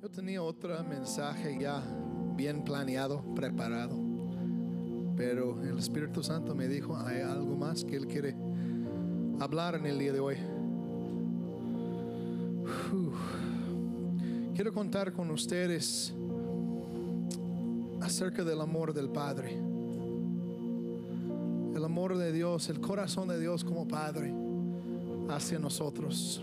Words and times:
Yo 0.00 0.08
tenía 0.08 0.42
otro 0.42 0.82
mensaje 0.82 1.58
ya 1.60 1.82
bien 2.34 2.64
planeado, 2.64 3.22
preparado. 3.34 3.98
Pero 5.14 5.62
el 5.62 5.78
Espíritu 5.78 6.22
Santo 6.22 6.54
me 6.54 6.68
dijo, 6.68 6.96
hay 6.96 7.20
algo 7.20 7.54
más 7.54 7.84
que 7.84 7.96
Él 7.96 8.06
quiere 8.06 8.34
hablar 9.40 9.74
en 9.74 9.84
el 9.84 9.98
día 9.98 10.14
de 10.14 10.20
hoy. 10.20 10.36
Quiero 14.54 14.72
contar 14.72 15.12
con 15.12 15.30
ustedes 15.30 16.14
acerca 18.00 18.42
del 18.42 18.62
amor 18.62 18.94
del 18.94 19.10
Padre. 19.10 19.52
El 21.74 21.84
amor 21.84 22.16
de 22.16 22.32
Dios, 22.32 22.70
el 22.70 22.80
corazón 22.80 23.28
de 23.28 23.38
Dios 23.38 23.64
como 23.64 23.86
Padre 23.86 24.32
hacia 25.28 25.58
nosotros. 25.58 26.42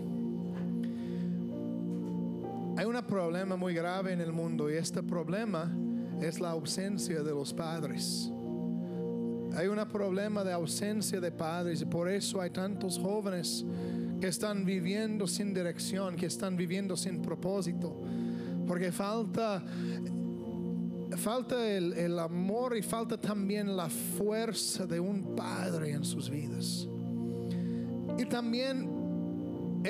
Hay 2.78 2.84
un 2.84 2.94
problema 3.02 3.56
muy 3.56 3.74
grave 3.74 4.12
en 4.12 4.20
el 4.20 4.32
mundo 4.32 4.70
y 4.70 4.74
este 4.74 5.02
problema 5.02 5.68
es 6.22 6.38
la 6.38 6.50
ausencia 6.50 7.24
de 7.24 7.32
los 7.32 7.52
padres. 7.52 8.30
Hay 9.56 9.66
un 9.66 9.84
problema 9.88 10.44
de 10.44 10.52
ausencia 10.52 11.20
de 11.20 11.32
padres 11.32 11.82
y 11.82 11.86
por 11.86 12.08
eso 12.08 12.40
hay 12.40 12.50
tantos 12.50 12.96
jóvenes 12.96 13.66
que 14.20 14.28
están 14.28 14.64
viviendo 14.64 15.26
sin 15.26 15.52
dirección, 15.52 16.14
que 16.14 16.26
están 16.26 16.56
viviendo 16.56 16.96
sin 16.96 17.20
propósito, 17.20 18.00
porque 18.64 18.92
falta 18.92 19.60
falta 21.16 21.68
el, 21.68 21.94
el, 21.94 22.16
amor 22.16 22.76
y 22.76 22.82
falta 22.82 23.20
también 23.20 23.76
la 23.76 23.90
fuerza 23.90 24.86
de 24.86 25.00
un 25.00 25.34
padre 25.34 25.90
en 25.90 26.04
sus 26.04 26.30
vidas. 26.30 26.86
Y 28.16 28.24
también 28.26 28.97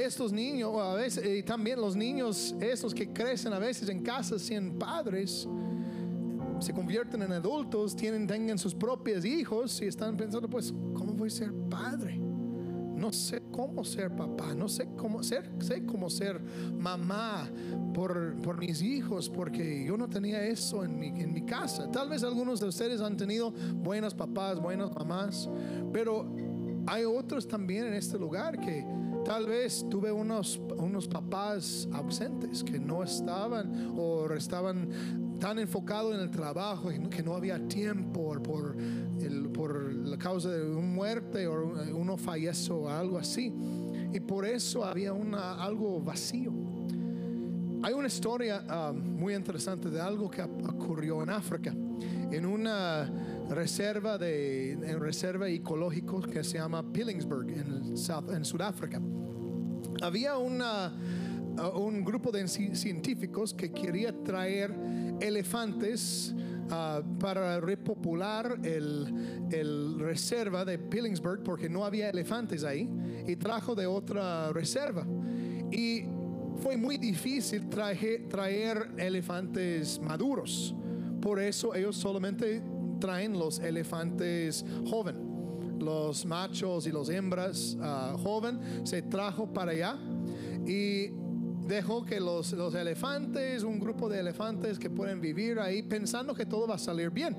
estos 0.04 0.32
niños, 0.32 0.72
a 0.80 0.94
veces, 0.94 1.38
y 1.38 1.42
también 1.42 1.80
los 1.80 1.96
niños, 1.96 2.54
estos 2.60 2.94
que 2.94 3.12
crecen 3.12 3.52
a 3.52 3.58
veces 3.58 3.88
en 3.88 4.02
casas 4.02 4.42
sin 4.42 4.78
padres, 4.78 5.48
se 6.60 6.72
convierten 6.72 7.22
en 7.22 7.32
adultos, 7.32 7.94
tienen, 7.94 8.26
tengan 8.26 8.58
sus 8.58 8.74
propios 8.74 9.24
hijos 9.24 9.80
y 9.82 9.86
están 9.86 10.16
pensando, 10.16 10.48
pues, 10.48 10.72
¿cómo 10.94 11.12
voy 11.12 11.28
a 11.28 11.30
ser 11.30 11.52
padre? 11.70 12.18
No 12.18 13.12
sé 13.12 13.42
cómo 13.52 13.84
ser 13.84 14.14
papá, 14.14 14.54
no 14.56 14.68
sé 14.68 14.88
cómo 14.96 15.22
ser, 15.22 15.48
sé 15.60 15.86
cómo 15.86 16.10
ser 16.10 16.40
mamá 16.76 17.48
por, 17.94 18.36
por 18.42 18.58
mis 18.58 18.82
hijos, 18.82 19.30
porque 19.30 19.84
yo 19.84 19.96
no 19.96 20.08
tenía 20.08 20.44
eso 20.44 20.84
en 20.84 20.98
mi, 20.98 21.08
en 21.08 21.32
mi 21.32 21.42
casa. 21.42 21.88
Tal 21.92 22.08
vez 22.08 22.24
algunos 22.24 22.58
de 22.58 22.66
ustedes 22.66 23.00
han 23.00 23.16
tenido 23.16 23.52
buenos 23.52 24.14
papás, 24.14 24.60
buenas 24.60 24.92
mamás, 24.92 25.48
pero 25.92 26.26
hay 26.86 27.04
otros 27.04 27.46
también 27.46 27.86
en 27.86 27.94
este 27.94 28.18
lugar 28.18 28.58
que 28.58 28.84
tal 29.28 29.44
vez 29.44 29.84
tuve 29.90 30.10
unos, 30.10 30.58
unos 30.78 31.06
papás 31.06 31.86
ausentes 31.92 32.64
que 32.64 32.78
no 32.78 33.02
estaban 33.02 33.92
o 33.94 34.26
estaban 34.32 35.36
tan 35.38 35.58
enfocados 35.58 36.14
en 36.14 36.20
el 36.20 36.30
trabajo 36.30 36.88
que 37.10 37.22
no 37.22 37.34
había 37.34 37.58
tiempo 37.68 38.40
por, 38.42 38.74
por 39.52 39.92
la 39.92 40.16
causa 40.16 40.48
de 40.48 40.70
una 40.70 40.80
muerte 40.80 41.46
o 41.46 41.74
uno 41.94 42.16
falleció 42.16 42.76
o 42.78 42.88
algo 42.88 43.18
así. 43.18 43.52
Y 44.14 44.18
por 44.20 44.46
eso 44.46 44.82
había 44.82 45.12
una, 45.12 45.62
algo 45.62 46.00
vacío. 46.00 46.50
Hay 47.82 47.92
una 47.92 48.06
historia 48.06 48.64
uh, 48.66 48.94
muy 48.94 49.34
interesante 49.34 49.90
de 49.90 50.00
algo 50.00 50.30
que 50.30 50.40
ocurrió 50.40 51.22
en 51.22 51.28
África, 51.28 51.74
en 52.30 52.46
una 52.46 53.10
reserva 53.48 54.18
de 54.18 54.72
en 54.72 55.00
reserva 55.00 55.48
ecológico 55.48 56.20
que 56.20 56.44
se 56.44 56.58
llama 56.58 56.92
Pillingsburg 56.92 57.50
en, 57.50 57.96
South, 57.96 58.30
en 58.32 58.44
Sudáfrica. 58.44 59.00
Había 60.02 60.36
una, 60.36 60.94
uh, 61.58 61.78
un 61.78 62.04
grupo 62.04 62.30
de 62.30 62.46
científicos 62.48 63.54
que 63.54 63.72
quería 63.72 64.12
traer 64.22 64.74
elefantes 65.20 66.34
uh, 66.66 67.18
para 67.18 67.60
repopular 67.60 68.58
el, 68.62 69.48
el, 69.50 69.98
reserva 69.98 70.64
de 70.64 70.78
Pillingsburg 70.78 71.42
porque 71.42 71.68
no 71.68 71.84
había 71.84 72.10
elefantes 72.10 72.64
ahí 72.64 72.88
y 73.26 73.36
trajo 73.36 73.74
de 73.74 73.86
otra 73.86 74.52
reserva. 74.52 75.06
Y 75.70 76.04
fue 76.62 76.76
muy 76.76 76.98
difícil 76.98 77.68
traer, 77.68 78.28
traer 78.28 78.90
elefantes 78.96 80.00
maduros. 80.00 80.74
Por 81.20 81.40
eso 81.40 81.74
ellos 81.74 81.96
solamente 81.96 82.62
traen 82.98 83.38
los 83.38 83.58
elefantes 83.58 84.64
joven. 84.88 85.26
Los 85.78 86.26
machos 86.26 86.86
y 86.86 86.92
los 86.92 87.08
hembras 87.08 87.76
uh, 87.80 88.16
joven 88.18 88.60
se 88.84 89.02
trajo 89.02 89.46
para 89.52 89.70
allá 89.70 89.96
y 90.66 91.10
dejó 91.66 92.04
que 92.04 92.18
los, 92.18 92.52
los 92.52 92.74
elefantes, 92.74 93.62
un 93.62 93.78
grupo 93.78 94.08
de 94.08 94.20
elefantes 94.20 94.78
que 94.78 94.90
pueden 94.90 95.20
vivir 95.20 95.60
ahí 95.60 95.82
pensando 95.82 96.34
que 96.34 96.46
todo 96.46 96.66
va 96.66 96.74
a 96.74 96.78
salir 96.78 97.10
bien. 97.10 97.36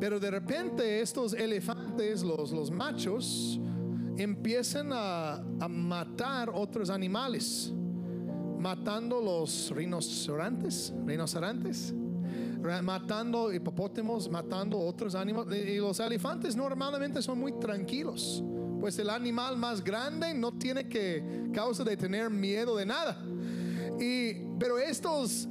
Pero 0.00 0.18
de 0.18 0.30
repente 0.30 1.00
estos 1.00 1.32
elefantes, 1.32 2.22
los, 2.22 2.50
los 2.50 2.70
machos, 2.70 3.60
empiezan 4.16 4.90
a, 4.92 5.34
a 5.34 5.68
matar 5.68 6.50
otros 6.50 6.90
animales, 6.90 7.72
matando 8.58 9.20
los 9.20 9.70
rinocerontes, 9.74 10.92
rinocerontes 11.06 11.94
matando 12.82 13.52
hipopótamos, 13.52 14.28
matando 14.30 14.78
otros 14.78 15.14
animales. 15.14 15.66
Y 15.66 15.76
los 15.76 16.00
elefantes 16.00 16.56
normalmente 16.56 17.20
son 17.22 17.38
muy 17.38 17.52
tranquilos, 17.58 18.42
pues 18.80 18.98
el 18.98 19.10
animal 19.10 19.56
más 19.56 19.82
grande 19.82 20.34
no 20.34 20.52
tiene 20.52 20.88
que 20.88 21.50
causa 21.52 21.84
de 21.84 21.96
tener 21.96 22.30
miedo 22.30 22.76
de 22.76 22.86
nada. 22.86 23.22
Y, 24.00 24.34
pero 24.58 24.78
estos 24.78 25.48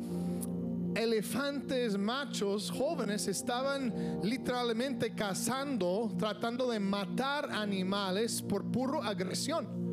elefantes 0.96 1.98
machos 1.98 2.70
jóvenes 2.70 3.28
estaban 3.28 4.20
literalmente 4.22 5.14
cazando, 5.14 6.12
tratando 6.18 6.70
de 6.70 6.80
matar 6.80 7.50
animales 7.52 8.42
por 8.42 8.64
puro 8.72 9.02
agresión. 9.02 9.93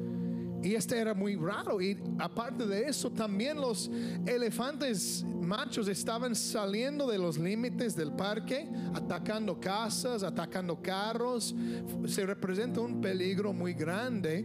Y 0.63 0.75
este 0.75 0.99
era 0.99 1.15
muy 1.15 1.37
raro. 1.37 1.81
Y 1.81 1.99
aparte 2.19 2.67
de 2.67 2.89
eso, 2.89 3.11
también 3.11 3.61
los 3.61 3.91
elefantes 4.27 5.25
machos 5.41 5.89
estaban 5.89 6.35
saliendo 6.35 7.07
de 7.07 7.19
los 7.19 7.39
límites 7.39 7.97
del 7.97 8.13
parque, 8.13 8.69
atacando 8.95 9.59
casas, 9.59 10.23
atacando 10.23 10.81
carros. 10.83 11.55
Se 12.07 12.27
representa 12.27 12.81
un 12.81 13.01
peligro 13.01 13.53
muy 13.53 13.73
grande 13.73 14.45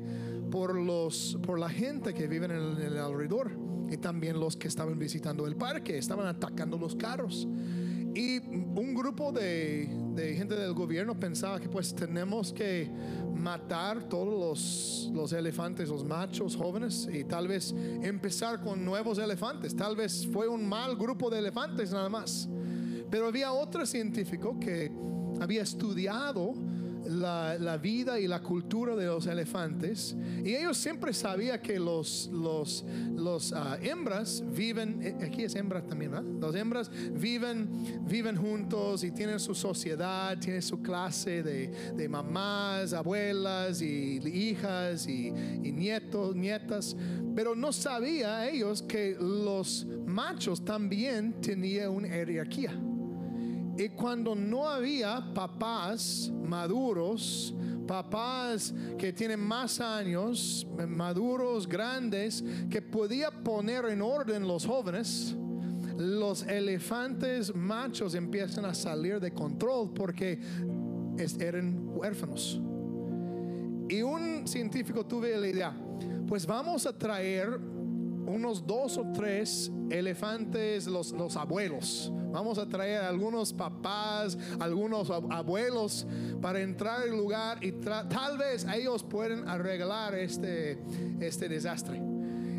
por, 0.50 0.76
los, 0.76 1.38
por 1.46 1.59
la 1.59 1.70
gente 1.70 2.14
que 2.14 2.28
vive 2.28 2.46
en 2.46 2.52
el, 2.52 2.78
en 2.80 2.94
el 2.94 2.97
alrededor. 2.97 3.52
Y 3.92 3.97
también 3.97 4.40
los 4.40 4.56
que 4.56 4.68
estaban 4.68 4.97
visitando 4.97 5.46
el 5.46 5.56
parque, 5.56 5.97
estaban 5.97 6.28
atacando 6.28 6.78
los 6.78 6.96
carros. 6.96 7.47
Y 8.16 8.40
un 8.40 8.94
grupo 8.96 9.34
de, 9.34 9.90
gente 10.38 10.56
del 10.56 10.74
gobierno 10.74 11.20
pensaba 11.20 11.59
que 11.59 11.68
pues 11.68 11.94
tenemos 11.94 12.53
que 12.53 12.90
matar 13.36 14.08
todos 14.08 14.40
los, 14.40 15.12
los, 15.14 15.34
elefantes, 15.34 15.90
los 15.90 16.06
machos 16.06 16.56
jóvenes 16.56 17.09
y 17.12 17.26
tal 17.26 17.50
vez 17.50 17.76
empezar 18.02 18.62
con 18.62 18.86
nuevos 18.86 19.18
elefantes. 19.18 19.76
Tal 19.76 19.98
vez 19.98 20.26
fue 20.31 20.48
un 20.48 20.66
mal 20.66 20.96
grupo 20.96 21.30
de 21.30 21.40
elefantes 21.40 21.92
nada 21.92 22.08
más. 22.08 22.48
Pero 23.12 23.28
había 23.28 23.52
otro 23.52 23.86
científico 23.86 24.58
que 24.62 24.90
había 25.42 25.64
estudiado 25.64 26.53
la, 27.08 27.78
vida 27.78 28.20
y 28.20 28.28
la 28.28 28.42
cultura 28.42 28.96
de 28.96 29.06
los 29.06 29.28
elefantes. 29.28 30.16
Y 30.44 30.56
ellos 30.56 30.78
siempre 30.78 31.14
sabían 31.14 31.62
que 31.62 31.80
los, 31.80 32.30
los, 32.32 32.86
los 33.16 33.52
uh, 33.52 33.76
hembras 33.82 34.44
viven, 34.56 35.02
eh, 35.02 35.16
aquí 35.26 35.44
es 35.44 35.56
hembra 35.56 35.82
también, 35.82 36.12
¿verdad? 36.12 36.26
Los 36.40 36.56
hembras 36.56 36.90
viven, 37.14 38.02
viven 38.08 38.36
juntos 38.36 39.04
y 39.04 39.12
tienen 39.12 39.40
su 39.40 39.54
sociedad, 39.54 40.38
tienen 40.40 40.62
su 40.62 40.82
clase 40.82 41.44
de, 41.44 41.68
de 41.96 42.10
mamás, 42.10 42.94
abuelas 42.94 43.82
y 43.82 44.18
hijas 44.26 45.08
y, 45.08 45.28
y 45.64 45.72
nietos, 45.72 46.36
nietas. 46.36 46.96
Pero 47.36 47.56
no 47.56 47.72
sabía 47.72 48.48
ellos 48.50 48.82
que 48.82 49.18
los 49.20 49.86
machos 50.06 50.64
también 50.64 51.41
tenían 51.41 51.90
una 51.91 52.08
jerarquía. 52.08 52.74
Y 53.78 53.90
cuando 53.90 54.36
no 54.36 54.70
había 54.70 55.34
papás 55.34 56.32
maduros, 56.44 57.54
papás 57.86 58.74
que 58.98 59.12
tienen 59.12 59.40
más 59.40 59.80
años, 59.82 60.66
maduros, 60.88 61.68
grandes, 61.68 62.44
que 62.70 62.82
podía 62.82 63.32
poner 63.32 63.86
en 63.86 64.02
orden 64.02 64.48
los 64.48 64.66
jóvenes, 64.66 65.36
los 65.98 66.44
elefantes 66.44 67.54
machos 67.54 68.16
empiezan 68.16 68.66
a 68.66 68.74
salir 68.74 69.20
de 69.20 69.32
control 69.32 69.92
porque 69.94 70.40
eran 71.40 71.90
huérfanos. 71.96 72.60
Y 73.90 74.02
un 74.02 74.48
científico 74.48 75.06
tuve 75.06 75.38
la 75.38 75.48
idea, 75.48 75.74
pues 76.28 76.46
vamos 76.46 76.86
a 76.86 76.98
traer 76.98 77.60
unos 78.26 78.66
dos 78.66 78.98
o 78.98 79.06
tres 79.14 79.72
elefantes, 79.90 80.88
los, 80.88 81.12
los 81.12 81.36
abuelos. 81.36 82.12
Vamos 82.32 82.58
a 82.58 82.68
traer 82.68 83.02
algunos 83.02 83.54
papás, 83.54 84.38
algunos 84.60 85.10
abuelos 85.10 86.06
para 86.42 86.60
entrar 86.60 87.04
al 87.04 87.12
lugar 87.12 87.64
y 87.64 87.72
tal 87.72 88.38
vez 88.38 88.66
ellos 88.74 89.04
pueden 89.04 89.48
arreglar 89.48 90.16
este, 90.16 90.80
este 91.20 91.48
desastre. 91.48 92.02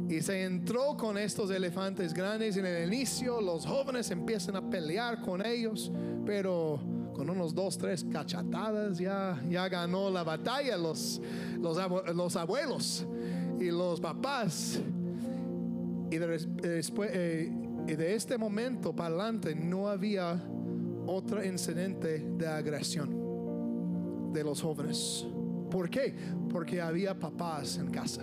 Y 0.09 0.23
se 0.23 0.45
entró 0.45 0.97
con 0.97 1.19
estos 1.19 1.51
elefantes 1.51 2.15
grandes. 2.15 2.57
En 2.57 2.65
el 2.65 2.93
inicio 2.93 3.41
los 3.41 3.67
jóvenes 3.67 4.11
empiezan 4.11 4.57
a 4.57 4.71
pelear 4.71 5.21
con 5.21 5.45
ellos, 5.45 5.91
pero 6.25 6.81
con 7.13 7.29
unos 7.29 7.55
dos, 7.55 7.77
tres 7.77 8.05
cachatadas 8.11 8.99
ya, 8.99 9.43
ya 9.49 9.69
ganó 9.69 10.11
la 10.11 10.23
batalla 10.23 10.77
los, 10.77 11.21
los, 11.59 11.77
los 12.15 12.37
abuelos 12.37 13.05
y 13.59 13.71
los 13.71 14.01
papás. 14.01 14.81
Y 16.17 16.19
después, 16.19 17.11
eh, 17.13 17.53
de 17.87 18.15
este 18.15 18.39
momento 18.39 18.97
para 18.97 19.09
adelante 19.09 19.55
no 19.55 19.87
había 19.87 20.43
otro 21.07 21.45
incidente 21.45 22.27
de 22.39 22.47
agresión 22.47 24.33
de 24.33 24.43
los 24.43 24.63
jóvenes. 24.63 25.27
¿Por 25.71 25.91
qué? 25.91 26.15
Porque 26.51 26.81
había 26.81 27.19
papás 27.19 27.77
en 27.77 27.91
casa. 27.91 28.23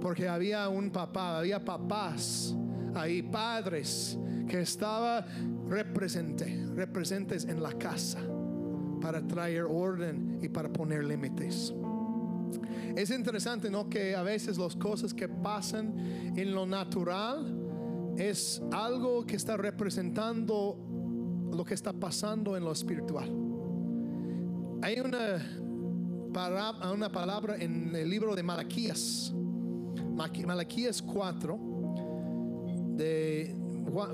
Porque 0.00 0.28
había 0.28 0.68
un 0.68 0.90
papá, 0.90 1.38
había 1.38 1.64
papás 1.64 2.56
ahí, 2.96 3.22
padres 3.22 4.18
que 4.48 4.62
estaban 4.62 5.24
represente, 5.68 6.66
representes 6.74 7.44
en 7.44 7.62
la 7.62 7.72
casa 7.74 8.18
para 9.00 9.24
traer 9.24 9.62
orden 9.62 10.40
y 10.42 10.48
para 10.48 10.68
poner 10.68 11.04
límites. 11.04 11.72
Es 12.96 13.10
interesante, 13.10 13.70
¿no? 13.70 13.88
Que 13.88 14.14
a 14.14 14.22
veces 14.22 14.58
las 14.58 14.76
cosas 14.76 15.12
que 15.12 15.28
pasan 15.28 15.94
en 16.36 16.54
lo 16.54 16.66
natural 16.66 17.54
es 18.16 18.62
algo 18.72 19.26
que 19.26 19.36
está 19.36 19.56
representando 19.56 20.78
lo 21.52 21.64
que 21.64 21.74
está 21.74 21.92
pasando 21.92 22.56
en 22.56 22.64
lo 22.64 22.72
espiritual. 22.72 23.28
Hay 24.82 25.00
una, 25.00 25.42
una 26.92 27.12
palabra 27.12 27.56
en 27.56 27.94
el 27.94 28.08
libro 28.08 28.34
de 28.34 28.42
Malaquías, 28.42 29.32
Malaquías 30.46 31.02
4, 31.02 31.58
de 32.96 33.54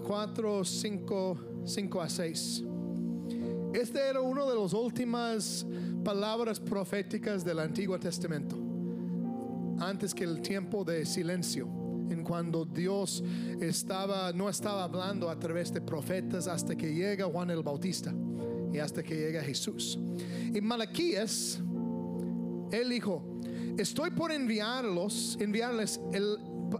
4, 0.06 0.64
5, 0.64 1.38
5 1.64 2.00
a 2.00 2.08
6. 2.08 2.64
Este 3.74 4.06
era 4.06 4.20
uno 4.20 4.48
de 4.50 4.54
las 4.54 4.74
últimas 4.74 5.66
palabras 6.04 6.60
proféticas 6.60 7.42
del 7.42 7.58
Antiguo 7.58 7.98
Testamento, 7.98 8.54
antes 9.78 10.14
que 10.14 10.24
el 10.24 10.42
tiempo 10.42 10.84
de 10.84 11.06
silencio, 11.06 11.66
en 12.10 12.22
cuando 12.22 12.66
Dios 12.66 13.24
estaba, 13.60 14.30
no 14.32 14.50
estaba 14.50 14.84
hablando 14.84 15.30
a 15.30 15.38
través 15.38 15.72
de 15.72 15.80
profetas 15.80 16.48
hasta 16.48 16.76
que 16.76 16.92
llega 16.94 17.24
Juan 17.24 17.50
el 17.50 17.62
Bautista 17.62 18.12
y 18.70 18.78
hasta 18.78 19.02
que 19.02 19.16
llega 19.16 19.42
Jesús. 19.42 19.98
Y 20.54 20.60
Malaquías, 20.60 21.58
él 22.72 22.90
dijo, 22.90 23.40
estoy 23.78 24.10
por 24.10 24.32
enviarlos, 24.32 25.38
enviarles 25.40 25.98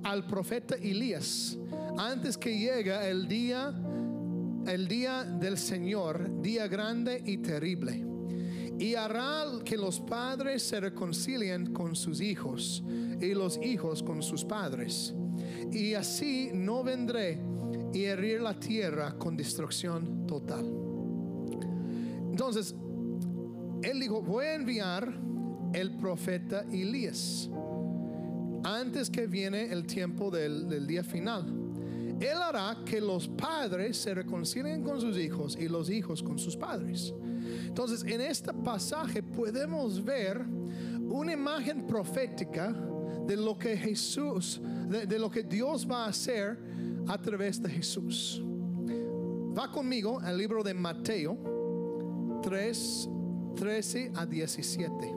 al 0.05 0.27
profeta 0.27 0.75
Elías 0.75 1.56
antes 1.97 2.37
que 2.37 2.59
llegue 2.59 3.11
el 3.11 3.27
día 3.27 3.75
el 4.67 4.88
día 4.88 5.25
del 5.25 5.59
Señor, 5.59 6.41
día 6.41 6.69
grande 6.69 7.23
y 7.25 7.38
terrible. 7.38 8.05
Y 8.79 8.94
hará 8.94 9.44
que 9.64 9.76
los 9.76 10.00
padres 10.00 10.62
se 10.62 10.81
reconcilien 10.81 11.73
con 11.73 11.94
sus 11.94 12.20
hijos 12.20 12.82
y 13.20 13.35
los 13.35 13.59
hijos 13.62 14.03
con 14.03 14.23
sus 14.23 14.44
padres. 14.44 15.14
Y 15.70 15.94
así 15.94 16.50
no 16.53 16.82
vendré 16.82 17.41
y 17.93 18.05
herir 18.05 18.41
la 18.41 18.59
tierra 18.59 19.17
con 19.19 19.37
destrucción 19.37 20.26
total. 20.26 20.67
Entonces, 22.31 22.75
él 23.82 24.00
dijo, 24.00 24.23
voy 24.23 24.47
a 24.47 24.55
enviar 24.55 25.12
el 25.75 25.97
profeta 25.97 26.64
Elías 26.73 27.50
antes 28.64 29.11
que 29.11 29.26
viene 29.26 29.73
el 29.73 29.87
tiempo 29.87 30.31
del, 30.31 30.69
del 30.69 30.87
día 30.87 31.05
final. 31.05 31.62
Él 32.20 32.41
hará 32.41 32.79
que 32.85 33.00
los 33.00 33.29
padres 33.29 33.97
se 33.97 34.14
reconcilien 34.14 34.82
con 34.82 35.00
sus 35.00 35.17
hijos 35.17 35.56
y 35.59 35.69
los 35.69 35.91
hijos 35.91 36.23
con 36.23 36.38
sus 36.38 36.56
padres. 36.56 37.12
Entonces, 37.67 38.05
en 38.05 38.20
este 38.20 38.53
pasaje 38.53 39.23
podemos 39.23 40.03
ver 40.05 40.44
una 41.09 41.32
imagen 41.32 41.87
profética 41.87 42.75
de 43.26 43.37
lo 43.37 43.59
que 43.59 43.76
Jesús, 43.76 44.61
de, 44.88 45.19
lo 45.19 45.31
que 45.31 45.43
Dios 45.43 45.88
va 45.88 46.05
a 46.05 46.09
hacer 46.09 46.59
a 47.06 47.19
través 47.19 47.62
de 47.62 47.70
Jesús. 47.70 48.43
Va 49.56 49.70
conmigo 49.70 50.19
al 50.20 50.38
libro 50.38 50.62
de 50.62 50.75
Mateo 50.75 52.41
3, 52.43 53.09
13 53.56 54.12
a 54.14 54.26
17. 54.26 55.14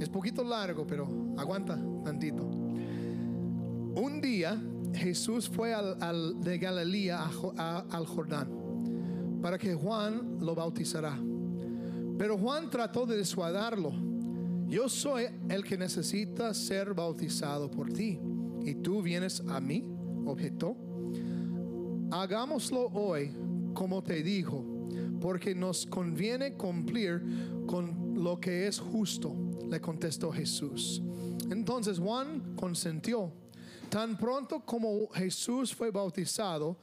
Es 0.00 0.08
poquito 0.08 0.44
largo, 0.44 0.86
pero 0.86 1.08
aguanta 1.36 1.78
tantito. 2.04 2.44
Un 2.44 4.20
día 4.20 4.60
Jesús 4.94 5.48
fue 5.48 5.74
al, 5.74 6.40
de 6.40 6.58
Galilea 6.58 7.30
al 7.90 8.06
Jordán 8.06 8.64
para 9.42 9.58
que 9.58 9.74
Juan 9.74 10.38
lo 10.40 10.54
bautizara. 10.54 11.18
Pero 12.16 12.38
Juan 12.38 12.70
trató 12.70 13.04
de 13.04 13.18
disuadarlo. 13.18 13.92
Yo 14.66 14.88
soy 14.88 15.26
el 15.50 15.62
que 15.64 15.76
necesita 15.76 16.54
ser 16.54 16.94
bautizado 16.94 17.70
por 17.70 17.92
ti. 17.92 18.18
Y 18.64 18.76
tú 18.76 19.02
vienes 19.02 19.42
a 19.48 19.60
mí, 19.60 19.84
objetó. 20.24 20.76
Hagámoslo 22.10 22.86
hoy 22.94 23.32
como 23.74 24.02
te 24.02 24.22
dijo, 24.22 24.64
porque 25.20 25.54
nos 25.54 25.84
conviene 25.84 26.54
cumplir 26.54 27.22
con 27.66 28.14
lo 28.14 28.40
que 28.40 28.66
es 28.66 28.78
justo, 28.78 29.34
le 29.68 29.80
contestó 29.80 30.32
Jesús. 30.32 31.02
Entonces 31.50 31.98
Juan 31.98 32.54
consentió. 32.56 33.43
Tan 33.90 34.16
pronto 34.16 34.60
como 34.60 35.08
Jesús 35.10 35.74
fue 35.74 35.90
bautizado, 35.90 36.76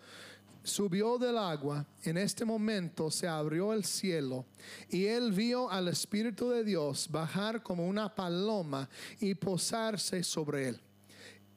subió 0.63 1.17
del 1.17 1.37
agua, 1.37 1.85
en 2.03 2.17
este 2.17 2.45
momento 2.45 3.09
se 3.09 3.27
abrió 3.27 3.73
el 3.73 3.83
cielo 3.83 4.45
y 4.89 5.05
él 5.05 5.31
vio 5.31 5.69
al 5.69 5.87
Espíritu 5.87 6.49
de 6.49 6.63
Dios 6.63 7.07
bajar 7.09 7.63
como 7.63 7.87
una 7.87 8.13
paloma 8.13 8.87
y 9.19 9.33
posarse 9.35 10.23
sobre 10.23 10.69
él. 10.69 10.81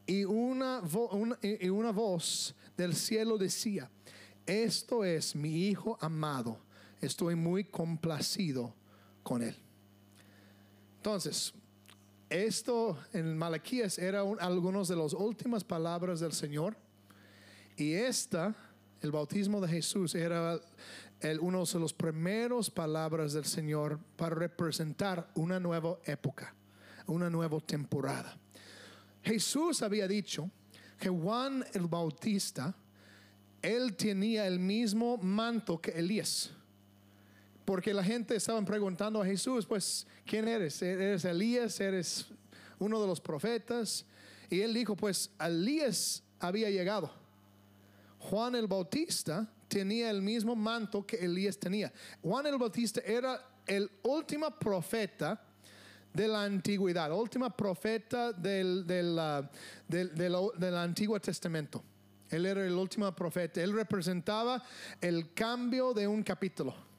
Y 0.06 0.24
una, 0.24 0.82
y 1.42 1.68
una 1.68 1.90
voz 1.90 2.54
del 2.76 2.94
cielo 2.94 3.38
decía, 3.38 3.90
esto 4.46 5.04
es 5.04 5.34
mi 5.34 5.68
Hijo 5.68 5.96
amado, 6.00 6.58
estoy 7.00 7.34
muy 7.34 7.64
complacido 7.64 8.74
con 9.22 9.42
él. 9.42 9.56
Entonces, 10.96 11.54
esto 12.34 12.98
en 13.12 13.38
Malaquías 13.38 13.96
era 13.98 14.22
algunas 14.40 14.88
de 14.88 14.96
las 14.96 15.12
últimas 15.12 15.62
palabras 15.62 16.18
del 16.18 16.32
Señor. 16.32 16.76
Y 17.76 17.92
esta, 17.92 18.54
el 19.00 19.12
bautismo 19.12 19.60
de 19.60 19.68
Jesús, 19.68 20.14
era 20.16 20.60
el, 21.20 21.38
uno 21.38 21.64
de 21.64 21.78
las 21.78 21.92
primeras 21.92 22.70
palabras 22.70 23.34
del 23.34 23.44
Señor 23.44 24.00
para 24.16 24.34
representar 24.34 25.30
una 25.34 25.60
nueva 25.60 25.98
época, 26.06 26.54
una 27.06 27.30
nueva 27.30 27.60
temporada. 27.60 28.36
Jesús 29.22 29.82
había 29.82 30.08
dicho 30.08 30.50
que 30.98 31.08
Juan 31.08 31.64
el 31.72 31.86
Bautista, 31.86 32.74
él 33.62 33.94
tenía 33.96 34.46
el 34.46 34.58
mismo 34.58 35.18
manto 35.18 35.80
que 35.80 35.92
Elías. 35.92 36.50
Porque 37.64 37.94
la 37.94 38.04
gente 38.04 38.36
estaba 38.36 38.62
preguntando 38.62 39.22
a 39.22 39.26
Jesús, 39.26 39.64
pues, 39.66 40.06
¿quién 40.26 40.46
eres? 40.48 40.80
¿Eres 40.82 41.24
Elías? 41.24 41.80
¿Eres 41.80 42.26
uno 42.78 43.00
de 43.00 43.06
los 43.06 43.20
profetas? 43.20 44.04
Y 44.50 44.60
él 44.60 44.74
dijo, 44.74 44.94
pues, 44.94 45.30
Elías 45.40 46.22
había 46.38 46.68
llegado. 46.68 47.10
Juan 48.18 48.54
el 48.54 48.66
Bautista 48.66 49.50
tenía 49.68 50.10
el 50.10 50.20
mismo 50.20 50.54
manto 50.54 51.06
que 51.06 51.16
Elías 51.16 51.58
tenía. 51.58 51.92
Juan 52.22 52.46
el 52.46 52.58
Bautista 52.58 53.00
era 53.00 53.40
el 53.66 53.90
último 54.02 54.50
profeta 54.58 55.42
de 56.12 56.28
la 56.28 56.44
antigüedad, 56.44 57.10
último 57.12 57.48
profeta 57.50 58.32
del, 58.32 58.86
del, 58.86 59.18
del, 59.88 60.14
del 60.14 60.76
Antiguo 60.76 61.18
Testamento. 61.18 61.82
Él 62.28 62.46
era 62.46 62.64
el 62.64 62.74
último 62.74 63.10
profeta. 63.14 63.62
Él 63.62 63.72
representaba 63.72 64.62
el 65.00 65.32
cambio 65.32 65.94
de 65.94 66.06
un 66.06 66.22
capítulo 66.22 66.93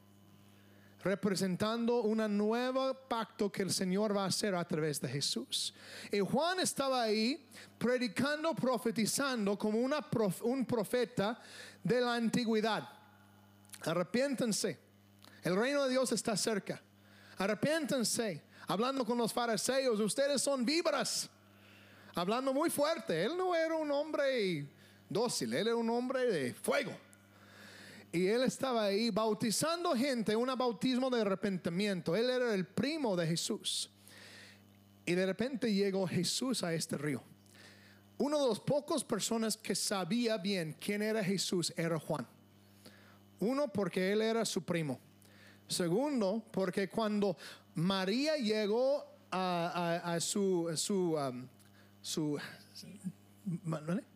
representando 1.06 2.02
un 2.02 2.18
nuevo 2.36 2.92
pacto 3.08 3.50
que 3.50 3.62
el 3.62 3.70
Señor 3.70 4.14
va 4.16 4.24
a 4.24 4.26
hacer 4.26 4.56
a 4.56 4.64
través 4.64 5.00
de 5.00 5.08
Jesús. 5.08 5.72
Y 6.10 6.18
Juan 6.18 6.58
estaba 6.58 7.02
ahí 7.02 7.48
predicando, 7.78 8.54
profetizando 8.54 9.56
como 9.56 9.78
una 9.78 10.04
un 10.42 10.66
profeta 10.66 11.40
de 11.82 12.00
la 12.00 12.14
antigüedad. 12.14 12.88
Arrepiéntense, 13.82 14.80
el 15.44 15.54
reino 15.54 15.84
de 15.84 15.90
Dios 15.90 16.10
está 16.10 16.36
cerca. 16.36 16.82
Arrepiéntense, 17.38 18.42
hablando 18.66 19.04
con 19.04 19.16
los 19.16 19.32
fariseos, 19.32 20.00
ustedes 20.00 20.42
son 20.42 20.64
víboras. 20.64 21.30
Hablando 22.16 22.52
muy 22.52 22.68
fuerte, 22.68 23.24
él 23.24 23.36
no 23.36 23.54
era 23.54 23.76
un 23.76 23.92
hombre 23.92 24.66
dócil, 25.08 25.54
él 25.54 25.68
era 25.68 25.76
un 25.76 25.88
hombre 25.88 26.24
de 26.26 26.54
fuego. 26.54 27.05
Y 28.12 28.26
él 28.26 28.42
estaba 28.44 28.84
ahí 28.84 29.10
bautizando 29.10 29.94
gente, 29.94 30.34
un 30.36 30.46
bautismo 30.56 31.10
de 31.10 31.20
arrepentimiento. 31.20 32.16
Él 32.16 32.30
era 32.30 32.54
el 32.54 32.66
primo 32.66 33.16
de 33.16 33.26
Jesús. 33.26 33.90
Y 35.04 35.14
de 35.14 35.26
repente 35.26 35.72
llegó 35.72 36.06
Jesús 36.06 36.62
a 36.62 36.74
este 36.74 36.96
río. 36.98 37.22
uno 38.18 38.40
de 38.40 38.48
los 38.48 38.60
pocos 38.60 39.04
personas 39.04 39.56
que 39.56 39.74
sabía 39.74 40.38
bien 40.38 40.74
quién 40.80 41.02
era 41.02 41.22
Jesús 41.22 41.72
era 41.76 41.98
Juan. 41.98 42.26
Uno, 43.40 43.68
porque 43.68 44.12
él 44.12 44.22
era 44.22 44.44
su 44.44 44.62
primo. 44.62 44.98
Segundo, 45.68 46.42
porque 46.50 46.88
cuando 46.88 47.36
María 47.74 48.36
llegó 48.36 49.04
a, 49.30 50.16
su, 50.20 50.72
su, 50.76 51.14
um, 51.14 51.46
su 52.00 52.38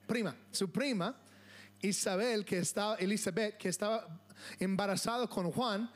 prima, 0.06 0.34
su 0.50 0.70
prima, 0.70 1.14
Isabel, 1.82 2.44
que 2.44 2.58
estaba, 2.58 2.96
Elizabeth, 2.96 3.56
que 3.56 3.68
estaba 3.68 4.06
embarazada 4.58 5.26
con 5.26 5.50
Juan, 5.50 5.90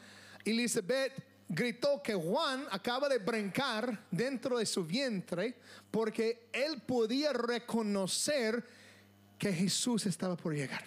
Elizabeth 0.44 1.12
gritó 1.48 2.02
que 2.02 2.14
Juan 2.14 2.64
acaba 2.70 3.08
de 3.08 3.18
brincar 3.18 4.06
dentro 4.10 4.58
de 4.58 4.66
su 4.66 4.84
vientre 4.84 5.54
porque 5.90 6.48
él 6.52 6.82
podía 6.82 7.32
reconocer 7.32 8.64
que 9.38 9.52
Jesús 9.52 10.06
estaba 10.06 10.36
por 10.36 10.54
llegar. 10.54 10.84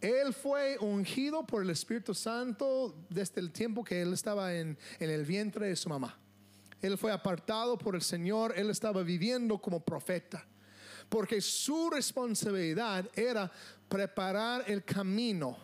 Él 0.00 0.34
fue 0.34 0.76
ungido 0.80 1.46
por 1.46 1.62
el 1.62 1.70
Espíritu 1.70 2.14
Santo 2.14 3.06
desde 3.08 3.40
el 3.40 3.52
tiempo 3.52 3.82
que 3.82 4.02
él 4.02 4.12
estaba 4.12 4.54
en, 4.54 4.76
en, 4.98 5.10
el 5.10 5.24
vientre 5.24 5.68
de 5.68 5.76
su 5.76 5.88
mamá. 5.88 6.18
Él 6.82 6.98
fue 6.98 7.10
apartado 7.10 7.78
por 7.78 7.94
el 7.94 8.02
Señor, 8.02 8.52
él 8.56 8.68
estaba 8.68 9.02
viviendo 9.02 9.58
como 9.58 9.80
profeta, 9.80 10.46
porque 11.08 11.40
su 11.40 11.90
responsabilidad 11.90 13.08
era 13.14 13.50
preparar 13.88 14.64
el 14.66 14.84
camino 14.84 15.56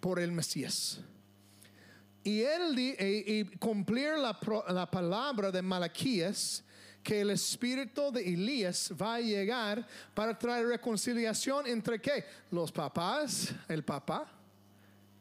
por 0.00 0.18
el 0.18 0.32
Mesías. 0.32 1.00
Y 2.22 2.42
él 2.42 2.78
y, 2.78 3.44
cumplir 3.58 4.18
la, 4.18 4.38
la 4.68 4.90
palabra 4.90 5.50
de 5.50 5.62
Malaquías 5.62 6.64
que 7.02 7.20
el 7.20 7.30
espíritu 7.30 8.10
de 8.10 8.20
Elías 8.20 8.92
va 9.00 9.14
a 9.14 9.20
llegar 9.20 9.86
para 10.12 10.36
traer 10.36 10.66
reconciliación 10.66 11.68
entre 11.68 12.00
qué? 12.00 12.24
Los 12.50 12.72
papás, 12.72 13.54
el 13.68 13.84
papá 13.84 14.26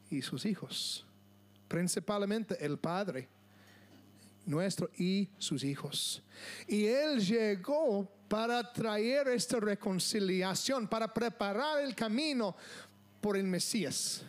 y 0.10 0.24
sus 0.24 0.46
hijos. 0.46 1.06
Principalmente 1.68 2.58
el 2.66 2.80
padre 2.80 3.30
nuestro 4.46 4.90
y 4.98 5.30
sus 5.38 5.64
hijos. 5.64 6.22
Y 6.68 6.86
él 6.86 7.20
llegó 7.20 8.12
para 8.36 8.70
traer 8.74 9.30
esta 9.30 9.62
reconciliación, 9.62 10.89
para 10.89 11.13
preparar 11.13 11.82
el 11.82 11.96
camino 11.96 12.54
por 13.22 13.38
el 13.38 13.46
Mesías, 13.46 14.24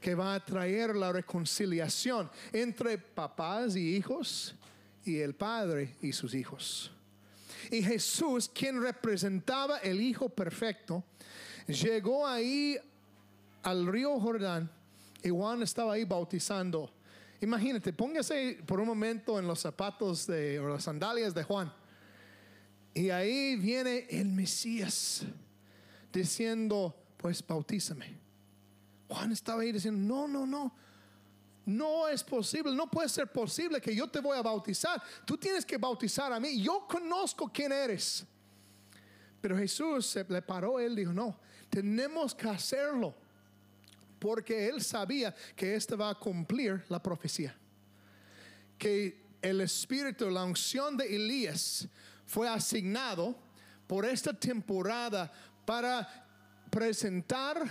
que 0.00 0.14
va 0.14 0.36
a 0.36 0.42
traer 0.42 0.96
la 0.96 1.12
reconciliación 1.12 2.30
entre 2.50 2.96
papás 2.96 3.76
y 3.76 3.94
hijos 3.94 4.54
y 5.04 5.18
el 5.18 5.34
Padre 5.34 5.96
y 6.00 6.14
sus 6.14 6.32
hijos. 6.32 6.90
Y 7.70 7.82
Jesús, 7.82 8.48
quien 8.48 8.80
representaba 8.80 9.80
el 9.80 10.00
Hijo 10.00 10.30
perfecto, 10.30 11.04
llegó 11.66 12.26
ahí 12.26 12.78
al 13.64 13.86
río 13.86 14.18
Jordán 14.18 14.70
y 15.22 15.28
Juan 15.28 15.62
estaba 15.62 15.92
ahí 15.92 16.06
bautizando. 16.06 16.90
Imagínate, 17.42 17.92
póngase 17.92 18.60
por 18.64 18.80
un 18.80 18.86
momento 18.86 19.38
en 19.38 19.46
los 19.46 19.60
zapatos 19.60 20.26
de, 20.26 20.58
o 20.58 20.70
las 20.70 20.84
sandalias 20.84 21.34
de 21.34 21.42
Juan. 21.42 21.70
Y 22.96 23.10
ahí 23.10 23.56
viene 23.56 24.06
el 24.08 24.28
Mesías 24.28 25.20
diciendo, 26.10 26.96
pues 27.18 27.46
bautízame. 27.46 28.18
Juan 29.06 29.32
estaba 29.32 29.60
ahí 29.60 29.70
diciendo, 29.70 30.00
no, 30.00 30.26
no, 30.26 30.46
no, 30.46 30.74
no 31.66 32.08
es 32.08 32.24
posible, 32.24 32.74
no 32.74 32.90
puede 32.90 33.10
ser 33.10 33.30
posible 33.30 33.82
que 33.82 33.94
yo 33.94 34.08
te 34.08 34.18
voy 34.18 34.38
a 34.38 34.40
bautizar. 34.40 35.02
Tú 35.26 35.36
tienes 35.36 35.66
que 35.66 35.76
bautizar 35.76 36.32
a 36.32 36.40
mí. 36.40 36.62
Yo 36.62 36.86
conozco 36.88 37.52
quién 37.52 37.70
eres. 37.70 38.24
Pero 39.42 39.58
Jesús 39.58 40.06
se 40.06 40.24
le 40.24 40.40
paró, 40.40 40.80
él 40.80 40.96
dijo, 40.96 41.12
no, 41.12 41.38
tenemos 41.68 42.34
que 42.34 42.48
hacerlo. 42.48 43.14
Porque 44.18 44.70
él 44.70 44.82
sabía 44.82 45.34
que 45.54 45.74
este 45.74 45.96
va 45.96 46.08
a 46.08 46.14
cumplir 46.14 46.82
la 46.88 47.02
profecía. 47.02 47.54
Que 48.78 49.22
el 49.42 49.60
espíritu, 49.60 50.30
la 50.30 50.44
unción 50.44 50.96
de 50.96 51.14
Elías 51.14 51.86
fue 52.26 52.48
asignado 52.48 53.34
por 53.86 54.04
esta 54.04 54.32
temporada 54.32 55.32
para 55.64 56.06
presentar 56.70 57.64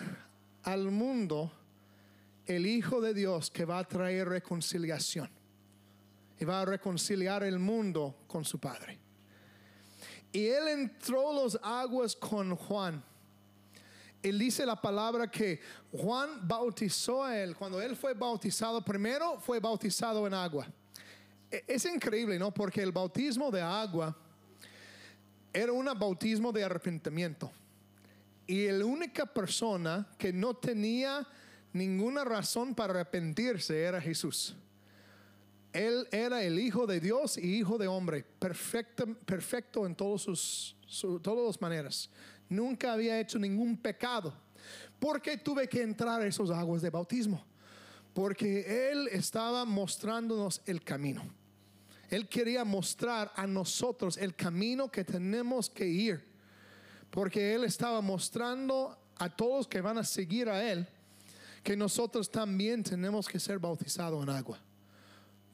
al 0.63 0.89
mundo 0.89 1.51
el 2.45 2.65
Hijo 2.65 3.01
de 3.01 3.13
Dios 3.13 3.51
que 3.51 3.65
va 3.65 3.79
a 3.79 3.83
traer 3.83 4.29
reconciliación 4.29 5.29
y 6.39 6.45
va 6.45 6.61
a 6.61 6.65
reconciliar 6.65 7.43
el 7.43 7.59
mundo 7.59 8.23
con 8.27 8.43
su 8.43 8.59
Padre. 8.59 8.99
Y 10.31 10.47
él 10.47 10.67
entró 10.67 11.33
los 11.33 11.57
aguas 11.63 12.15
con 12.15 12.55
Juan. 12.55 13.03
Él 14.21 14.39
dice 14.39 14.65
la 14.65 14.75
palabra 14.75 15.29
que 15.29 15.61
Juan 15.91 16.45
bautizó 16.47 17.23
a 17.23 17.37
él. 17.37 17.55
Cuando 17.55 17.81
él 17.81 17.95
fue 17.95 18.13
bautizado, 18.13 18.83
primero 18.83 19.39
fue 19.39 19.59
bautizado 19.59 20.25
en 20.27 20.33
agua. 20.33 20.67
E, 21.49 21.63
es 21.67 21.85
increíble, 21.85 22.37
¿no? 22.37 22.53
Porque 22.53 22.81
el 22.81 22.91
bautismo 22.91 23.49
de 23.49 23.61
agua 23.61 24.17
era 25.55 25.71
un 25.71 25.85
bautismo 25.97 26.51
de 26.51 26.65
arrepentimiento. 26.65 27.49
Y 28.45 28.67
la 28.67 28.85
única 28.85 29.25
persona 29.25 30.07
que 30.17 30.33
no 30.33 30.53
tenía 30.53 31.25
ninguna 31.71 32.25
razón 32.25 32.75
para 32.75 32.93
arrepentirse 32.93 33.81
era 33.81 34.01
Jesús. 34.01 34.53
Él 35.71 36.07
era 36.11 36.43
el 36.43 36.59
Hijo 36.59 36.85
de 36.85 36.99
Dios 36.99 37.37
y 37.37 37.55
Hijo 37.55 37.77
de 37.77 37.87
hombre, 37.87 38.23
perfecto, 38.23 39.05
perfecto 39.25 39.85
en 39.85 39.95
todos 39.95 40.23
sus, 40.23 40.75
todas 41.21 41.45
las 41.47 41.61
maneras. 41.61 42.09
Nunca 42.49 42.91
había 42.91 43.19
hecho 43.19 43.39
ningún 43.39 43.77
pecado. 43.77 44.33
¿Por 44.99 45.21
qué 45.21 45.37
tuve 45.37 45.67
que 45.69 45.81
entrar 45.81 46.21
a 46.21 46.27
esos 46.27 46.51
aguas 46.51 46.81
de 46.81 46.89
bautismo? 46.89 47.43
Porque 48.13 48.89
Él 48.91 49.07
estaba 49.09 49.63
mostrándonos 49.65 50.61
el 50.65 50.83
camino. 50.83 51.23
Él 52.09 52.27
quería 52.27 52.63
mostrar 52.63 53.31
a 53.35 53.47
nosotros 53.47 54.17
el 54.17 54.35
camino 54.35 54.89
que 54.91 55.03
tenemos 55.03 55.69
que 55.69 55.87
ir. 55.87 56.25
Porque 57.09 57.53
Él 57.55 57.63
estaba 57.63 58.01
mostrando 58.01 58.97
a 59.17 59.29
todos 59.29 59.67
que 59.67 59.81
van 59.81 59.97
a 59.97 60.03
seguir 60.03 60.49
a 60.49 60.63
Él 60.63 60.87
que 61.65 61.75
nosotros 61.75 62.29
también 62.29 62.83
tenemos 62.83 63.27
que 63.27 63.39
ser 63.39 63.57
bautizados 63.57 64.21
en 64.21 64.29
agua. 64.29 64.59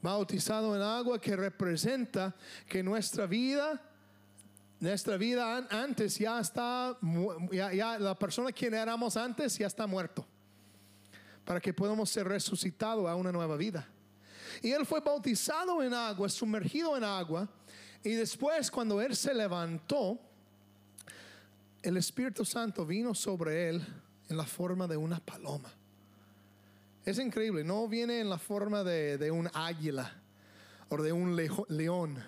Bautizado 0.02 0.76
en 0.76 0.82
agua 0.82 1.18
que 1.18 1.34
representa 1.34 2.36
que 2.68 2.82
nuestra 2.82 3.24
vida, 3.24 3.80
nuestra 4.78 5.16
vida 5.16 5.66
antes 5.70 6.18
ya 6.18 6.38
está, 6.38 6.98
ya, 7.50 7.98
la 7.98 8.18
persona 8.18 8.52
quien 8.52 8.74
éramos 8.74 9.16
antes 9.16 9.56
ya 9.56 9.66
está 9.66 9.86
muerto. 9.86 10.26
Para 11.46 11.60
que 11.60 11.72
podamos 11.72 12.10
ser 12.10 12.28
resucitados 12.28 13.08
a 13.08 13.14
una 13.14 13.32
nueva 13.32 13.56
vida. 13.56 13.88
Y 14.60 14.72
él 14.72 14.84
fue 14.84 15.00
bautizado 15.00 15.82
en 15.82 15.94
agua, 15.94 16.28
sumergido 16.28 16.96
en 16.96 17.04
agua. 17.04 17.48
Y 18.02 18.10
después 18.10 18.70
cuando 18.70 19.00
él 19.00 19.14
se 19.16 19.32
levantó, 19.32 20.18
el 21.82 21.96
Espíritu 21.96 22.44
Santo 22.44 22.84
vino 22.84 23.14
sobre 23.14 23.68
él 23.68 23.86
en 24.28 24.36
la 24.36 24.44
forma 24.44 24.86
de 24.86 24.96
una 24.96 25.20
paloma. 25.20 25.72
Es 27.04 27.18
increíble, 27.18 27.64
no 27.64 27.88
viene 27.88 28.20
en 28.20 28.30
la 28.30 28.38
forma 28.38 28.84
de, 28.84 29.30
un 29.30 29.50
águila 29.52 30.12
o 30.88 30.96
de 31.02 31.12
un 31.12 31.36
león 31.68 32.22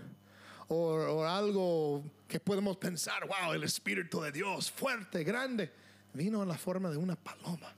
o, 0.69 1.25
algo 1.25 2.03
que 2.27 2.41
podemos 2.41 2.77
pensar, 2.79 3.27
wow, 3.27 3.53
el 3.53 3.63
Espíritu 3.65 4.21
de 4.21 4.33
Dios, 4.33 4.71
fuerte, 4.71 5.23
grande. 5.23 5.71
Vino 6.13 6.43
en 6.43 6.49
la 6.49 6.57
forma 6.57 6.91
de 6.91 6.97
una 6.97 7.17
paloma. 7.17 7.73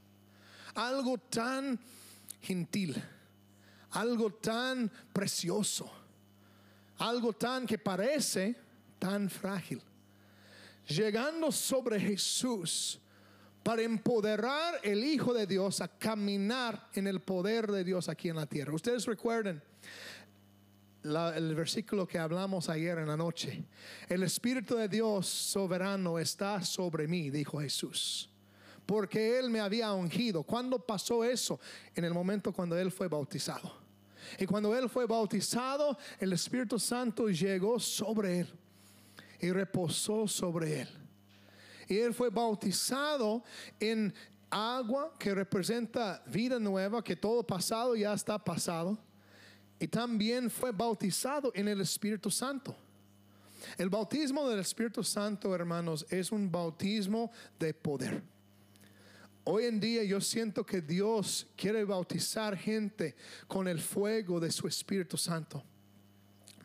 Algo 0.75 1.19
tan 1.19 1.79
gentil, 2.41 3.03
algo 3.97 4.31
tan 4.31 4.91
precioso, 5.13 5.91
algo 6.99 7.33
tan 7.33 7.67
que 7.67 7.79
parece 7.79 8.55
tan 8.99 9.29
frágil. 9.31 9.83
Llegando 10.89 11.51
sobre 11.51 11.99
Jesús, 11.99 13.01
para 13.63 13.83
empoderar 13.83 14.79
el 14.85 15.03
Hijo 15.03 15.35
de 15.35 15.45
Dios 15.45 15.81
a 15.81 15.89
caminar 15.89 16.89
en 16.93 17.09
el 17.09 17.21
poder 17.21 17.67
de 17.67 17.83
Dios 17.83 18.09
aquí 18.09 18.29
en 18.29 18.37
la 18.37 18.47
tierra. 18.47 18.73
Ustedes 18.73 19.07
recuerden 19.07 19.61
el 21.03 21.55
versículo 21.57 22.07
que 22.07 22.17
hablamos 22.17 22.69
ayer 22.69 22.99
en 22.99 23.09
la 23.09 23.17
noche. 23.17 23.65
El 24.09 24.23
Espíritu 24.23 24.77
de 24.77 24.89
Dios 24.89 25.27
soberano 25.27 26.21
está 26.21 26.63
sobre 26.63 27.09
mí, 27.09 27.29
dijo 27.29 27.61
Jesús. 27.61 28.31
Porque 28.87 29.37
Él 29.37 29.51
me 29.51 29.59
había 29.59 29.93
ungido. 29.93 30.45
¿Cuándo 30.45 30.79
pasó 30.79 31.25
eso? 31.25 31.59
En 31.97 32.05
el 32.05 32.15
momento 32.15 32.53
cuando 32.53 32.79
Él 32.79 32.93
fue 32.93 33.09
bautizado. 33.09 33.86
Y 34.39 34.47
cuando 34.47 34.77
Él 34.77 34.89
fue 34.89 35.07
bautizado, 35.07 35.99
el 36.19 36.33
Espíritu 36.33 36.79
Santo 36.79 37.29
llegó 37.29 37.79
sobre 37.79 38.41
Él 38.41 38.49
y 39.41 39.51
reposó 39.51 40.27
sobre 40.27 40.83
Él. 40.83 40.89
Y 41.89 41.99
él 41.99 42.13
fue 42.13 42.31
bautizado 42.31 43.45
en 43.79 44.13
agua 44.51 45.15
que 45.19 45.35
representa 45.35 46.23
vida 46.27 46.59
nueva, 46.59 47.03
que 47.03 47.17
todo 47.17 47.47
pasado 47.47 47.95
ya 47.95 48.13
está 48.13 48.43
pasado. 48.43 48.99
Y 49.79 49.87
también 49.87 50.51
fue 50.51 50.73
bautizado 50.73 51.53
en 51.55 51.69
el 51.69 51.81
Espíritu 51.81 52.31
Santo. 52.31 52.75
El 53.79 53.89
bautismo 53.89 54.49
del 54.49 54.61
Espíritu 54.61 55.03
Santo, 55.03 55.55
hermanos, 55.55 56.07
es 56.11 56.33
un 56.33 56.51
bautismo 56.51 57.31
de 57.59 57.75
poder. 57.75 58.23
Hoy 59.49 59.67
en 59.67 59.79
día 59.79 60.03
yo 60.03 60.21
siento 60.21 60.67
que 60.67 60.81
Dios 60.81 61.47
quiere 61.57 61.85
bautizar 61.85 62.57
gente 62.57 63.15
con 63.47 63.69
el 63.69 63.81
fuego 63.81 64.41
de 64.41 64.51
su 64.51 64.67
Espíritu 64.67 65.17
Santo 65.17 65.63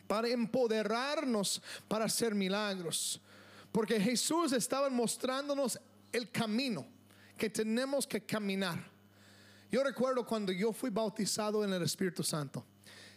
para 0.07 0.27
empoderarnos 0.29 1.61
para 1.87 2.05
hacer 2.05 2.33
milagros. 2.33 3.21
Porque 3.71 3.99
Jesús 3.99 4.51
estaba 4.51 4.89
mostrándonos 4.89 5.79
el 6.11 6.31
camino 6.31 6.87
que 7.37 7.51
tenemos 7.51 8.07
que 8.07 8.25
caminar. 8.25 8.83
Yo 9.71 9.83
recuerdo 9.83 10.25
cuando 10.25 10.51
yo 10.51 10.73
fui 10.73 10.89
bautizado 10.89 11.63
en 11.63 11.71
el 11.73 11.83
Espíritu 11.83 12.23
Santo. 12.23 12.65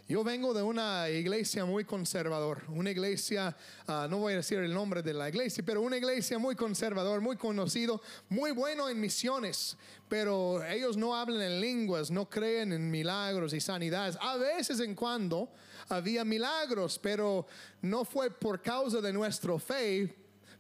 Yo 0.06 0.23
vengo 0.23 0.52
de 0.52 0.62
una 0.62 1.08
iglesia 1.08 1.64
muy 1.64 1.87
conservador, 1.87 2.61
una 2.68 2.90
iglesia, 2.90 3.56
ah, 3.87 4.06
no 4.11 4.18
voy 4.18 4.34
a 4.34 4.37
decir 4.37 4.58
el 4.58 4.75
nombre 4.75 5.02
de 5.02 5.14
la 5.14 5.30
iglesia, 5.30 5.64
pero 5.64 5.80
una 5.80 5.96
iglesia 5.96 6.38
muy 6.38 6.54
conservador, 6.54 7.23
muy 7.23 7.38
conocido, 7.38 8.02
muy 8.28 8.50
bueno 8.50 8.90
en 8.90 9.00
misiones, 9.00 9.78
pero 10.06 10.62
ellos 10.62 10.99
no 10.99 11.16
hablan 11.16 11.40
en 11.40 11.58
lenguas, 11.58 12.11
no 12.11 12.28
creen 12.28 12.75
en 12.75 12.90
milagros 12.90 13.54
y 13.54 13.61
sanidades. 13.61 14.18
A 14.20 14.37
veces 14.37 14.78
en 14.80 14.94
cuando 14.94 15.49
había 15.88 16.23
milagros, 16.23 16.99
pero 16.99 17.46
no 17.80 18.04
fue 18.04 18.30
por 18.30 18.61
causa 18.61 19.00
de 19.00 19.11
nuestra 19.11 19.58
fe, 19.58 20.14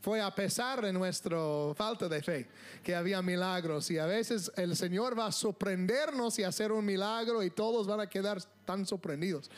fue 0.04 0.20
a 0.20 0.34
pesar 0.34 0.82
de 0.82 0.92
nuestra 0.92 1.38
falta 1.74 2.10
de 2.10 2.20
fe 2.20 2.46
que 2.82 2.94
había 2.94 3.22
milagros. 3.22 3.90
Y 3.90 3.96
a 3.96 4.04
veces 4.04 4.52
el 4.54 4.76
Señor 4.76 5.18
va 5.18 5.28
a 5.28 5.32
sorprendernos 5.32 6.38
y 6.38 6.42
hacer 6.42 6.72
un 6.72 6.84
milagro 6.84 7.42
y 7.42 7.48
todos 7.48 7.86
van 7.86 8.00
a 8.00 8.06
quedar 8.06 8.38
tan 8.66 8.84
sorprendidos. 8.84 9.50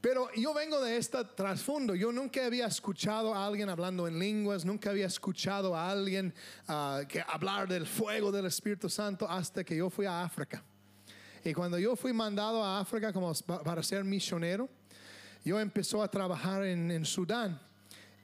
Pero 0.00 0.28
yo 0.34 0.52
vengo 0.52 0.80
de 0.82 0.96
este 0.96 1.22
trasfondo. 1.36 1.94
Yo 1.94 2.10
nunca 2.10 2.44
había 2.44 2.66
escuchado 2.66 3.32
a 3.32 3.46
alguien 3.46 3.68
hablando 3.68 4.08
en 4.08 4.18
lenguas, 4.18 4.64
nunca 4.64 4.90
había 4.90 5.06
escuchado 5.06 5.76
a 5.76 5.92
alguien 5.92 6.34
ah, 6.66 7.02
que 7.08 7.20
hablar 7.24 7.68
del 7.68 7.86
fuego 7.86 8.32
del 8.32 8.46
Espíritu 8.46 8.88
Santo 8.88 9.30
hasta 9.30 9.62
que 9.62 9.76
yo 9.76 9.88
fui 9.90 10.06
a 10.06 10.24
África. 10.24 10.60
Y 11.44 11.54
cuando 11.54 11.78
yo 11.78 11.94
fui 11.94 12.12
mandado 12.12 12.64
a 12.64 12.80
África 12.80 13.12
como 13.12 13.32
para 13.64 13.80
ser 13.84 14.02
misionero, 14.02 14.68
yo 15.44 15.60
empecé 15.60 16.00
a 16.00 16.08
trabajar 16.08 16.64
en 16.64 17.04
Sudán 17.04 17.60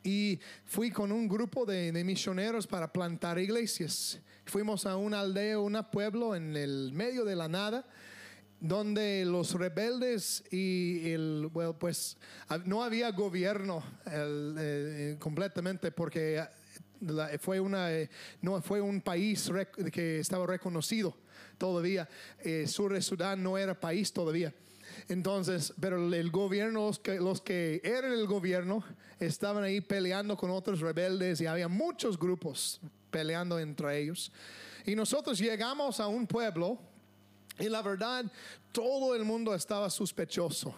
y 0.05 0.41
fui 0.65 0.91
con 0.91 1.13
un 1.13 1.29
grupo 1.29 1.65
de, 1.65 1.93
misioneros 2.05 2.67
para 2.67 2.93
plantar 2.93 3.39
iglesias. 3.39 4.21
Fuimos 4.45 4.87
a 4.87 4.97
una 4.97 5.21
aldea, 5.21 5.59
un 5.59 5.79
pueblo 5.91 6.35
en 6.35 6.57
el 6.57 6.93
medio 6.93 7.25
de 7.25 7.37
la 7.37 7.49
nada, 7.49 7.87
donde 8.61 9.25
los 9.25 9.55
rebeldes 9.55 10.45
y 10.51 11.11
el, 11.11 11.51
pues 11.79 12.17
no 12.65 12.83
había 12.83 13.11
gobierno 13.11 13.83
eh, 14.07 15.17
completamente 15.19 15.91
porque 15.91 16.43
fue 17.41 17.59
una, 17.59 17.89
no 18.41 18.63
fue 18.63 18.81
un 18.81 19.01
país 19.01 19.51
que 19.93 20.21
estaba 20.21 20.47
reconocido 20.47 21.17
todavía. 21.59 22.09
Eh, 22.41 22.67
Sur 22.67 22.93
de 22.93 23.03
Sudán 23.03 23.43
no 23.43 23.59
era 23.59 23.79
país 23.79 24.13
todavía. 24.13 24.53
Entonces, 25.09 25.75
pero 25.81 26.13
el 26.13 26.31
gobierno, 26.31 26.91
los 27.21 27.41
que, 27.41 27.81
eran 27.85 28.13
el 28.13 28.27
gobierno, 28.27 28.85
estaban 29.19 29.65
ahí 29.65 29.81
peleando 29.81 30.37
con 30.37 30.51
otros 30.51 30.81
rebeldes 30.81 31.41
y 31.41 31.47
había 31.47 31.69
muchos 31.69 32.19
grupos 32.19 32.81
peleando 33.11 33.59
entre 33.59 34.01
ellos. 34.01 34.33
Y 34.85 34.95
nosotros 34.95 35.39
llegamos 35.39 36.01
a 36.01 36.07
un 36.07 36.27
pueblo 36.27 36.79
y 37.59 37.69
la 37.69 37.83
verdad, 37.83 38.25
todo 38.73 39.15
el 39.15 39.25
mundo 39.25 39.55
estaba 39.55 39.91
sospechoso 39.91 40.75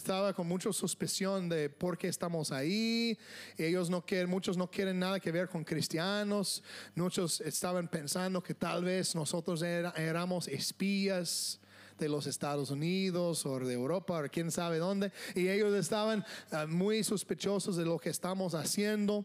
estaba 0.00 0.32
con 0.32 0.48
mucha 0.48 0.72
suspicion 0.72 1.46
de 1.46 1.68
por 1.68 1.98
qué 1.98 2.08
estamos 2.08 2.52
ahí. 2.52 3.18
Ellos 3.58 3.90
no 3.90 4.04
quieren, 4.04 4.30
muchos 4.30 4.56
no 4.56 4.70
quieren 4.70 4.98
nada 4.98 5.20
que 5.20 5.30
ver 5.30 5.46
con 5.46 5.62
cristianos. 5.62 6.62
Muchos 6.94 7.42
estaban 7.42 7.86
pensando 7.86 8.42
que 8.42 8.54
tal 8.54 8.82
vez 8.82 9.14
nosotros 9.14 9.60
éramos 9.62 10.48
espías 10.48 11.59
de 12.00 12.08
los 12.08 12.26
Estados 12.26 12.70
Unidos 12.70 13.46
o 13.46 13.58
de 13.60 13.74
Europa 13.74 14.20
o 14.20 14.28
quién 14.28 14.50
sabe 14.50 14.78
dónde. 14.78 15.12
Y 15.34 15.48
ellos 15.48 15.74
estaban 15.74 16.24
ah, 16.50 16.66
muy 16.66 17.04
sospechosos 17.04 17.76
de 17.76 17.84
lo 17.84 17.98
que 17.98 18.10
estamos 18.10 18.54
haciendo. 18.54 19.24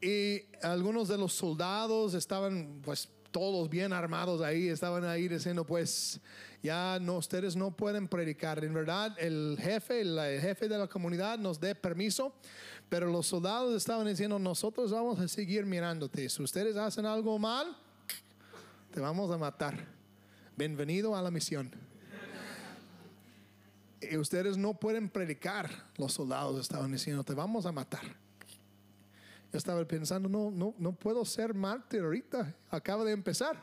Y 0.00 0.42
algunos 0.62 1.08
de 1.08 1.18
los 1.18 1.32
soldados 1.32 2.14
estaban 2.14 2.80
pues 2.82 3.08
todos 3.30 3.68
bien 3.68 3.92
armados 3.92 4.40
ahí, 4.40 4.68
estaban 4.68 5.04
ahí 5.04 5.28
diciendo 5.28 5.66
pues 5.66 6.20
ya 6.62 6.98
no, 7.00 7.18
ustedes 7.18 7.54
no 7.54 7.70
pueden 7.70 8.08
predicar. 8.08 8.64
En 8.64 8.72
verdad 8.72 9.14
el 9.18 9.58
jefe, 9.60 10.00
el 10.00 10.40
jefe 10.40 10.68
de 10.68 10.78
la 10.78 10.86
comunidad 10.86 11.38
nos 11.38 11.60
dé 11.60 11.74
permiso, 11.74 12.34
pero 12.88 13.10
los 13.10 13.26
soldados 13.26 13.76
estaban 13.76 14.06
diciendo 14.06 14.38
nosotros 14.38 14.90
vamos 14.90 15.18
a 15.20 15.28
seguir 15.28 15.66
mirándote. 15.66 16.28
Si 16.28 16.42
ustedes 16.42 16.76
hacen 16.76 17.04
algo 17.04 17.38
mal, 17.38 17.76
te 18.90 19.00
vamos 19.00 19.30
a 19.30 19.36
matar. 19.36 19.86
Bienvenido 20.56 21.14
a 21.14 21.20
la 21.20 21.30
misión. 21.30 21.70
Y 24.00 24.16
ustedes 24.16 24.56
no 24.56 24.74
pueden 24.74 25.08
predicar, 25.08 25.70
los 25.96 26.12
soldados 26.12 26.60
estaban 26.60 26.92
diciendo, 26.92 27.24
te 27.24 27.34
vamos 27.34 27.66
a 27.66 27.72
matar. 27.72 28.04
Yo 29.52 29.58
estaba 29.58 29.86
pensando, 29.86 30.28
no, 30.28 30.50
no, 30.50 30.74
no 30.78 30.92
puedo 30.92 31.24
ser 31.24 31.54
mártir 31.54 32.02
ahorita, 32.02 32.54
acaba 32.70 33.04
de 33.04 33.12
empezar. 33.12 33.62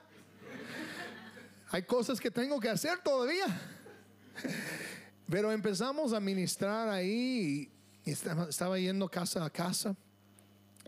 Hay 1.69 1.83
cosas 1.83 2.19
que 2.19 2.31
tengo 2.31 2.59
que 2.59 2.69
hacer 2.69 2.99
todavía. 2.99 3.45
Pero 5.29 5.51
empezamos 5.51 6.13
a 6.13 6.19
ministrar 6.19 6.89
ahí 6.89 7.71
y 8.05 8.11
estaba 8.11 8.77
yendo 8.77 9.09
casa 9.09 9.45
a 9.45 9.49
casa 9.49 9.95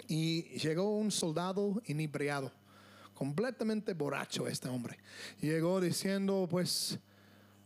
y 0.07 0.43
llegó 0.59 0.97
un 0.97 1.11
soldado 1.11 1.81
inebriado, 1.85 2.51
completamente 3.13 3.93
borracho 3.93 4.47
este 4.47 4.67
hombre. 4.67 4.99
Llegó 5.39 5.79
diciendo, 5.79 6.47
pues, 6.49 6.99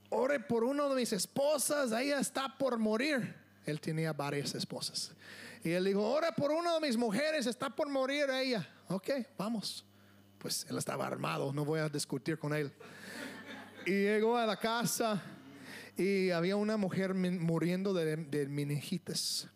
ore 0.09 0.39
por 0.39 0.63
una 0.63 0.87
de 0.87 0.95
mis 0.95 1.13
esposas, 1.13 1.91
ella 1.91 2.19
está 2.19 2.57
por 2.57 2.77
morir. 2.77 3.35
Él 3.65 3.79
tenía 3.79 4.13
varias 4.13 4.55
esposas. 4.55 5.11
Y 5.63 5.71
él 5.71 5.85
dijo, 5.85 6.01
ore 6.01 6.27
por 6.35 6.51
una 6.51 6.75
de 6.75 6.87
mis 6.87 6.97
mujeres, 6.97 7.45
está 7.45 7.69
por 7.69 7.89
morir 7.89 8.29
ella. 8.31 8.67
Ok, 8.87 9.09
vamos. 9.37 9.85
Pues 10.37 10.65
él 10.69 10.77
estaba 10.77 11.05
armado, 11.05 11.51
no 11.53 11.65
voy 11.65 11.81
a 11.81 11.89
discutir 11.89 12.39
con 12.39 12.53
él. 12.53 12.71
Y 13.85 13.91
llegó 13.91 14.37
a 14.37 14.45
la 14.45 14.57
casa 14.57 15.21
y 15.97 16.31
había 16.31 16.55
una 16.55 16.77
mujer 16.77 17.13
muriendo 17.13 17.93
de, 17.93 18.15
de 18.15 18.47
meningitis. 18.47 19.47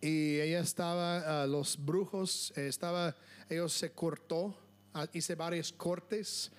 Y 0.00 0.40
ella 0.40 0.60
estaba, 0.60 1.46
los 1.46 1.82
brujos, 1.84 2.52
eh, 2.56 2.68
estaba, 2.68 3.14
ellos 3.48 3.72
se 3.72 3.92
cortó, 3.92 4.56
ah, 4.94 5.06
hice 5.12 5.34
varios 5.34 5.72
cortes 5.72 6.50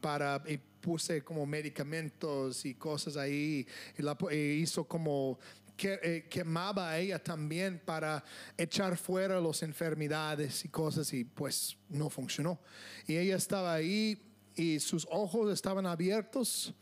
para 0.00 0.42
puse 0.84 1.24
como 1.24 1.46
medicamentos 1.46 2.66
y 2.66 2.74
cosas 2.74 3.16
ahí 3.16 3.66
y, 3.96 4.02
la, 4.02 4.14
hizo 4.30 4.84
como 4.84 5.38
que, 5.78 5.98
eh, 6.02 6.26
quemaba 6.28 6.90
a 6.90 6.98
ella 6.98 7.18
también 7.18 7.80
para 7.82 8.22
echar 8.58 8.98
fuera 8.98 9.40
las 9.40 9.62
enfermedades 9.62 10.62
y 10.66 10.68
cosas 10.68 11.10
y 11.14 11.24
pues 11.24 11.78
no 11.88 12.10
funcionó. 12.10 12.60
Y 13.06 13.16
ella 13.16 13.36
estaba 13.36 13.72
ahí 13.72 14.20
y 14.54 14.78
sus 14.78 15.08
ojos 15.10 15.50
estaban 15.50 15.86
abiertos, 15.86 16.74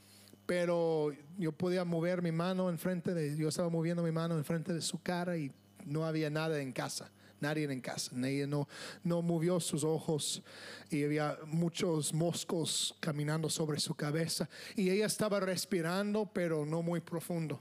pero 0.45 1.13
yo 1.39 1.53
podía 1.53 1.85
mover 1.85 2.23
mi 2.23 2.33
mano 2.33 2.71
enfrente 2.71 3.15
de, 3.15 3.37
yo 3.37 3.49
estaba 3.49 3.69
moviendo 3.69 4.03
mi 4.03 4.11
mano 4.11 4.37
enfrente 4.37 4.75
de 4.75 4.83
su 4.83 5.01
cara 5.01 5.37
y 5.37 5.53
no 5.87 6.05
había 6.05 6.29
nada 6.29 6.61
en 6.61 6.73
casa 6.73 7.13
nadie 7.43 7.65
en 7.65 7.81
casa. 7.81 8.13
Nadie 8.15 8.47
no, 8.47 8.69
no 9.05 9.21
movió 9.21 9.61
sus 9.61 9.85
ojos 9.85 10.43
y 10.89 11.05
había 11.05 11.39
muchos 11.47 12.15
moscos 12.15 12.95
caminando 13.01 13.51
sobre 13.51 13.79
su 13.81 13.95
cabeza. 13.95 14.49
Y 14.77 14.89
ella 14.89 15.07
estaba 15.07 15.41
respirando, 15.41 16.31
pero 16.33 16.65
no 16.65 16.81
muy 16.83 17.01
profundo. 17.01 17.61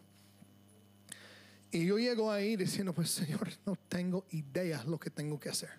Y 1.72 1.86
yo 1.86 1.98
llego 1.98 2.32
ahí 2.32 2.56
diciendo, 2.56 2.94
pues 2.94 3.10
Señor, 3.10 3.50
no 3.66 3.76
tengo 3.90 4.26
idea 4.32 4.84
lo 4.86 5.00
que 5.00 5.10
tengo 5.10 5.40
que 5.40 5.50
hacer. 5.50 5.72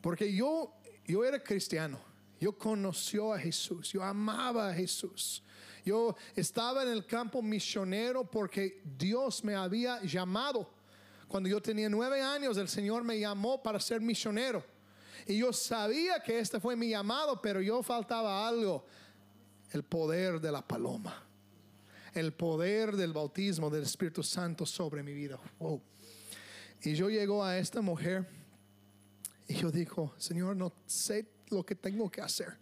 Porque 0.00 0.32
yo, 0.32 0.74
yo 1.06 1.24
era 1.24 1.42
cristiano. 1.42 1.98
Yo 2.40 2.56
conoció 2.56 3.32
a 3.32 3.38
Jesús. 3.38 3.90
Yo 3.92 4.02
amaba 4.02 4.68
a 4.68 4.74
Jesús. 4.74 5.42
Yo 5.84 6.16
estaba 6.36 6.82
en 6.82 6.90
el 6.90 7.06
campo 7.06 7.40
misionero 7.40 8.28
porque 8.28 8.82
Dios 8.84 9.42
me 9.42 9.54
había 9.54 10.02
llamado 10.02 10.77
cuando 11.28 11.48
yo 11.48 11.60
tenía 11.60 11.88
nueve 11.88 12.22
años, 12.22 12.56
el 12.56 12.68
Señor 12.68 13.04
me 13.04 13.20
llamó 13.20 13.62
para 13.62 13.78
ser 13.78 14.00
misionero. 14.00 14.64
Y 15.26 15.38
yo 15.38 15.52
sabía 15.52 16.20
que 16.20 16.38
este 16.38 16.58
fue 16.58 16.74
mi 16.74 16.88
llamado, 16.88 17.40
pero 17.40 17.60
yo 17.60 17.82
faltaba 17.82 18.48
algo. 18.48 18.86
El 19.70 19.82
poder 19.82 20.40
de 20.40 20.50
la 20.50 20.66
paloma. 20.66 21.22
El 22.14 22.32
poder 22.32 22.96
del 22.96 23.12
bautismo 23.12 23.68
del 23.68 23.82
Espíritu 23.82 24.22
Santo 24.22 24.64
sobre 24.64 25.02
mi 25.02 25.12
vida. 25.12 25.38
Y 26.82 26.94
yo 26.94 27.10
llego 27.10 27.44
a 27.44 27.58
esta 27.58 27.82
mujer 27.82 28.26
y 29.46 29.54
yo 29.54 29.70
digo, 29.70 30.14
Señor, 30.16 30.56
no 30.56 30.72
sé 30.86 31.26
lo 31.50 31.64
que 31.64 31.74
tengo 31.74 32.10
que 32.10 32.22
hacer. 32.22 32.56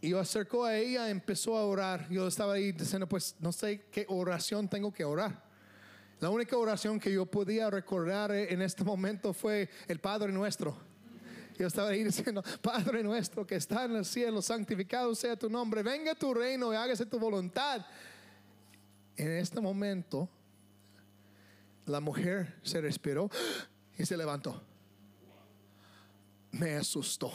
Y 0.00 0.10
yo 0.10 0.20
acercó 0.20 0.64
a 0.64 0.76
ella, 0.76 1.08
empezó 1.08 1.56
a 1.56 1.64
orar. 1.64 2.08
Yo 2.10 2.28
estaba 2.28 2.54
ahí 2.54 2.72
diciendo, 2.72 3.08
pues 3.08 3.34
no 3.40 3.52
sé 3.52 3.86
qué 3.90 4.04
oración 4.08 4.68
tengo 4.68 4.92
que 4.92 5.04
orar. 5.04 5.42
La 6.20 6.30
única 6.30 6.56
oración 6.56 6.98
que 6.98 7.12
yo 7.12 7.26
podía 7.26 7.70
recordar 7.70 8.32
en 8.32 8.62
este 8.62 8.84
momento 8.84 9.32
fue 9.32 9.68
el 9.88 9.98
Padre 9.98 10.32
nuestro. 10.32 10.76
Yo 11.58 11.66
estaba 11.66 11.90
ahí 11.90 12.02
diciendo, 12.02 12.42
Padre 12.62 13.02
nuestro 13.02 13.46
que 13.46 13.56
está 13.56 13.84
en 13.84 13.96
el 13.96 14.04
cielo, 14.04 14.42
santificado 14.42 15.14
sea 15.14 15.36
tu 15.36 15.48
nombre, 15.48 15.82
venga 15.82 16.14
tu 16.14 16.34
reino 16.34 16.72
y 16.72 16.76
hágase 16.76 17.06
tu 17.06 17.18
voluntad. 17.18 17.84
En 19.16 19.30
este 19.30 19.60
momento, 19.60 20.28
la 21.86 22.00
mujer 22.00 22.54
se 22.62 22.80
respiró 22.80 23.30
y 23.96 24.04
se 24.04 24.16
levantó. 24.16 24.60
Me 26.52 26.74
asustó. 26.74 27.32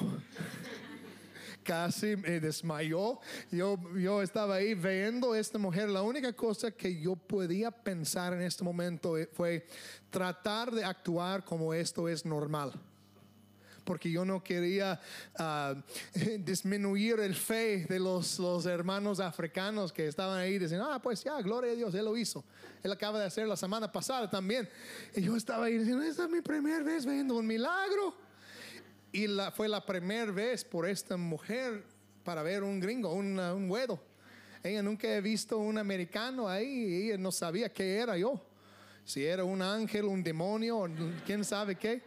Casi 1.63 2.15
me 2.15 2.39
desmayó. 2.39 3.19
Yo, 3.51 3.77
yo 3.97 4.21
estaba 4.21 4.55
ahí 4.55 4.73
viendo 4.73 5.33
a 5.33 5.39
esta 5.39 5.57
mujer. 5.57 5.89
La 5.89 6.01
única 6.01 6.33
cosa 6.33 6.71
que 6.71 6.99
yo 6.99 7.15
podía 7.15 7.71
pensar 7.71 8.33
en 8.33 8.41
este 8.41 8.63
momento 8.63 9.15
fue 9.33 9.67
tratar 10.09 10.71
de 10.71 10.83
actuar 10.83 11.43
como 11.43 11.73
esto 11.73 12.07
es 12.09 12.25
normal 12.25 12.73
porque 13.89 14.11
yo 14.11 14.23
no 14.23 14.43
quería 14.43 15.01
uh, 15.39 15.81
disminuir 16.45 17.19
el 17.21 17.33
fe 17.33 17.87
de 17.89 17.97
los, 17.97 18.37
los 18.37 18.67
hermanos 18.67 19.19
africanos 19.19 19.91
que 19.91 20.07
estaban 20.07 20.37
ahí 20.37 20.59
diciendo, 20.59 20.87
ah, 20.91 21.01
pues 21.01 21.23
ya, 21.23 21.41
gloria 21.41 21.71
a 21.71 21.75
Dios, 21.75 21.95
Él 21.95 22.05
lo 22.05 22.15
hizo. 22.15 22.45
Él 22.83 22.91
acaba 22.91 23.19
de 23.19 23.25
hacer 23.25 23.47
la 23.47 23.57
semana 23.57 23.91
pasada 23.91 24.29
también. 24.29 24.69
Y 25.15 25.21
yo 25.21 25.35
estaba 25.35 25.65
ahí 25.65 25.79
diciendo, 25.79 26.03
esta 26.03 26.25
es 26.25 26.29
mi 26.29 26.41
primera 26.41 26.83
vez 26.83 27.03
viendo 27.03 27.33
un 27.33 27.47
milagro. 27.47 28.28
Y 29.11 29.27
la, 29.27 29.51
fue 29.51 29.67
la 29.67 29.85
primera 29.85 30.31
vez 30.31 30.63
por 30.63 30.87
esta 30.87 31.17
mujer 31.17 31.83
para 32.23 32.43
ver 32.43 32.63
un 32.63 32.79
gringo, 32.79 33.13
un, 33.13 33.39
un 33.39 33.69
huedo. 33.69 33.99
Ella 34.61 34.83
nunca 34.83 35.07
había 35.07 35.21
visto 35.21 35.57
un 35.57 35.77
americano 35.77 36.47
ahí 36.47 36.67
y 36.67 37.07
ella 37.07 37.17
no 37.17 37.31
sabía 37.31 37.71
qué 37.71 37.97
era 37.97 38.17
yo. 38.17 38.41
Si 39.05 39.25
era 39.25 39.43
un 39.43 39.61
ángel, 39.61 40.05
un 40.05 40.21
demonio, 40.21 40.87
quién 41.25 41.43
sabe 41.43 41.75
qué. 41.75 42.03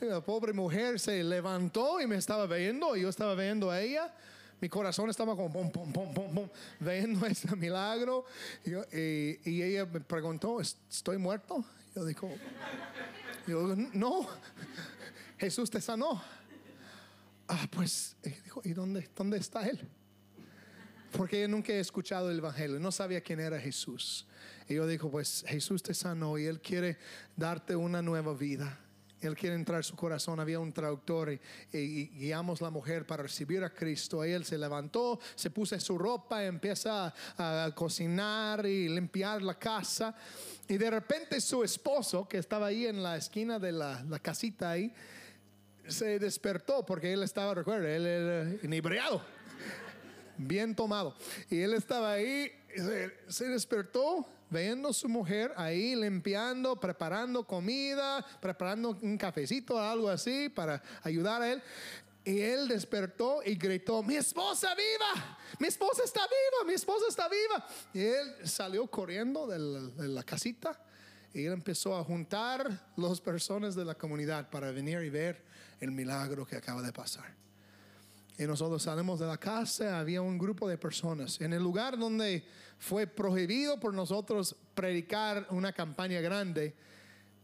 La 0.00 0.20
pobre 0.20 0.52
mujer 0.52 0.98
se 0.98 1.22
levantó 1.22 2.00
y 2.00 2.06
me 2.06 2.16
estaba 2.16 2.46
viendo, 2.46 2.96
y 2.96 3.02
yo 3.02 3.08
estaba 3.08 3.34
viendo 3.34 3.70
a 3.70 3.80
ella. 3.80 4.12
Mi 4.60 4.68
corazón 4.68 5.08
estaba 5.08 5.34
como 5.34 5.50
pum, 5.50 5.70
pum, 5.70 5.92
pum, 5.92 6.12
pum, 6.12 6.48
viendo 6.80 7.24
ese 7.26 7.54
milagro. 7.56 8.26
Y, 8.64 9.62
ella 9.62 9.86
me 9.86 10.00
preguntó, 10.00 10.60
¿estoy 10.60 11.18
muerto? 11.18 11.64
Yo 11.94 12.04
digo, 12.04 12.28
yo, 13.46 13.74
no, 13.94 14.26
Jesús 15.38 15.70
te 15.70 15.80
sanó. 15.80 16.22
Ah, 17.54 17.68
pues, 17.70 18.16
dijo, 18.22 18.62
¿y 18.64 18.72
dónde, 18.72 19.10
dónde 19.14 19.36
está 19.36 19.68
él? 19.68 19.78
Porque 21.12 21.42
yo 21.42 21.48
nunca 21.48 21.74
he 21.74 21.80
escuchado 21.80 22.30
el 22.30 22.38
Evangelio, 22.38 22.80
no 22.80 22.90
sabía 22.90 23.20
quién 23.20 23.40
era 23.40 23.60
Jesús. 23.60 24.26
Y 24.66 24.74
yo 24.76 24.86
dijo, 24.86 25.10
pues 25.10 25.44
Jesús 25.46 25.82
te 25.82 25.92
sanó 25.92 26.38
y 26.38 26.46
Él 26.46 26.62
quiere 26.62 26.96
darte 27.36 27.76
una 27.76 28.00
nueva 28.00 28.32
vida. 28.32 28.78
Él 29.20 29.36
quiere 29.36 29.54
entrar 29.54 29.80
en 29.80 29.84
su 29.84 29.94
corazón. 29.94 30.40
Había 30.40 30.58
un 30.58 30.72
traductor 30.72 31.38
y, 31.70 32.06
guiamos 32.08 32.62
la 32.62 32.70
mujer 32.70 33.06
para 33.06 33.24
recibir 33.24 33.62
a 33.62 33.70
Cristo. 33.70 34.24
Él 34.24 34.46
se 34.46 34.56
levantó, 34.56 35.20
se 35.34 35.50
puso 35.50 35.78
su 35.78 35.98
ropa, 35.98 36.42
empieza 36.44 37.14
a, 37.36 37.70
cocinar 37.74 38.64
y 38.64 38.88
limpiar 38.88 39.42
la 39.42 39.58
casa. 39.58 40.14
Y 40.66 40.78
de 40.78 40.90
repente 40.90 41.38
su 41.42 41.62
esposo, 41.62 42.26
que 42.26 42.38
estaba 42.38 42.68
ahí 42.68 42.86
en 42.86 43.02
la 43.02 43.18
esquina 43.18 43.58
de 43.58 43.72
la, 43.72 44.02
casita 44.22 44.70
ahí, 44.70 44.90
se 45.88 46.18
despertó 46.18 46.84
porque 46.84 47.12
él 47.12 47.22
estaba, 47.22 47.54
recuerda, 47.54 47.94
él 47.94 48.06
era 48.06 48.50
inebriado, 48.62 49.22
bien 50.36 50.74
tomado. 50.74 51.16
Y 51.50 51.60
él 51.60 51.74
estaba 51.74 52.12
ahí, 52.12 52.50
se 53.28 53.48
despertó 53.48 54.28
viendo 54.52 54.90
a 54.90 54.92
su 54.92 55.08
mujer 55.08 55.52
ahí 55.56 55.96
limpiando, 55.96 56.78
preparando 56.78 57.44
comida, 57.44 58.24
preparando 58.40 58.98
un 59.00 59.16
cafecito 59.16 59.80
algo 59.80 60.10
así 60.10 60.48
para 60.48 60.82
ayudar 61.02 61.42
a 61.42 61.52
él. 61.52 61.62
Y 62.24 62.40
él 62.40 62.68
despertó 62.68 63.42
y 63.44 63.56
gritó, 63.56 64.02
mi 64.02 64.14
esposa 64.14 64.74
viva, 64.76 65.38
mi 65.58 65.66
esposa 65.66 66.04
está 66.04 66.20
viva, 66.20 66.68
mi 66.68 66.74
esposa 66.74 67.06
está 67.08 67.28
viva. 67.28 67.66
Y 67.92 68.00
él 68.00 68.48
salió 68.48 68.86
corriendo 68.86 69.46
de 69.48 69.58
la, 69.58 69.80
de 69.80 70.08
la 70.08 70.22
casita 70.22 70.78
y 71.34 71.46
él 71.46 71.52
empezó 71.52 71.96
a 71.96 72.04
juntar 72.04 72.92
las 72.96 73.20
personas 73.20 73.74
de 73.74 73.84
la 73.84 73.94
comunidad 73.94 74.50
para 74.50 74.70
venir 74.70 75.00
y 75.02 75.10
ver 75.10 75.42
el 75.82 75.90
milagro 75.90 76.46
que 76.46 76.54
acaba 76.54 76.80
de 76.80 76.92
pasar. 76.92 77.34
Y 78.38 78.44
nosotros 78.44 78.84
salimos 78.84 79.18
de 79.18 79.26
la 79.26 79.36
casa, 79.36 79.98
había 79.98 80.22
un 80.22 80.38
grupo 80.38 80.68
de 80.68 80.78
personas. 80.78 81.40
En 81.40 81.52
el 81.52 81.60
lugar 81.62 81.98
donde 81.98 82.44
fue 82.78 83.08
prohibido 83.08 83.80
por 83.80 83.92
nosotros 83.92 84.54
predicar 84.74 85.44
una 85.50 85.72
campaña 85.72 86.20
grande, 86.20 86.74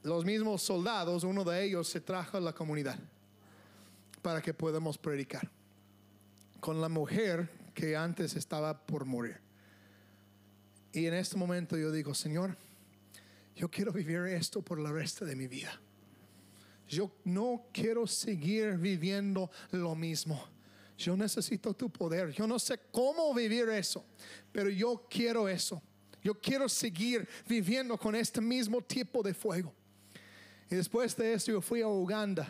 los 0.05 0.25
mismos 0.25 0.63
soldados, 0.63 1.25
uno 1.25 1.43
de 1.43 1.65
ellos 1.65 1.89
se 1.89 2.01
trajo 2.01 2.37
a 2.37 2.41
la 2.41 2.53
comunidad 2.53 2.99
para 4.23 4.41
que 4.41 4.55
podamos 4.55 4.97
predicar. 4.99 5.51
Con 6.61 6.81
la 6.81 6.89
mujer 6.89 7.51
que 7.75 7.97
antes 7.97 8.37
estaba 8.37 8.87
por 8.87 9.05
morir. 9.05 9.41
Y 10.93 11.07
en 11.07 11.15
este 11.15 11.37
momento 11.37 11.77
yo 11.77 11.91
digo, 11.91 12.15
Señor, 12.15 12.57
yo 13.57 13.69
quiero 13.69 13.93
vivir 13.93 14.21
esto 14.27 14.63
por 14.63 14.79
el 14.79 14.89
resto 14.89 15.25
de 15.25 15.35
mi 15.35 15.49
vida. 15.49 15.81
Yo 16.89 17.11
no 17.25 17.67
quiero 17.73 18.07
seguir 18.07 18.79
viviendo 18.79 19.51
lo 19.71 19.95
mismo 19.95 20.43
yo 20.99 21.17
necesito 21.17 21.73
tu 21.73 21.89
poder. 21.89 22.33
Yo 22.33 22.47
no 22.47 22.59
sé 22.59 22.79
cómo 22.91 23.33
vivir 23.33 23.69
eso, 23.69 24.05
pero 24.51 24.69
yo 24.69 25.07
quiero 25.09 25.49
eso. 25.49 25.81
Yo 26.23 26.35
quiero 26.35 26.69
seguir 26.69 27.27
viviendo 27.49 27.97
con 27.97 28.17
este 28.17 28.41
mismo 28.41 28.83
tipo 28.83 29.23
de 29.23 29.33
fuego. 29.33 29.73
Y 30.69 30.75
después 30.75 31.17
de 31.17 31.33
eso 31.33 31.53
yo 31.53 31.61
fui 31.61 31.81
a 31.81 31.89
Uganda. 31.89 32.49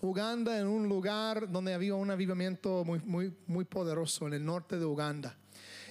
Uganda 0.00 0.58
en 0.58 0.66
un 0.66 0.88
lugar 0.88 1.50
donde 1.50 1.72
había 1.72 1.94
un 1.94 2.10
avivamiento 2.10 2.84
muy, 2.84 2.98
muy, 2.98 3.32
muy 3.46 3.64
poderoso 3.64 4.26
en 4.26 4.34
el 4.34 4.44
norte 4.44 4.76
de 4.76 4.84
Uganda 4.84 5.38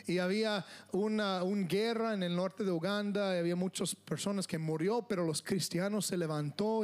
y 0.08 0.18
había 0.18 0.66
una, 0.92 1.42
guerra 1.68 2.14
en 2.14 2.24
el 2.24 2.36
norte 2.36 2.64
de 2.64 2.72
Uganda, 2.72 3.38
había 3.38 3.56
muchas 3.56 3.96
personas 3.96 4.48
que 4.48 4.58
murió, 4.58 5.06
pero 5.08 5.26
los 5.26 5.42
cristianos 5.42 6.06
se 6.08 6.18
levantó 6.18 6.82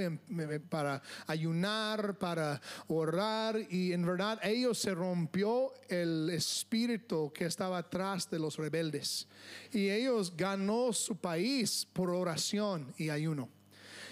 para 0.70 1.02
ayunar, 1.26 2.18
para 2.18 2.62
orar 2.88 3.60
y 3.70 3.94
en 3.94 4.06
verdad 4.06 4.40
ellos 4.44 4.78
se 4.78 4.94
rompió 4.94 5.74
el 5.90 6.30
espíritu 6.30 7.32
que 7.34 7.46
estaba 7.46 7.80
atrás 7.80 8.30
de 8.30 8.40
los 8.40 8.58
rebeldes 8.58 9.28
y 9.72 9.90
ellos 9.90 10.36
ganó 10.36 10.94
su 10.94 11.18
país 11.18 11.88
por 11.92 12.10
oración 12.10 12.94
y 12.98 13.10
ayuno. 13.10 13.50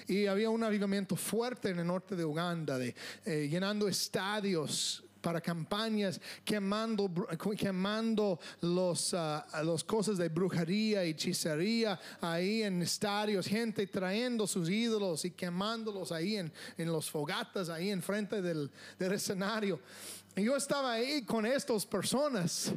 Y 0.07 0.27
había 0.27 0.51
un 0.51 0.63
avivamiento 0.63 1.15
fuerte 1.15 1.69
en 1.69 1.79
el 1.79 1.87
norte 1.87 2.15
de 2.15 2.23
Uganda, 2.23 2.77
de, 2.77 2.93
eh, 3.25 3.47
llenando 3.49 3.87
estadios 3.87 5.04
para 5.25 5.41
campañas, 5.41 6.21
quemando, 6.43 7.11
quemando 7.57 8.39
los, 8.61 9.11
uh, 9.11 9.77
cosas 9.87 10.19
de 10.19 10.29
brujería 10.29 11.03
y 11.03 11.09
hechicería 11.09 11.99
ahí 12.21 12.61
en 12.61 12.83
estadios, 12.83 13.47
gente 13.47 13.87
trayendo 13.87 14.45
sus 14.45 14.69
ídolos 14.69 15.25
y 15.25 15.31
quemándolos 15.31 16.11
ahí 16.11 16.35
en, 16.35 16.53
en 16.77 16.91
los 16.91 17.09
fogatas, 17.09 17.69
ahí 17.69 17.89
enfrente 17.89 18.39
del, 18.39 18.69
del 18.99 19.13
escenario. 19.13 19.79
Y 20.35 20.43
yo 20.43 20.55
estaba 20.55 20.93
ahí 20.93 21.23
con 21.23 21.47
estas 21.47 21.87
personas. 21.87 22.71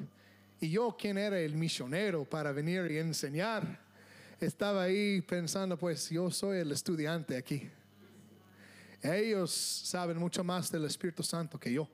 Y 0.58 0.70
yo, 0.70 0.96
quien 0.98 1.18
era 1.18 1.38
el 1.38 1.54
misionero 1.54 2.24
para 2.24 2.50
venir 2.52 2.90
y 2.90 2.96
enseñar, 2.96 3.78
estaba 4.40 4.84
ahí 4.84 5.20
pensando, 5.20 5.76
pues 5.76 6.08
yo 6.08 6.30
soy 6.30 6.60
el 6.60 6.72
estudiante 6.72 7.36
aquí. 7.36 7.68
Ellos 9.02 9.50
saben 9.50 10.16
mucho 10.16 10.42
más 10.42 10.72
del 10.72 10.86
Espíritu 10.86 11.22
Santo 11.22 11.60
que 11.60 11.74
yo. 11.74 11.86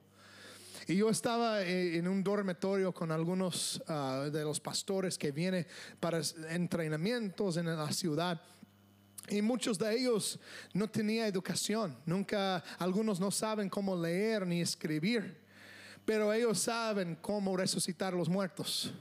Y 0.87 0.97
yo 0.97 1.09
estaba 1.09 1.63
eh, 1.63 1.97
en 1.97 2.07
un 2.09 2.23
dormitorio 2.23 2.93
con 2.93 3.11
algunos 3.11 3.83
ah, 3.89 4.29
de 4.31 4.43
los 4.43 4.61
pastores 4.61 5.17
que 5.17 5.33
vienen 5.33 5.67
para 5.99 6.21
entrenamientos 6.51 7.57
en 7.57 7.67
la 7.67 7.91
ciudad. 7.93 8.41
Y 9.29 9.41
muchos 9.41 9.79
de 9.79 9.97
ellos 9.97 10.39
no 10.75 10.89
tenían 10.89 11.27
educación, 11.27 11.97
nunca, 12.05 12.63
algunos 12.79 13.19
no 13.19 13.31
saben 13.31 13.71
cómo 13.71 13.97
leer 13.97 14.47
ni 14.47 14.61
escribir, 14.61 15.41
pero 16.05 16.31
ellos 16.31 16.59
saben 16.59 17.17
cómo 17.23 17.57
resucitar 17.57 18.13
los 18.13 18.29
muertos. 18.29 18.93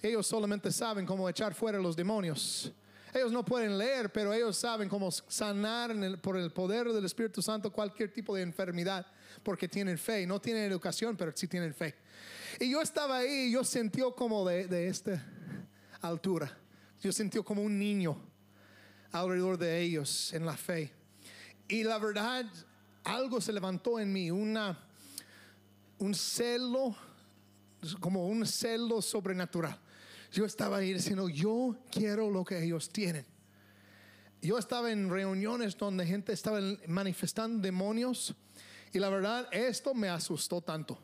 Ellos 0.00 0.28
solamente 0.28 0.70
saben 0.70 1.04
cómo 1.04 1.28
echar 1.28 1.54
fuera 1.54 1.78
los 1.80 1.96
demonios. 1.96 2.72
Ellos 3.12 3.30
no 3.30 3.44
pueden 3.44 3.76
leer, 3.76 4.10
pero 4.10 4.32
ellos 4.32 4.56
saben 4.56 4.88
cómo 4.88 5.10
sanar 5.10 5.94
por 6.20 6.36
el 6.38 6.50
poder 6.50 6.88
del 6.92 7.04
Espíritu 7.04 7.42
Santo 7.42 7.70
cualquier 7.70 8.10
tipo 8.12 8.34
de 8.34 8.42
enfermedad 8.42 9.06
porque 9.42 9.68
tienen 9.68 9.98
fe. 9.98 10.26
No 10.26 10.40
tienen 10.40 10.64
educación, 10.64 11.16
pero 11.16 11.32
sí 11.34 11.46
tienen 11.46 11.74
fe. 11.74 11.94
Y 12.58 12.70
yo 12.70 12.80
estaba 12.80 13.18
ahí 13.18 13.48
y 13.48 13.52
yo 13.52 13.64
sentí 13.64 14.00
como 14.16 14.46
de, 14.48 14.66
de 14.66 14.88
esta 14.88 15.22
altura. 16.00 16.56
Yo 17.00 17.12
sentí 17.12 17.42
como 17.42 17.62
un 17.62 17.78
niño 17.78 18.16
alrededor 19.10 19.58
de 19.58 19.80
ellos 19.80 20.32
en 20.32 20.46
la 20.46 20.56
fe. 20.56 20.92
Y 21.68 21.84
la 21.84 21.98
verdad, 21.98 22.46
algo 23.04 23.40
se 23.40 23.52
levantó 23.52 23.98
en 23.98 24.12
mí, 24.12 24.30
una, 24.30 24.78
un 25.98 26.14
celo, 26.14 26.96
como 28.00 28.26
un 28.26 28.46
celo 28.46 29.02
sobrenatural. 29.02 29.78
Yo 30.32 30.46
estaba 30.46 30.78
ahí 30.78 30.94
diciendo, 30.94 31.28
yo 31.28 31.76
quiero 31.90 32.30
lo 32.30 32.42
que 32.42 32.64
ellos 32.64 32.88
tienen. 32.88 33.26
yo 34.40 34.58
estaba 34.58 34.90
en 34.90 35.10
reuniones 35.10 35.76
donde 35.76 36.06
gente 36.06 36.32
estaba 36.32 36.58
manifestando 36.88 37.60
demonios 37.62 38.34
y 38.94 38.98
la 38.98 39.10
verdad 39.10 39.46
esto 39.52 39.92
me 39.92 40.08
asustó 40.08 40.62
tanto. 40.62 40.98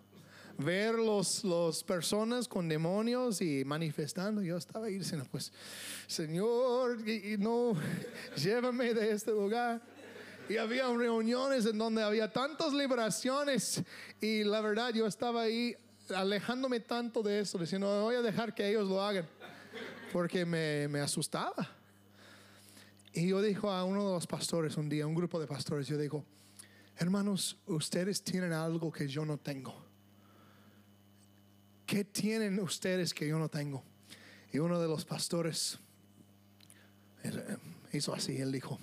Ver 0.57 0.95
los, 0.95 1.45
los 1.45 1.85
personas 1.85 2.49
con 2.49 2.69
demonios 2.69 3.43
y 3.43 3.65
manifestando, 3.67 4.43
yo 4.43 4.57
estaba 4.57 4.87
ahí 4.87 4.99
diciendo, 4.99 5.27
pues, 5.31 5.53
Señor, 6.07 6.99
no, 7.39 7.75
llévame 8.37 8.95
de 8.95 9.13
este 9.13 9.31
lugar. 9.31 9.81
Y 10.49 10.57
había 10.57 10.89
reuniones 10.89 11.67
en 11.67 11.77
donde 11.77 12.03
había 12.03 12.33
tantas 12.33 12.73
liberaciones 12.73 13.83
y 14.23 14.43
la 14.45 14.63
verdad 14.63 14.95
yo 14.95 15.07
estaba 15.07 15.43
ahí 15.43 15.77
alejándome 16.15 16.81
tanto 16.81 17.23
de 17.23 17.41
eso, 17.41 17.59
diciendo, 17.59 18.03
voy 18.03 18.17
a 18.17 18.23
dejar 18.23 18.55
que 18.55 18.69
ellos 18.69 18.89
lo 18.89 19.03
hagan, 19.03 19.27
porque 20.13 20.45
me, 20.45 20.89
me 20.89 21.01
asustaba. 21.01 21.77
Y 23.13 23.29
yo 23.29 23.41
dijo 23.41 23.71
a 23.71 23.85
uno 23.85 24.07
de 24.07 24.15
los 24.15 24.27
pastores 24.27 24.77
un 24.77 24.89
día, 24.89 25.07
un 25.07 25.15
grupo 25.15 25.41
de 25.41 25.47
pastores, 25.47 25.87
yo 25.87 25.99
digo, 25.99 26.25
hermanos, 26.97 27.59
ustedes 27.67 28.23
tienen 28.23 28.53
algo 28.53 28.93
que 28.93 29.09
yo 29.09 29.25
no 29.25 29.39
tengo. 29.39 29.87
¿Qué 31.87 32.05
tienen 32.05 32.61
ustedes 32.61 33.15
que 33.15 33.27
yo 33.27 33.39
no 33.39 33.49
tengo? 33.49 33.83
Y 34.53 34.59
uno 34.59 34.79
de 34.81 34.89
los 34.89 35.05
pastores 35.05 35.79
eh, 37.25 37.57
hizo 37.93 38.15
así, 38.15 38.37
él 38.37 38.53
dijo, 38.53 38.79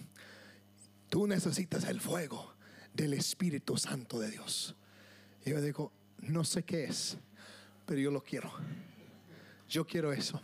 tú 1.09 1.27
necesitas 1.27 1.85
el 1.85 2.01
fuego 2.01 2.53
del 2.93 3.13
Espíritu 3.13 3.77
Santo 3.77 4.19
de 4.19 4.31
Dios. 4.31 4.75
Y 5.45 5.51
yo 5.51 5.61
digo, 5.61 5.91
no 6.19 6.43
sé 6.43 6.63
qué 6.63 6.85
es, 6.85 7.17
pero 7.85 7.99
yo 7.99 8.11
lo 8.11 8.23
quiero. 8.23 8.51
Yo 9.67 9.85
quiero 9.85 10.11
eso. 10.13 10.41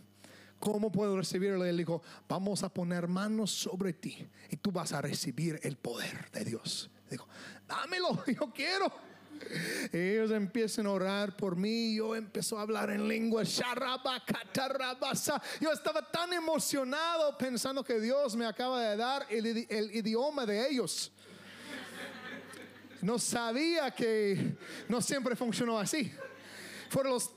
¿Cómo 0.58 0.92
puedo 0.92 1.16
recibirlo? 1.16 1.64
Él 1.64 1.76
dijo, 1.76 2.02
vamos 2.28 2.62
a 2.62 2.72
poner 2.72 3.08
manos 3.08 3.50
sobre 3.50 3.92
ti 3.92 4.28
y 4.48 4.56
tú 4.56 4.70
vas 4.70 4.92
a 4.92 5.00
recibir 5.00 5.58
el 5.64 5.76
poder 5.76 6.30
de 6.30 6.44
Dios. 6.44 6.88
Dijo, 7.10 7.26
dámelo, 7.66 8.24
yo 8.26 8.52
quiero. 8.52 8.92
Ellos 9.92 10.30
empiezan 10.30 10.86
a 10.86 10.90
orar 10.90 11.36
por 11.36 11.56
mí. 11.56 11.96
Yo 11.96 12.14
empezó 12.14 12.58
a 12.58 12.62
hablar 12.62 12.90
en 12.90 13.08
lengua. 13.08 13.42
Yo 15.60 15.72
estaba 15.72 16.10
tan 16.10 16.32
emocionado 16.32 17.36
pensando 17.36 17.82
que 17.82 17.98
Dios 17.98 18.36
me 18.36 18.46
acaba 18.46 18.80
de 18.82 18.96
dar 18.96 19.26
el, 19.30 19.66
el 19.68 19.96
idioma 19.96 20.46
de 20.46 20.68
ellos. 20.68 21.12
No 23.02 23.18
sabía 23.18 23.90
que 23.90 24.56
no 24.88 25.02
siempre 25.02 25.36
funcionó 25.36 25.78
así. 25.78 26.10
Por 26.90 27.06
los 27.06 27.32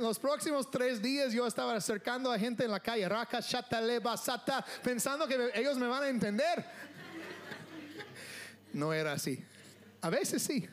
los 0.00 0.18
próximos 0.18 0.70
tres 0.70 1.02
días 1.02 1.32
yo 1.32 1.46
estaba 1.46 1.74
acercando 1.74 2.32
a 2.32 2.38
gente 2.38 2.64
en 2.64 2.70
la 2.70 2.80
calle, 2.80 3.08
Raka, 3.08 3.42
Sata, 3.42 4.64
pensando 4.82 5.26
que 5.26 5.50
ellos 5.54 5.76
me 5.78 5.86
van 5.86 6.04
a 6.04 6.08
entender. 6.08 6.64
No 8.72 8.92
era 8.92 9.12
así. 9.12 9.42
A 10.00 10.10
veces 10.10 10.42
sí, 10.42 10.66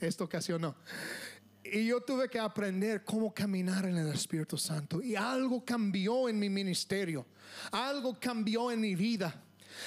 esta 0.00 0.24
ocasión 0.24 0.62
no. 0.62 0.76
Y 1.64 1.86
yo 1.86 2.00
tuve 2.00 2.28
que 2.30 2.38
aprender 2.38 3.04
cómo 3.04 3.34
caminar 3.34 3.84
en 3.84 3.98
el 3.98 4.08
Espíritu 4.08 4.56
Santo. 4.56 5.02
Y 5.02 5.14
algo 5.16 5.62
cambió 5.64 6.28
en 6.28 6.38
mi 6.38 6.48
ministerio. 6.48 7.26
Algo 7.70 8.18
cambió 8.18 8.70
en 8.70 8.80
mi 8.80 8.94
vida. 8.94 9.42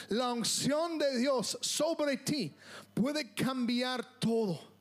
La 0.10 0.34
unción 0.34 0.98
de 0.98 1.18
Dios 1.18 1.58
sobre 1.62 2.18
ti 2.18 2.54
puede 2.94 3.34
cambiar 3.34 4.20
todo 4.20 4.72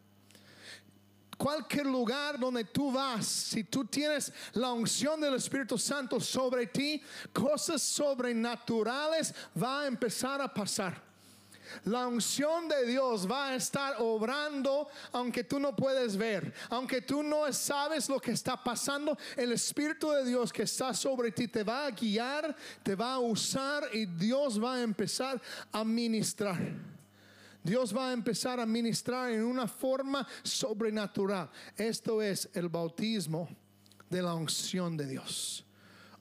cualquier 1.40 1.86
lugar 1.86 2.38
donde 2.38 2.64
tú 2.64 2.92
vas, 2.92 3.26
si 3.26 3.64
tú 3.64 3.86
tienes 3.86 4.30
la 4.52 4.74
unción 4.74 5.18
del 5.18 5.34
Espíritu 5.34 5.78
Santo 5.78 6.20
sobre 6.20 6.66
ti, 6.66 7.02
cosas 7.32 7.80
sobrenaturales 7.80 9.34
van 9.54 9.84
a 9.84 9.86
empezar 9.86 10.42
a 10.42 10.52
pasar. 10.52 11.09
La 11.84 12.06
unción 12.06 12.68
de 12.68 12.86
Dios 12.86 13.30
va 13.30 13.48
a 13.48 13.54
estar 13.56 13.96
obrando 13.98 14.88
aunque 15.12 15.44
tú 15.44 15.58
no 15.58 15.74
puedes 15.74 16.16
ver, 16.16 16.52
aunque 16.68 17.00
tú 17.00 17.22
no 17.22 17.52
sabes 17.52 18.08
lo 18.08 18.20
que 18.20 18.32
está 18.32 18.62
pasando, 18.62 19.16
el 19.36 19.52
Espíritu 19.52 20.10
de 20.10 20.24
Dios 20.24 20.52
que 20.52 20.62
está 20.62 20.94
sobre 20.94 21.30
ti 21.32 21.48
te 21.48 21.62
va 21.62 21.86
a 21.86 21.90
guiar, 21.90 22.54
te 22.82 22.94
va 22.94 23.14
a 23.14 23.18
usar 23.18 23.84
y 23.92 24.06
Dios 24.06 24.62
va 24.62 24.76
a 24.76 24.82
empezar 24.82 25.40
a 25.72 25.84
ministrar. 25.84 26.58
Dios 27.62 27.94
va 27.94 28.10
a 28.10 28.12
empezar 28.12 28.58
a 28.58 28.66
ministrar 28.66 29.30
en 29.30 29.44
una 29.44 29.68
forma 29.68 30.26
sobrenatural. 30.42 31.50
Esto 31.76 32.22
es 32.22 32.48
el 32.54 32.68
bautismo 32.68 33.48
de 34.08 34.22
la 34.22 34.34
unción 34.34 34.96
de 34.96 35.06
Dios. 35.06 35.64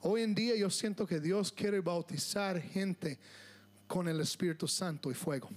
Hoy 0.02 0.22
en 0.22 0.34
día 0.34 0.56
yo 0.56 0.70
siento 0.70 1.06
que 1.06 1.20
Dios 1.20 1.52
quiere 1.52 1.80
bautizar 1.80 2.60
gente 2.60 3.18
con 3.90 4.06
el 4.06 4.20
Espíritu 4.20 4.68
Santo 4.68 5.10
y 5.10 5.14
fuego. 5.14 5.50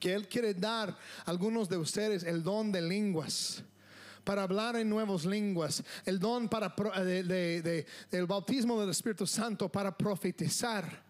Que 0.00 0.12
Él 0.12 0.26
quiere 0.26 0.54
dar 0.54 0.90
a 0.90 1.30
algunos 1.30 1.68
de 1.68 1.76
ustedes 1.76 2.24
el 2.24 2.42
don 2.42 2.72
de 2.72 2.82
lenguas 2.82 3.62
para 4.24 4.42
hablar 4.42 4.74
en 4.74 4.90
nuevas 4.90 5.24
lenguas, 5.24 5.84
el 6.04 6.18
don 6.18 6.48
para 6.48 6.74
de, 7.04 7.86
del 8.10 8.26
bautismo 8.26 8.78
del 8.80 8.90
Espíritu 8.90 9.24
Santo 9.24 9.68
para 9.68 9.96
profetizar, 9.96 11.04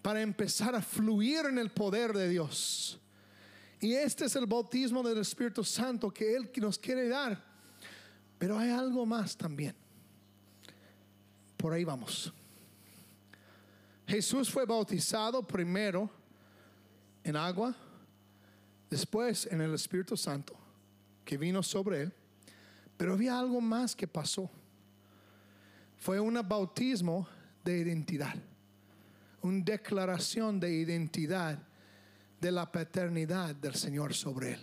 para 0.00 0.22
empezar 0.22 0.74
a 0.74 0.80
fluir 0.80 1.44
en 1.44 1.58
el 1.58 1.70
poder 1.70 2.14
de 2.14 2.30
Dios. 2.30 2.98
Y 3.80 3.92
este 3.92 4.24
es 4.24 4.36
el 4.36 4.46
bautismo 4.46 5.02
del 5.02 5.18
Espíritu 5.18 5.62
Santo 5.62 6.10
que 6.10 6.34
Él 6.34 6.50
nos 6.56 6.78
quiere 6.78 7.06
dar. 7.06 7.44
Pero 8.38 8.58
hay 8.58 8.70
algo 8.70 9.04
más 9.04 9.36
también. 9.36 9.76
Por 11.58 11.74
ahí 11.74 11.84
vamos. 11.84 12.32
Jesús 14.10 14.50
fue 14.50 14.66
bautizado 14.66 15.40
primero 15.46 16.10
en 17.22 17.36
agua, 17.36 17.72
después 18.90 19.46
en 19.46 19.60
el 19.60 19.72
Espíritu 19.72 20.16
Santo 20.16 20.56
que 21.24 21.38
vino 21.38 21.62
sobre 21.62 22.02
él. 22.02 22.12
Pero 22.96 23.12
había 23.12 23.38
algo 23.38 23.60
más 23.60 23.94
que 23.94 24.08
pasó. 24.08 24.50
Fue 25.96 26.18
un 26.18 26.34
bautismo 26.44 27.28
de 27.62 27.78
identidad, 27.78 28.34
una 29.42 29.62
declaración 29.62 30.58
de 30.58 30.74
identidad 30.74 31.62
de 32.40 32.50
la 32.50 32.70
paternidad 32.70 33.54
del 33.54 33.76
Señor 33.76 34.12
sobre 34.12 34.54
él. 34.54 34.60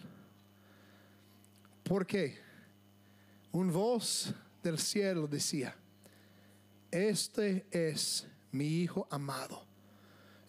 Porque 1.86 2.38
un 3.54 3.72
voz 3.72 4.34
del 4.62 4.78
cielo 4.78 5.26
decía, 5.26 5.74
este 6.92 7.66
es 7.72 8.28
mi 8.52 8.82
Hijo 8.82 9.08
amado, 9.10 9.64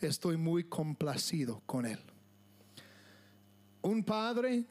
estoy 0.00 0.36
muy 0.36 0.64
complacido 0.64 1.62
con 1.66 1.86
él. 1.86 1.98
Un 3.82 4.02
padre 4.04 4.64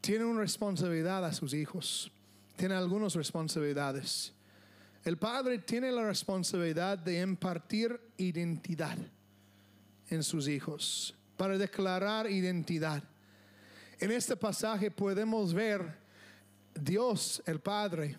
tiene 0.00 0.24
una 0.24 0.40
responsabilidad 0.40 1.24
a 1.24 1.32
sus 1.32 1.54
hijos, 1.54 2.10
tiene 2.56 2.74
algunas 2.74 3.14
responsabilidades. 3.14 4.32
El 5.04 5.16
padre 5.16 5.58
tiene 5.58 5.92
la 5.92 6.04
responsabilidad 6.04 6.98
de 6.98 7.20
impartir 7.20 8.00
identidad 8.16 8.98
en 10.10 10.22
sus 10.22 10.48
hijos 10.48 11.14
para 11.36 11.56
declarar 11.56 12.30
identidad. 12.30 13.02
En 14.00 14.10
este 14.10 14.36
pasaje 14.36 14.90
podemos 14.90 15.54
ver 15.54 15.96
Dios 16.74 17.42
el 17.46 17.60
Padre 17.60 18.16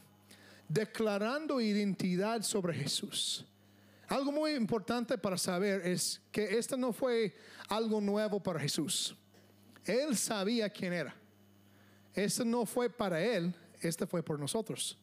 declarando 0.67 1.59
identidad 1.59 2.41
sobre 2.43 2.73
Jesús. 2.73 3.45
Algo 4.10 4.32
muy 4.32 4.54
importante 4.54 5.19
para 5.19 5.38
saber 5.38 5.86
es 5.86 6.19
que 6.32 6.58
esto 6.58 6.76
no 6.76 6.91
fue 6.91 7.36
algo 7.67 8.02
nuevo 8.02 8.41
para 8.41 8.60
Jesús. 8.60 9.15
Él 9.86 10.17
sabía 10.17 10.67
quién 10.67 10.93
era. 10.93 11.15
Esto 12.15 12.43
no 12.43 12.65
fue 12.65 12.89
para 12.89 13.22
él, 13.24 13.54
este 13.82 14.08
fue 14.08 14.24
por 14.24 14.39
nosotros. 14.39 14.98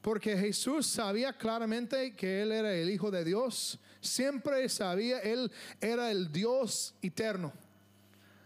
Porque 0.00 0.36
Jesús 0.38 0.86
sabía 0.86 1.32
claramente 1.32 2.14
que 2.14 2.42
Él 2.42 2.52
era 2.52 2.72
el 2.72 2.88
Hijo 2.88 3.10
de 3.10 3.24
Dios. 3.24 3.80
Siempre 4.00 4.68
sabía, 4.68 5.18
Él 5.18 5.50
era 5.80 6.12
el 6.12 6.30
Dios 6.30 6.94
eterno. 7.02 7.52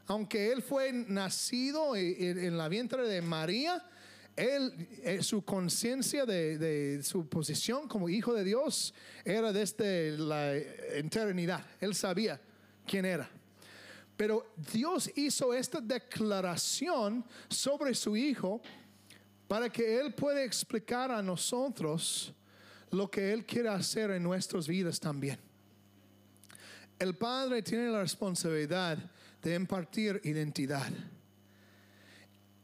Aunque 0.07 0.51
Él 0.51 0.62
fue 0.62 0.93
nacido 0.93 1.95
en 1.95 2.57
la 2.57 2.69
vientre 2.69 3.07
de 3.07 3.21
María, 3.21 3.85
él, 4.37 4.88
eh, 5.03 5.23
su 5.23 5.45
conciencia 5.45 6.25
de, 6.25 7.01
su 7.03 7.29
posición 7.29 7.87
como 7.87 8.09
hijo 8.09 8.33
de 8.33 8.45
Dios 8.45 8.95
era 9.25 9.53
desde 9.53 10.16
la 10.16 10.55
eternidad. 10.55 11.64
Él 11.81 11.95
sabía 11.95 12.40
quién 12.87 13.05
era. 13.05 13.29
Pero 14.16 14.55
Dios 14.73 15.11
hizo 15.16 15.53
esta 15.53 15.81
declaración 15.81 17.25
sobre 17.49 17.95
su 17.95 18.16
hijo 18.16 18.62
para 19.49 19.68
que 19.68 20.01
Él 20.01 20.14
pueda 20.14 20.42
explicar 20.42 21.11
a 21.11 21.23
nosotros 21.23 22.33
lo 22.90 23.11
que 23.11 23.33
Él 23.33 23.45
quiere 23.45 23.68
hacer 23.68 24.11
en 24.12 24.23
nuestras 24.23 24.66
vidas 24.66 24.99
también. 25.01 25.38
El 26.99 27.16
Padre 27.16 27.62
tiene 27.62 27.90
la 27.90 28.01
responsabilidad 28.01 28.99
de 29.42 29.55
impartir 29.55 30.21
identidad. 30.25 30.90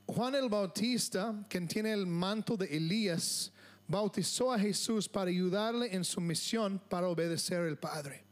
Juan 0.09 0.35
el 0.35 0.49
Bautista, 0.49 1.35
quien 1.51 1.69
tiene 1.69 1.93
el 1.93 2.07
manto 2.07 2.57
de 2.57 2.65
Elías, 2.65 3.53
bautizó 3.87 4.51
a 4.51 4.59
Jesús 4.59 5.07
para 5.07 5.29
ayudarle 5.29 5.95
en 5.95 6.03
su 6.03 6.19
misión 6.19 6.81
para 6.89 7.09
obedecer 7.09 7.61
al 7.61 7.77
Padre. 7.77 8.25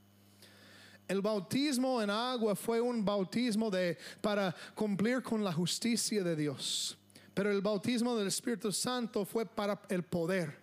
El 1.07 1.21
bautismo 1.21 2.01
en 2.01 2.09
agua 2.09 2.57
fue 2.57 2.81
un 2.81 3.05
bautismo 3.05 3.71
de, 3.71 3.99
para 4.23 4.57
cumplir 4.75 5.23
con 5.23 5.45
la 5.45 5.53
justicia 5.53 6.25
de 6.25 6.35
Dios. 6.35 6.97
Pero 7.35 7.51
el 7.51 7.61
bautismo 7.61 8.17
del 8.17 8.29
Espíritu 8.29 8.73
Santo 8.73 9.27
fue 9.27 9.45
para 9.45 9.79
el 9.91 10.03
poder. 10.03 10.59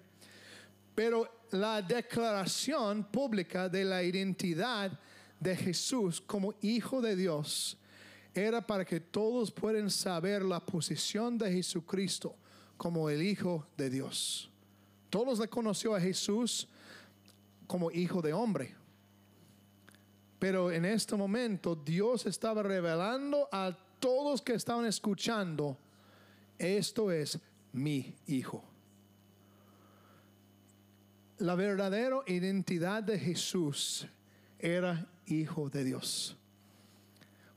Pero 0.95 1.45
la 1.51 1.79
declaración 1.83 3.03
pública 3.03 3.69
de 3.69 3.85
la 3.85 4.01
identidad 4.01 4.99
de 5.39 5.55
Jesús 5.55 6.19
como 6.19 6.55
Hijo 6.61 7.01
de 7.01 7.15
Dios 7.15 7.77
era 8.33 8.65
para 8.65 8.83
que 8.83 8.99
todos 8.99 9.51
puedan 9.51 9.89
saber 9.89 10.41
la 10.43 10.59
posición 10.59 11.37
de 11.37 11.51
Jesucristo 11.51 12.35
como 12.77 13.09
el 13.09 13.21
Hijo 13.21 13.67
de 13.77 13.89
Dios. 13.89 14.49
Todos 15.09 15.39
le 15.39 15.47
conoció 15.47 15.93
a 15.95 16.01
Jesús 16.01 16.67
como 17.67 17.91
Hijo 17.91 18.21
de 18.21 18.33
Hombre. 18.33 18.75
Pero 20.39 20.71
en 20.71 20.85
este 20.85 21.15
momento 21.15 21.75
Dios 21.75 22.25
estaba 22.25 22.63
revelando 22.63 23.47
a 23.51 23.77
todos 23.99 24.41
que 24.41 24.55
estaban 24.55 24.85
escuchando, 24.85 25.77
esto 26.57 27.11
es 27.11 27.39
mi 27.71 28.15
Hijo. 28.27 28.63
La 31.37 31.55
verdadera 31.55 32.17
identidad 32.27 33.03
de 33.03 33.19
Jesús 33.19 34.07
era 34.59 35.07
Hijo 35.25 35.69
de 35.69 35.83
Dios. 35.83 36.35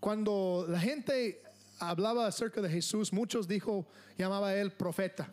Cuando 0.00 0.66
la 0.68 0.78
gente 0.78 1.42
hablaba 1.78 2.26
acerca 2.26 2.60
de 2.60 2.70
Jesús, 2.70 3.12
muchos 3.12 3.46
dijo, 3.48 3.86
llamaba 4.16 4.48
a 4.48 4.56
él 4.56 4.72
profeta, 4.72 5.32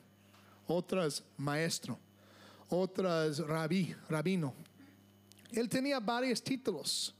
otras 0.67 1.23
maestro, 1.37 1.99
otras 2.69 3.39
rabí, 3.39 3.95
rabino. 4.09 4.53
Él 5.51 5.69
tenía 5.69 5.99
varios 5.99 6.43
títulos, 6.43 7.13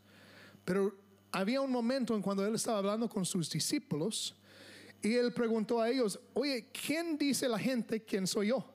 pero 0.66 0.96
había 1.32 1.62
un 1.62 1.72
momento 1.72 2.16
en 2.16 2.22
cuando 2.22 2.46
él 2.46 2.56
estaba 2.56 2.80
hablando 2.80 3.10
con 3.10 3.26
sus 3.26 3.50
discípulos 3.50 4.36
y 5.02 5.16
él 5.16 5.34
preguntó 5.34 5.82
a 5.82 5.90
ellos, 5.90 6.20
oye, 6.34 6.70
¿quién 6.72 7.18
dice 7.18 7.50
la 7.50 7.60
gente 7.60 8.04
quién 8.04 8.26
soy 8.26 8.48
yo? 8.48 8.66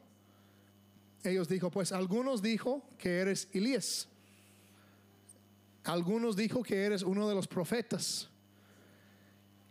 Ellos 1.25 1.49
dijo, 1.49 1.71
pues 1.71 1.91
algunos 1.91 2.43
dijo 2.43 2.83
que 2.99 3.19
eres 3.19 3.49
Elías, 3.53 4.09
algunos 5.85 6.37
dijo 6.37 6.63
que 6.63 6.85
eres 6.85 7.03
uno 7.03 7.29
de 7.29 7.35
los 7.35 7.49
profetas. 7.49 8.29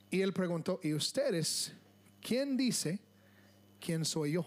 Y 0.10 0.22
él 0.22 0.34
preguntó, 0.34 0.80
¿y 0.84 0.94
ustedes 0.94 1.74
quién 2.22 2.56
dice 2.56 3.00
quién 3.80 4.06
soy 4.06 4.34
yo? 4.34 4.46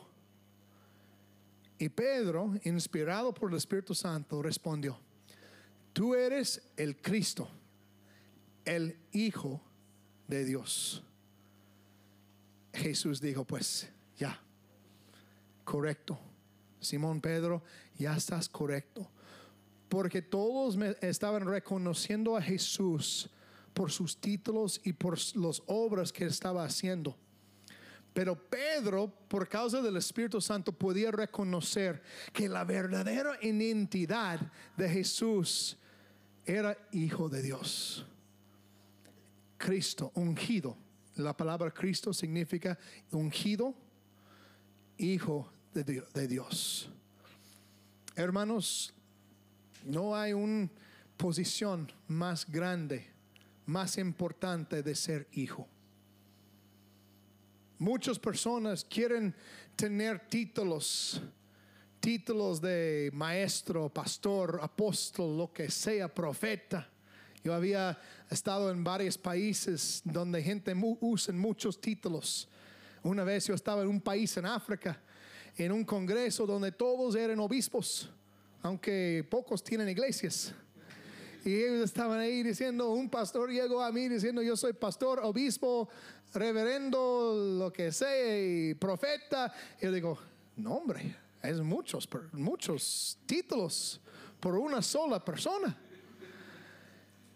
Y 1.78 1.88
Pedro, 1.88 2.52
inspirado 2.64 3.32
por 3.32 3.50
el 3.50 3.56
Espíritu 3.56 3.94
Santo, 3.94 4.42
respondió, 4.42 4.98
tú 5.92 6.14
eres 6.14 6.62
el 6.76 7.00
Cristo, 7.00 7.48
el 8.64 8.98
Hijo 9.12 9.62
de 10.28 10.44
Dios. 10.44 11.02
Jesús 12.72 13.20
dijo, 13.20 13.44
pues 13.44 13.88
ya, 14.16 14.40
correcto. 15.64 16.18
Simón 16.80 17.20
Pedro, 17.20 17.62
ya 17.98 18.16
estás 18.16 18.48
correcto. 18.48 19.10
Porque 19.88 20.22
todos 20.22 20.76
me 20.76 20.96
estaban 21.00 21.46
reconociendo 21.46 22.36
a 22.36 22.42
Jesús 22.42 23.28
por 23.74 23.90
sus 23.90 24.20
títulos 24.20 24.80
y 24.84 24.92
por 24.92 25.18
las 25.36 25.62
obras 25.66 26.12
que 26.12 26.26
estaba 26.26 26.64
haciendo. 26.64 27.16
Pero 28.12 28.36
Pedro, 28.36 29.12
por 29.28 29.48
causa 29.48 29.80
del 29.80 29.96
Espíritu 29.96 30.40
Santo, 30.40 30.72
podía 30.72 31.10
reconocer 31.10 32.02
que 32.32 32.48
la 32.48 32.64
verdadera 32.64 33.38
identidad 33.40 34.40
de 34.76 34.88
Jesús 34.88 35.78
era 36.44 36.76
hijo 36.92 37.28
de 37.28 37.42
Dios. 37.42 38.04
Cristo, 39.56 40.10
ungido. 40.14 40.76
La 41.16 41.36
palabra 41.36 41.70
Cristo 41.70 42.12
significa 42.12 42.78
ungido, 43.12 43.74
hijo 44.96 45.52
de 45.72 46.26
Dios. 46.26 46.90
Hermanos, 48.16 48.92
no 49.84 50.16
hay 50.16 50.32
una 50.32 50.68
posición 51.16 51.92
más 52.08 52.50
grande 52.50 53.19
más 53.70 53.96
importante 53.98 54.82
de 54.82 54.94
ser 54.94 55.28
hijo. 55.32 55.66
Muchas 57.78 58.18
personas 58.18 58.84
quieren 58.84 59.34
tener 59.76 60.28
títulos, 60.28 61.22
títulos 62.00 62.60
de 62.60 63.10
maestro, 63.14 63.88
pastor, 63.88 64.58
apóstol, 64.60 65.38
lo 65.38 65.52
que 65.52 65.70
sea, 65.70 66.12
profeta. 66.12 66.86
Yo 67.42 67.54
había 67.54 67.98
estado 68.28 68.70
en 68.70 68.84
varios 68.84 69.16
países 69.16 70.02
donde 70.04 70.42
gente 70.42 70.74
usa 71.00 71.32
muchos 71.32 71.80
títulos. 71.80 72.48
Una 73.02 73.24
vez 73.24 73.46
yo 73.46 73.54
estaba 73.54 73.82
en 73.82 73.88
un 73.88 74.00
país 74.00 74.36
en 74.36 74.44
África, 74.44 75.00
en 75.56 75.72
un 75.72 75.84
congreso 75.84 76.44
donde 76.44 76.72
todos 76.72 77.14
eran 77.14 77.38
obispos, 77.38 78.10
aunque 78.62 79.26
pocos 79.30 79.62
tienen 79.62 79.88
iglesias. 79.88 80.52
Y 81.44 81.54
ellos 81.54 81.84
estaban 81.84 82.18
ahí 82.18 82.42
diciendo, 82.42 82.90
un 82.90 83.08
pastor 83.08 83.50
llegó 83.50 83.82
a 83.82 83.90
mí 83.90 84.08
diciendo, 84.08 84.42
yo 84.42 84.56
soy 84.56 84.74
pastor, 84.74 85.20
obispo, 85.22 85.88
reverendo, 86.34 87.56
lo 87.58 87.72
que 87.72 87.92
sea, 87.92 88.74
profeta. 88.76 89.52
Y 89.80 89.84
yo 89.84 89.92
digo, 89.92 90.18
no 90.56 90.74
hombre, 90.74 91.16
es 91.42 91.60
muchos, 91.60 92.08
muchos 92.32 93.18
títulos 93.24 94.00
por 94.38 94.56
una 94.56 94.82
sola 94.82 95.24
persona. 95.24 95.76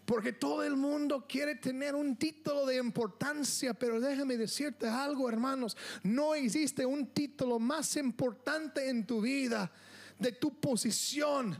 Porque 0.05 0.33
todo 0.33 0.63
el 0.63 0.75
mundo 0.75 1.25
quiere 1.27 1.55
tener 1.55 1.95
un 1.95 2.15
título 2.15 2.67
de 2.67 2.77
importancia, 2.77 3.73
pero 3.73 3.99
déjame 3.99 4.37
decirte 4.37 4.87
algo, 4.87 5.27
hermanos, 5.27 5.75
no 6.03 6.35
existe 6.35 6.85
un 6.85 7.07
título 7.07 7.57
más 7.57 7.95
importante 7.95 8.87
en 8.87 9.07
tu 9.07 9.21
vida 9.21 9.71
de 10.19 10.31
tu 10.31 10.59
posición 10.59 11.57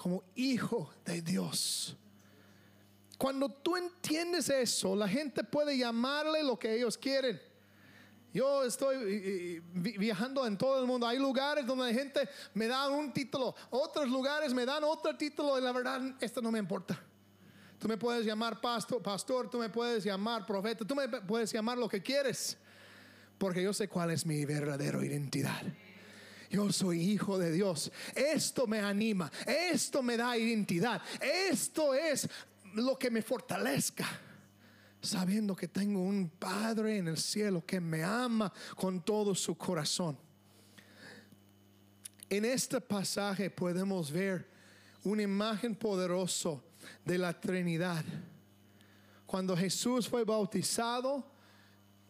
como 0.00 0.24
hijo 0.34 0.90
de 1.04 1.20
Dios. 1.20 1.94
Cuando 3.18 3.50
tú 3.50 3.76
entiendes 3.76 4.48
eso, 4.48 4.96
la 4.96 5.06
gente 5.06 5.44
puede 5.44 5.76
llamarle 5.76 6.42
lo 6.42 6.58
que 6.58 6.74
ellos 6.74 6.96
quieren. 6.96 7.38
Yo 8.32 8.64
estoy 8.64 9.60
viajando 9.74 10.46
en 10.46 10.56
todo 10.56 10.80
el 10.80 10.86
mundo. 10.86 11.06
Hay 11.06 11.18
lugares 11.18 11.66
donde 11.66 11.84
la 11.84 11.92
gente 11.92 12.26
me 12.54 12.66
da 12.66 12.88
un 12.88 13.12
título, 13.12 13.54
otros 13.68 14.08
lugares 14.08 14.54
me 14.54 14.64
dan 14.64 14.84
otro 14.84 15.14
título 15.18 15.58
y 15.58 15.62
la 15.62 15.72
verdad, 15.72 16.00
esto 16.18 16.40
no 16.40 16.50
me 16.50 16.60
importa. 16.60 16.98
Tú 17.78 17.86
me 17.86 17.98
puedes 17.98 18.24
llamar 18.24 18.58
pastor, 18.58 19.02
pastor, 19.02 19.50
tú 19.50 19.58
me 19.58 19.68
puedes 19.68 20.02
llamar 20.02 20.46
profeta, 20.46 20.82
tú 20.86 20.94
me 20.94 21.08
puedes 21.08 21.52
llamar 21.52 21.76
lo 21.76 21.90
que 21.90 22.00
quieres, 22.00 22.56
porque 23.36 23.62
yo 23.62 23.74
sé 23.74 23.86
cuál 23.86 24.12
es 24.12 24.24
mi 24.24 24.46
verdadera 24.46 25.04
identidad 25.04 25.62
yo 26.50 26.72
soy 26.72 27.00
hijo 27.00 27.38
de 27.38 27.52
Dios. 27.52 27.90
Esto 28.14 28.66
me 28.66 28.80
anima, 28.80 29.30
esto 29.46 30.02
me 30.02 30.16
da 30.16 30.36
identidad, 30.36 31.00
esto 31.20 31.94
es 31.94 32.28
lo 32.74 32.98
que 32.98 33.10
me 33.10 33.22
fortalezca. 33.22 34.06
Sabiendo 35.00 35.56
que 35.56 35.68
tengo 35.68 36.02
un 36.02 36.28
Padre 36.28 36.98
en 36.98 37.08
el 37.08 37.16
cielo 37.16 37.64
que 37.64 37.80
me 37.80 38.02
ama 38.02 38.52
con 38.76 39.00
todo 39.02 39.34
su 39.34 39.56
corazón. 39.56 40.18
En 42.28 42.44
este 42.44 42.80
pasaje 42.80 43.48
podemos 43.48 44.10
ver 44.10 44.46
una 45.04 45.22
imagen 45.22 45.74
poderosa 45.74 46.60
de 47.04 47.16
la 47.16 47.40
Trinidad. 47.40 48.04
Cuando 49.24 49.56
Jesús 49.56 50.08
fue 50.08 50.24
bautizado, 50.24 51.24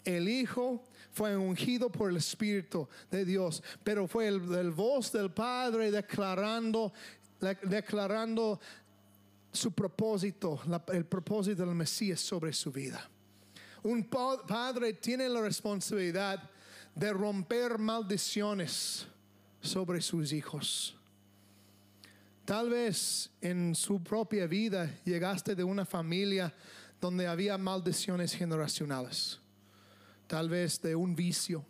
el 0.04 0.28
Hijo 0.28 0.82
fue 1.12 1.36
ungido 1.36 1.90
por 1.90 2.10
el 2.10 2.16
Espíritu 2.16 2.88
de 3.10 3.24
Dios, 3.24 3.62
pero 3.82 4.06
fue 4.06 4.28
el, 4.28 4.70
voz 4.70 5.12
del 5.12 5.30
Padre 5.30 5.90
declarando, 5.90 6.92
declarando 7.62 8.60
su 9.52 9.72
propósito, 9.72 10.60
el 10.92 11.04
propósito 11.04 11.66
del 11.66 11.74
Mesías 11.74 12.20
sobre 12.20 12.52
su 12.52 12.70
vida. 12.70 13.08
Un 13.82 14.04
padre 14.04 14.92
tiene 14.92 15.28
la 15.28 15.40
responsabilidad 15.40 16.50
de 16.94 17.12
romper 17.12 17.78
maldiciones 17.78 19.06
sobre 19.60 20.02
sus 20.02 20.32
hijos. 20.32 20.94
Tal 22.44 22.68
vez 22.68 23.30
en 23.40 23.74
su 23.74 24.02
propia 24.02 24.46
vida 24.46 24.90
llegaste 25.04 25.54
de 25.54 25.64
una 25.64 25.86
familia 25.86 26.54
donde 27.00 27.26
había 27.26 27.56
maldiciones 27.56 28.34
generacionales 28.34 29.39
tal 30.30 30.48
vez 30.48 30.80
de 30.80 30.94
un 30.94 31.16
vicio, 31.16 31.66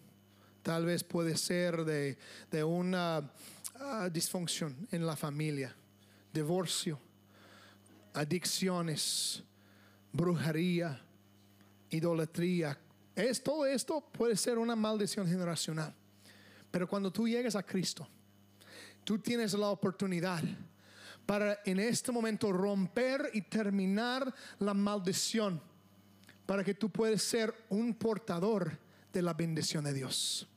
tal 0.62 0.84
vez 0.84 1.02
puede 1.02 1.34
ser 1.38 1.82
de, 1.82 2.18
una 2.62 3.32
ah, 3.76 4.10
disfunción 4.12 4.86
en 4.92 5.06
la 5.06 5.16
familia, 5.16 5.74
divorcio, 6.30 7.00
adicciones, 8.12 9.42
brujería, 10.12 11.00
idolatría. 11.88 12.78
Es, 13.16 13.42
todo 13.42 13.64
esto 13.64 14.02
puede 14.12 14.36
ser 14.36 14.58
una 14.58 14.76
maldición 14.76 15.26
generacional. 15.26 15.94
Pero 16.70 16.86
cuando 16.86 17.10
tú 17.10 17.26
llegas 17.26 17.56
a 17.56 17.62
Cristo, 17.62 18.06
tú 19.04 19.18
tienes 19.18 19.54
la 19.54 19.68
oportunidad 19.68 20.42
para 21.24 21.60
en 21.64 21.80
este 21.80 22.12
momento 22.12 22.52
romper 22.52 23.30
y 23.32 23.40
terminar 23.40 24.34
la 24.58 24.74
maldición, 24.74 25.62
para 26.50 26.64
que 26.64 26.74
tú 26.74 26.90
puedas 26.90 27.22
ser 27.22 27.54
un 27.68 27.94
portador 27.94 28.76
de 29.12 29.22
la 29.22 29.34
bendición 29.34 29.84
de 29.84 29.92
Dios. 29.92 30.48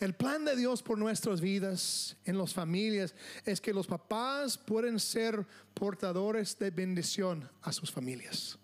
El 0.00 0.16
plan 0.16 0.44
de 0.44 0.56
Dios 0.56 0.82
por 0.82 0.98
nuestras 0.98 1.40
vidas, 1.40 2.16
en 2.24 2.36
las 2.36 2.52
familias, 2.52 3.14
es 3.44 3.60
que 3.60 3.72
los 3.72 3.86
papás 3.86 4.58
pueden 4.58 4.98
ser 4.98 5.46
portadores 5.74 6.58
de 6.58 6.72
bendición 6.72 7.48
a 7.62 7.70
sus 7.70 7.92
familias. 7.92 8.58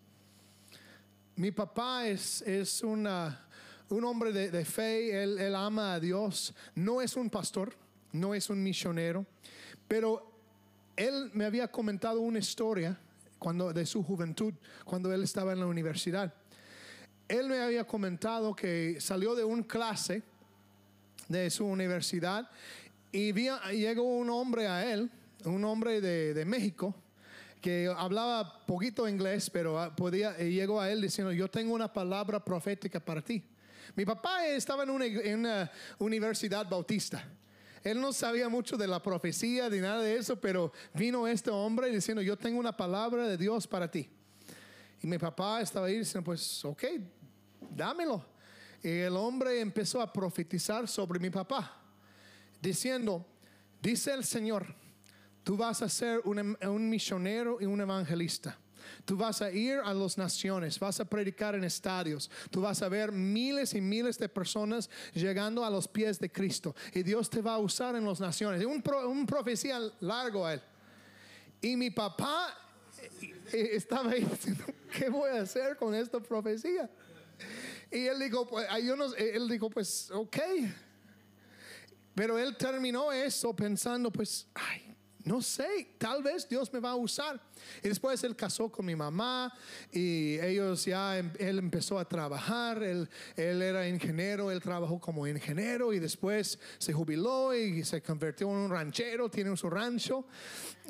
Mi 1.37 1.53
papá 1.53 2.09
es, 2.09 2.43
es 2.43 2.83
una, 2.83 3.47
un 3.89 4.03
hombre 4.03 4.33
de, 4.33 4.65
fe, 4.65 5.23
él, 5.23 5.39
él 5.39 5.55
ama 5.55 5.95
a 5.95 6.01
Dios, 6.01 6.53
no 6.75 7.01
es 7.01 7.15
un 7.15 7.31
pastor, 7.31 7.73
no 8.11 8.35
es 8.35 8.51
un 8.51 8.61
misionero, 8.61 9.25
pero 9.87 10.29
él 10.97 11.31
me 11.35 11.45
había 11.45 11.69
comentado 11.69 12.19
una 12.19 12.41
historia 12.41 12.99
cuando, 13.39 13.73
de 13.73 13.87
su 13.87 14.03
juventud, 14.03 14.55
cuando 14.85 15.13
él 15.13 15.23
estaba 15.23 15.53
en 15.53 15.61
la 15.61 15.67
universidad. 15.67 16.35
Él 17.29 17.49
me 17.49 17.61
había 17.61 17.85
comentado 17.85 18.55
que 18.55 18.99
salió 19.01 19.35
de 19.35 19.45
una 19.45 19.67
clase 19.67 20.23
de 21.29 21.49
su 21.51 21.65
universidad 21.65 22.51
y 23.13 23.33
llegó 23.33 24.03
un 24.03 24.29
hombre 24.29 24.67
a 24.67 24.93
él, 24.93 25.11
un 25.45 25.65
hombre 25.65 26.01
de, 26.01 26.45
México, 26.45 26.95
que 27.61 27.91
hablaba 27.97 28.67
poquito 28.67 29.09
inglés, 29.09 29.49
pero 29.49 29.93
podía, 29.97 30.39
y 30.43 30.51
llegó 30.51 30.81
a 30.81 30.91
él 30.91 31.01
diciendo, 31.01 31.33
yo 31.33 31.49
tengo 31.49 31.75
una 31.75 31.93
palabra 31.93 32.45
profética 32.45 33.01
para 33.01 33.23
ti. 33.23 33.43
Mi 33.95 34.05
papá 34.05 34.47
estaba 34.47 34.83
en 34.83 34.91
una, 34.91 35.07
en 35.07 35.39
una 35.39 35.71
universidad 35.99 36.69
bautista. 36.69 37.25
Él 37.85 38.01
no 38.01 38.13
sabía 38.13 38.49
mucho 38.49 38.77
de 38.77 38.87
la 38.87 39.03
profecía 39.03 39.71
ni 39.71 39.79
nada 39.79 40.03
de 40.03 40.17
eso, 40.17 40.41
pero 40.41 40.73
vino 40.95 41.29
este 41.29 41.51
hombre 41.51 41.91
diciendo, 41.91 42.21
yo 42.21 42.37
tengo 42.37 42.59
una 42.59 42.77
palabra 42.77 43.29
de 43.29 43.37
Dios 43.37 43.67
para 43.67 43.91
ti. 43.91 44.11
Y 45.03 45.07
mi 45.07 45.19
papá 45.19 45.61
estaba 45.61 45.87
ahí 45.87 45.99
diciendo, 45.99 46.25
pues, 46.25 46.65
ok, 46.65 46.85
dámelo. 47.71 48.25
Y 48.83 48.89
el 48.89 49.17
hombre 49.17 49.61
empezó 49.61 50.01
a 50.01 50.13
profetizar 50.13 50.87
sobre 50.89 51.19
mi 51.19 51.31
papá, 51.31 51.81
diciendo, 52.61 53.27
dice 53.81 54.13
el 54.13 54.25
Señor, 54.25 54.75
tú 55.43 55.57
vas 55.57 55.83
a 55.83 55.89
ser 55.89 56.21
un, 56.25 56.57
un 56.61 56.89
misionero 56.89 57.59
y 57.61 57.65
un 57.65 57.81
evangelista. 57.81 58.59
Tú 59.05 59.17
vas 59.17 59.43
a 59.43 59.51
ir 59.51 59.79
a 59.85 59.93
las 59.93 60.17
naciones, 60.19 60.79
vas 60.79 61.01
a 61.01 61.05
predicar 61.05 61.55
en 61.55 61.65
estadios, 61.65 62.31
tú 62.51 62.63
vas 62.63 62.83
a 62.83 62.89
ver 62.89 63.13
miles 63.13 63.75
y 63.75 63.81
miles 63.81 64.19
de 64.19 64.29
personas 64.29 64.89
llegando 65.13 65.65
a 65.65 65.71
los 65.71 65.89
pies 65.89 66.19
de 66.19 66.31
Cristo 66.31 66.75
y 66.93 67.03
Dios 67.03 67.29
te 67.29 67.43
va 67.43 67.55
a 67.55 67.59
usar 67.59 67.97
en 67.97 68.05
las 68.05 68.21
naciones. 68.21 68.65
Un, 68.65 68.83
un 69.07 69.27
profecía 69.27 69.79
largo 70.01 70.47
a 70.47 70.55
él. 70.55 70.63
Y 71.61 71.77
mi 71.77 71.91
papá 71.91 72.64
estaba 73.55 74.11
diciendo, 74.15 74.65
¿qué 74.97 75.09
voy 75.09 75.31
a 75.31 75.43
hacer 75.43 75.77
con 75.77 75.95
esta 75.95 76.21
profecía? 76.21 76.91
Y 77.91 78.07
él 78.07 78.19
dijo, 78.19 78.47
pues, 78.47 78.67
él 79.19 79.49
dijo, 79.49 79.71
pues, 79.71 80.11
ok. 80.11 80.39
Pero 82.15 82.39
él 82.39 82.57
terminó 82.57 83.13
eso 83.13 83.55
pensando, 83.55 84.11
pues, 84.11 84.47
ay, 84.55 84.94
no 85.25 85.41
sé, 85.41 85.95
tal 85.97 86.23
vez 86.23 86.47
Dios 86.47 86.71
me 86.71 86.81
va 86.81 86.91
a 86.91 86.97
usar. 86.97 87.41
Y 87.83 87.89
después 87.89 88.23
él 88.25 88.37
casó 88.37 88.71
con 88.71 88.85
mi 88.85 88.95
mamá 88.95 89.53
y 89.91 90.39
ellos 90.39 90.85
ya, 90.85 91.19
em, 91.19 91.33
él 91.39 91.59
empezó 91.59 91.99
a 91.99 92.07
trabajar, 92.07 92.83
él, 92.83 93.09
él 93.35 93.63
era 93.63 93.89
ingeniero, 93.89 94.51
él 94.51 94.61
trabajó 94.61 95.01
como 95.01 95.27
ingeniero 95.27 95.95
y 95.95 95.99
después 95.99 96.59
se 96.77 96.93
jubiló 96.93 97.55
y 97.55 97.85
se 97.85 98.03
convirtió 98.03 98.51
en 98.51 98.57
un 98.57 98.71
ranchero, 98.71 99.31
tiene 99.31 99.57
su 99.57 99.71
rancho. 99.71 100.27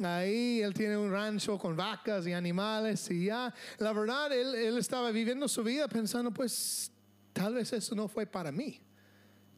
Ahí 0.03 0.61
él 0.61 0.74
tiene 0.74 0.97
un 0.97 1.12
rancho 1.12 1.57
con 1.57 1.76
vacas 1.76 2.26
y 2.26 2.32
animales 2.32 3.09
y 3.12 3.26
ya, 3.26 3.55
la 3.78 3.93
verdad, 3.93 4.32
él, 4.32 4.57
él 4.57 4.78
estaba 4.78 5.12
viviendo 5.12 5.47
su 5.47 5.62
vida 5.62 5.87
pensando, 5.87 6.32
pues 6.32 6.91
tal 7.32 7.55
vez 7.55 7.72
eso 7.72 7.95
no 7.95 8.09
fue 8.09 8.26
para 8.26 8.51
mí. 8.51 8.80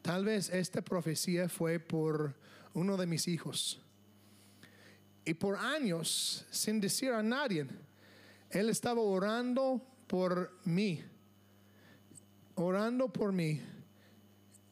Tal 0.03 0.27
vez 0.27 0.51
esta 0.51 0.83
profecía 0.83 1.49
fue 1.49 1.81
por 1.81 2.37
uno 2.75 2.99
de 2.99 3.07
mis 3.07 3.27
hijos 3.27 3.81
y 5.27 5.35
por 5.35 5.57
años, 5.57 6.47
sin 6.53 6.81
decir 6.81 7.11
a 7.11 7.21
nadie, 7.21 7.67
él 8.49 8.71
estaba 8.71 9.01
orando 9.01 9.83
por 10.07 10.57
mí, 10.65 11.03
orando 12.55 13.13
por 13.13 13.33
mí, 13.33 13.61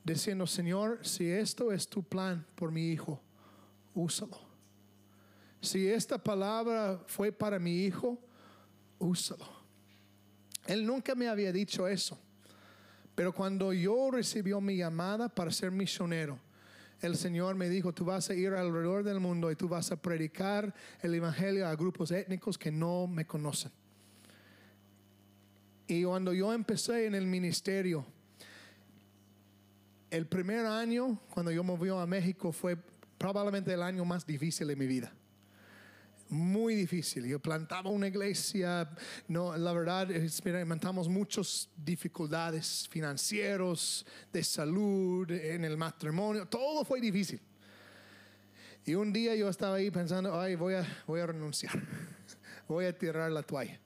diciendo, 0.05 0.46
Señor, 0.46 1.00
si 1.02 1.28
esto 1.28 1.72
es 1.72 1.88
tu 1.88 2.05
plan 2.05 2.46
por 2.55 2.70
mi 2.70 2.92
hijo, 2.92 3.20
úsalo. 3.94 4.38
Si 5.61 5.88
esta 5.88 6.22
palabra 6.22 7.02
fue 7.09 7.32
para 7.32 7.59
mi 7.59 7.84
hijo, 7.84 8.16
úsalo. 9.00 9.46
Él 10.66 10.86
nunca 10.86 11.16
me 11.16 11.26
había 11.26 11.50
dicho 11.50 11.88
eso. 11.88 12.16
Pero 13.16 13.34
cuando 13.34 13.72
yo 13.72 14.11
recibió 14.12 14.61
mi 14.61 14.76
llamada 14.76 15.28
para 15.28 15.50
ser 15.50 15.72
misionero, 15.72 16.38
el 17.07 17.16
Señor 17.16 17.55
me 17.55 17.68
dijo, 17.68 17.92
tú 17.92 18.05
vas 18.05 18.30
a 18.30 18.34
ir 18.34 18.52
alrededor 18.52 19.05
del 19.05 19.20
mundo 19.20 19.50
y 19.50 19.57
tú 19.57 19.68
vas 19.68 19.92
a 19.92 20.00
predicar 20.00 20.74
el 21.02 21.14
Evangelio 21.14 21.66
a 21.66 21.74
grupos 21.76 22.11
étnicos 22.11 22.59
que 22.59 22.70
no 22.70 23.07
me 23.07 23.26
conocen. 23.26 23.72
Y 25.86 26.05
cuando 26.05 26.32
yo 26.32 26.52
empecé 26.52 27.07
en 27.07 27.14
el 27.14 27.26
ministerio, 27.26 28.07
el 30.11 30.26
primer 30.26 30.64
año, 30.66 31.20
cuando 31.30 31.50
yo 31.50 31.62
me 31.62 31.90
a 31.90 32.07
México, 32.07 32.52
fue 32.52 32.76
probablemente 33.18 33.72
el 33.72 33.82
año 33.82 34.05
más 34.05 34.26
difícil 34.26 34.68
de 34.68 34.76
mi 34.76 34.86
vida 34.86 35.12
muy 36.29 36.75
difícil. 36.75 37.27
Yo 37.27 37.39
plantaba 37.39 37.91
una 37.91 38.09
iglesia, 38.09 38.89
no, 39.29 39.57
la 39.57 39.72
verdad, 39.72 40.11
experimentamos 40.11 41.09
muchas 41.09 41.68
dificultades 41.77 42.89
financieros, 42.89 44.07
de 44.33 44.43
salud, 44.43 45.31
en 45.31 45.64
el 45.64 45.77
matrimonio, 45.77 46.47
todo 46.47 46.85
fue 46.85 47.01
difícil. 47.01 47.41
Y 48.87 48.95
un 48.95 49.12
día 49.12 49.35
yo 49.35 49.49
estaba 49.49 49.77
ahí 49.77 49.91
pensando, 49.91 50.39
ay, 50.39 50.57
voy 50.57 50.75
a, 50.75 50.87
voy 51.07 51.20
a 51.20 51.27
renunciar, 51.27 51.72
voy 52.68 52.85
a 52.85 52.97
tirar 52.97 53.31
la 53.31 53.43
toalla. 53.43 53.81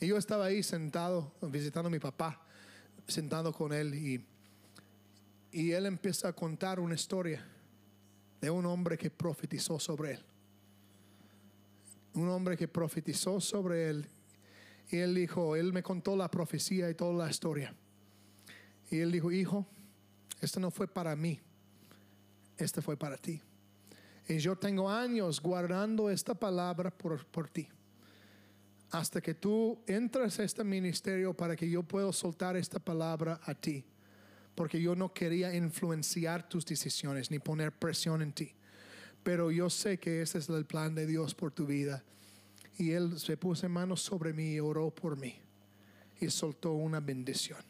Y 0.00 0.06
yo 0.06 0.16
estaba 0.16 0.46
ahí 0.46 0.62
sentado, 0.62 1.34
visitando 1.42 1.88
a 1.88 1.90
mi 1.90 1.98
papá, 1.98 2.44
sentado 3.06 3.52
con 3.52 3.72
él, 3.72 3.94
y, 3.94 4.24
y 5.52 5.72
él 5.72 5.86
empieza 5.86 6.28
a 6.28 6.32
contar 6.32 6.80
una 6.80 6.94
historia 6.94 7.46
de 8.40 8.50
un 8.50 8.66
hombre 8.66 8.96
que 8.96 9.10
profetizó 9.10 9.78
sobre 9.78 10.12
él 10.12 10.31
un 12.14 12.28
hombre 12.28 12.56
que 12.56 12.68
profetizó 12.68 13.40
sobre 13.40 13.88
él. 13.88 14.08
Y 14.90 14.98
él 14.98 15.14
dijo, 15.14 15.56
él 15.56 15.72
me 15.72 15.82
contó 15.82 16.16
la 16.16 16.30
profecía 16.30 16.90
y 16.90 16.94
toda 16.94 17.24
la 17.24 17.30
historia. 17.30 17.74
Y 18.90 18.98
él 18.98 19.10
dijo, 19.10 19.32
hijo, 19.32 19.66
esto 20.40 20.60
no 20.60 20.70
fue 20.70 20.86
para 20.86 21.16
mí, 21.16 21.40
esto 22.58 22.82
fue 22.82 22.96
para 22.96 23.16
ti. 23.16 23.40
Y 24.28 24.38
yo 24.38 24.56
tengo 24.56 24.90
años 24.90 25.40
guardando 25.40 26.10
esta 26.10 26.34
palabra 26.34 26.90
por, 26.90 27.24
por 27.26 27.48
ti. 27.48 27.68
Hasta 28.90 29.20
que 29.20 29.34
tú 29.34 29.78
entres 29.86 30.38
a 30.38 30.44
este 30.44 30.62
ministerio 30.62 31.32
para 31.32 31.56
que 31.56 31.68
yo 31.68 31.82
pueda 31.82 32.12
soltar 32.12 32.56
esta 32.56 32.78
palabra 32.78 33.40
a 33.44 33.54
ti. 33.54 33.84
Porque 34.54 34.80
yo 34.80 34.94
no 34.94 35.14
quería 35.14 35.54
influenciar 35.54 36.46
tus 36.46 36.66
decisiones 36.66 37.30
ni 37.30 37.38
poner 37.38 37.72
presión 37.72 38.20
en 38.20 38.32
ti. 38.32 38.54
Pero 39.22 39.50
yo 39.50 39.70
sé 39.70 39.98
que 39.98 40.22
ese 40.22 40.38
es 40.38 40.48
el 40.48 40.64
plan 40.64 40.94
de 40.94 41.06
Dios 41.06 41.34
por 41.34 41.52
tu 41.52 41.66
vida. 41.66 42.02
Y 42.78 42.90
Él 42.90 43.18
se 43.18 43.36
puso 43.36 43.68
manos 43.68 44.02
sobre 44.02 44.32
mí 44.32 44.54
y 44.54 44.60
oró 44.60 44.90
por 44.90 45.16
mí. 45.16 45.34
Y 46.20 46.30
soltó 46.30 46.72
una 46.72 47.00
bendición. 47.00 47.60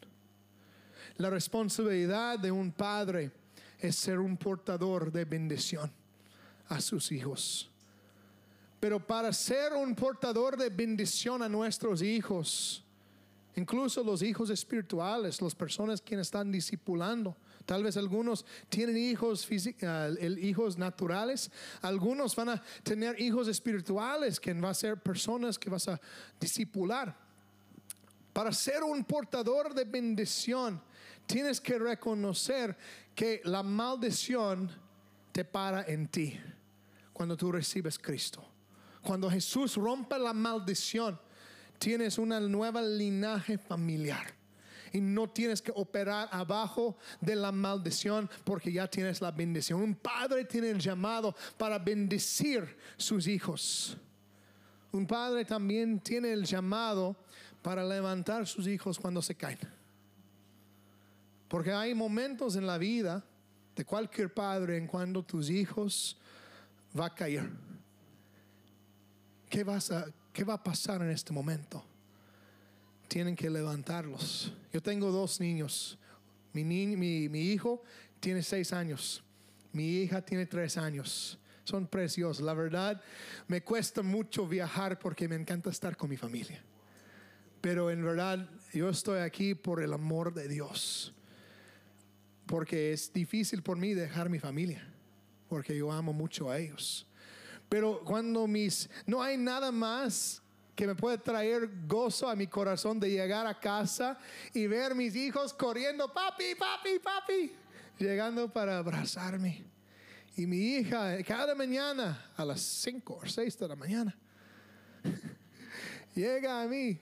La 1.17 1.31
responsabilidad 1.31 2.39
de 2.39 2.51
un 2.51 2.73
padre 2.73 3.31
es 3.79 3.97
ser 3.97 4.19
un 4.19 4.37
portador 4.37 5.11
de 5.13 5.25
bendición 5.25 5.91
a 6.69 6.81
sus 6.81 7.13
hijos. 7.13 7.71
Pero 8.81 9.05
para 9.05 9.33
ser 9.33 9.75
un 9.75 9.95
portador 9.95 10.57
de 10.57 10.71
bendición 10.71 11.43
a 11.43 11.49
nuestros 11.49 12.03
hijos, 12.03 12.85
incluso 13.55 14.03
los 14.03 14.23
hijos 14.23 14.51
espirituales, 14.51 15.41
las 15.41 15.55
personas 15.55 16.01
quienes 16.01 16.29
están 16.29 16.51
discipulando, 16.51 17.37
Tal 17.65 17.83
vez 17.83 17.97
algunos 17.97 18.45
tienen 18.69 18.97
hijos, 18.97 19.47
ah, 19.83 20.09
hijos 20.21 20.79
naturales, 20.79 21.51
algunos 21.81 22.35
van 22.37 22.51
a 22.51 22.63
tener 22.83 23.21
hijos 23.21 23.49
espirituales 23.49 24.41
que 24.41 24.53
van 24.53 24.65
a 24.67 24.75
ser 24.75 24.97
personas 25.01 25.59
que 25.59 25.71
vas 25.71 25.89
a 25.89 26.01
discipular. 26.41 27.17
Para 28.33 28.53
ser 28.53 28.83
un 28.83 29.05
portador 29.05 29.75
de 29.75 29.85
bendición, 29.85 30.81
tienes 31.27 31.61
que 31.61 31.79
reconocer 31.79 32.77
que 33.15 33.41
la 33.45 33.63
maldición 33.63 34.71
te 35.33 35.45
para 35.45 35.83
en 35.85 36.09
ti 36.09 36.39
cuando 37.13 37.37
tú 37.37 37.53
recibes 37.53 37.99
Cristo. 37.99 38.45
Cuando 39.03 39.31
Jesús 39.31 39.77
rompe 39.77 40.19
la 40.19 40.33
maldición, 40.33 41.19
tienes 41.79 42.19
una 42.19 42.41
nueva 42.41 42.81
linaje 42.81 43.59
familiar 43.59 44.41
y 44.93 45.01
no 45.01 45.28
tienes 45.28 45.62
que 45.62 45.72
operar 45.74 46.28
abajo 46.30 46.97
de 47.20 47.34
la 47.34 47.51
maldición 47.51 48.28
porque 48.45 48.72
ya 48.72 48.88
tienes 48.88 49.20
la 49.20 49.30
bendición. 49.30 49.80
Un 49.80 49.95
padre 49.95 50.45
tiene 50.45 50.70
el 50.70 50.78
llamado 50.78 51.34
para 51.57 51.78
bendecir 51.78 52.76
sus 52.97 53.26
hijos. 53.26 53.97
Un 54.93 55.07
padre 55.07 55.45
también 55.45 56.01
tiene 56.01 56.32
el 56.32 56.45
llamado 56.45 57.16
para 57.62 57.84
levantar 57.84 58.47
sus 58.47 58.66
hijos 58.66 58.99
cuando 58.99 59.22
se 59.22 59.34
caen. 59.34 59.59
Porque 61.49 61.72
hay 61.72 61.95
momentos 61.95 62.57
en 62.57 62.66
la 62.66 62.78
vida 62.78 63.24
de 63.74 63.84
cualquier 63.84 64.32
padre 64.32 64.76
en 64.76 64.86
cuando 64.86 65.22
tus 65.22 65.49
hijos 65.49 66.18
va 66.99 67.07
a 67.07 67.14
caer. 67.14 67.51
¿Qué, 69.49 69.61
a, 69.61 70.05
¿Qué 70.32 70.45
va 70.45 70.55
a 70.55 70.62
pasar 70.62 71.03
en 71.03 71.11
este 71.11 71.32
momento? 71.32 71.84
Tienen 73.13 73.37
que 73.37 73.51
levantarlos. 73.51 74.55
Yo 74.73 74.81
tengo 74.81 75.11
dos 75.11 75.39
niños. 75.39 75.99
Mi, 76.55 76.65
mi, 76.65 77.29
mi 77.29 77.41
hijo 77.41 77.83
tiene 78.21 78.43
seis 78.43 78.73
años. 78.73 79.23
Mi 79.71 79.99
hija 79.99 80.23
tiene 80.23 80.47
tres 80.47 80.79
años. 80.79 81.39
Son 81.65 81.87
preciosos. 81.87 82.43
La 82.43 82.55
verdad, 82.55 83.03
me 83.49 83.63
cuesta 83.63 84.01
mucho 84.01 84.49
viajar 84.49 84.99
porque 84.99 85.29
me 85.29 85.37
encanta 85.37 85.69
estar 85.69 85.95
con 85.95 86.09
mi 86.09 86.17
familia. 86.17 86.65
Pero 87.61 87.91
en 87.91 88.03
verdad, 88.03 88.49
yo 88.73 88.89
estoy 88.89 89.21
aquí 89.21 89.55
por 89.55 89.83
el 89.83 89.93
amor 89.93 90.33
de 90.33 90.49
Dios. 90.49 91.13
Porque 92.47 92.95
es 92.95 93.13
difícil 93.13 93.63
por 93.63 93.77
mí 93.77 93.93
dejar 93.93 94.31
mi 94.31 94.39
familia. 94.39 94.91
Porque 95.51 95.77
yo 95.77 95.93
amo 95.93 96.15
mucho 96.15 96.49
a 96.49 96.59
ellos. 96.59 97.07
Pero 97.69 98.01
cuando 98.07 98.47
mis... 98.47 98.89
No 99.05 99.23
hay 99.23 99.37
nada 99.37 99.71
más 99.71 100.41
que 100.83 100.87
me 100.89 100.97
puede 100.97 101.16
traer 101.16 101.70
gozo 101.87 102.28
a 102.28 102.35
mi 102.35 102.49
corazón 102.49 102.99
de 102.99 103.09
llegar 103.09 103.47
a 103.47 103.57
casa 103.57 104.18
y 104.53 104.66
ver 104.66 104.97
mis 104.97 105.14
hijos 105.14 105.55
corriendo, 105.55 106.12
papi, 106.12 106.57
papi, 106.59 106.99
papi, 106.99 107.53
llegando 108.01 108.53
para 108.53 108.78
abrazarme. 108.78 109.62
Y 110.37 110.45
mi 110.45 110.57
hija, 110.57 111.22
cada 111.22 111.55
mañana, 111.55 112.33
a 112.37 112.45
las 112.45 112.61
5 112.61 113.20
o 113.22 113.24
6 113.24 113.59
de 113.61 113.68
la 113.68 113.76
mañana, 113.76 114.18
llega 116.16 116.62
a 116.62 116.66
mí 116.66 116.99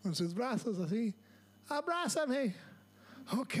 con 0.00 0.14
sus 0.14 0.32
brazos 0.32 0.78
así, 0.78 1.12
abrázame. 1.66 2.54
Ok, 3.32 3.54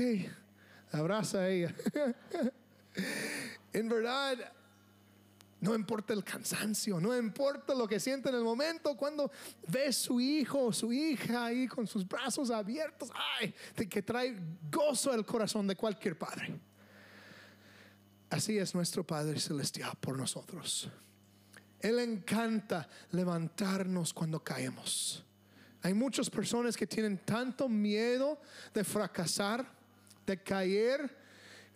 abraza 0.92 1.38
a 1.38 1.48
ella. 1.48 1.74
en 3.72 3.88
verdad, 3.88 4.52
no 5.62 5.76
importa 5.76 6.12
el 6.12 6.24
cansancio, 6.24 7.00
no 7.00 7.16
importa 7.16 7.72
lo 7.72 7.86
que 7.86 8.00
siente 8.00 8.28
en 8.28 8.34
el 8.34 8.42
momento 8.42 8.96
cuando 8.96 9.30
ve 9.68 9.92
su 9.92 10.20
hijo 10.20 10.64
o 10.66 10.72
su 10.72 10.92
hija 10.92 11.46
ahí 11.46 11.68
con 11.68 11.86
sus 11.86 12.06
brazos 12.06 12.50
abiertos, 12.50 13.10
ay, 13.38 13.54
que 13.86 14.02
trae 14.02 14.36
gozo 14.68 15.12
al 15.12 15.24
corazón 15.24 15.68
de 15.68 15.76
cualquier 15.76 16.18
padre. 16.18 16.58
Así 18.28 18.58
es 18.58 18.74
nuestro 18.74 19.06
Padre 19.06 19.38
Celestial 19.38 19.92
por 20.00 20.18
nosotros. 20.18 20.88
Él 21.78 22.00
encanta 22.00 22.88
levantarnos 23.12 24.12
cuando 24.12 24.42
caemos. 24.42 25.24
Hay 25.82 25.94
muchas 25.94 26.28
personas 26.28 26.76
que 26.76 26.88
tienen 26.88 27.18
tanto 27.18 27.68
miedo 27.68 28.40
de 28.74 28.82
fracasar, 28.82 29.64
de 30.26 30.42
caer, 30.42 31.16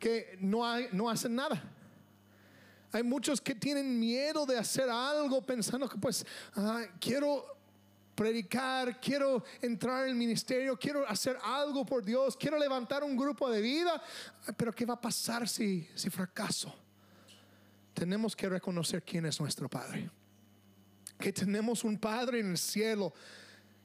que 0.01 0.37
no, 0.41 0.67
hay, 0.67 0.89
no 0.91 1.09
hacen 1.09 1.37
nada. 1.37 1.76
Hay 2.93 3.03
muchos 3.03 3.41
que 3.41 3.55
tienen 3.55 3.99
miedo 3.99 4.47
de 4.47 4.59
hacer 4.59 4.89
algo 4.89 5.43
pensando 5.43 5.89
que 5.89 5.99
pues 5.99 6.25
quiero 7.01 7.57
predicar, 8.15 8.99
quiero 9.01 9.45
entrar 9.61 10.05
en 10.05 10.11
el 10.11 10.15
ministerio, 10.17 10.79
quiero 10.79 11.07
hacer 11.07 11.39
algo 11.43 11.85
por 11.85 12.05
Dios, 12.05 12.37
quiero 12.37 12.59
levantar 12.59 13.05
un 13.05 13.17
grupo 13.17 13.51
de 13.51 13.61
vida, 13.61 14.03
pero 14.57 14.73
¿qué 14.73 14.87
va 14.87 14.95
a 14.95 15.01
pasar 15.01 15.47
si, 15.47 15.87
si 15.95 16.09
fracaso? 16.09 16.75
Tenemos 17.93 18.35
que 18.35 18.49
reconocer 18.49 19.03
quién 19.03 19.27
es 19.27 19.41
nuestro 19.41 19.69
Padre. 19.69 20.11
Que 21.19 21.33
tenemos 21.33 21.85
un 21.85 21.99
Padre 21.99 22.41
en 22.41 22.51
el 22.51 22.59
cielo 22.59 23.13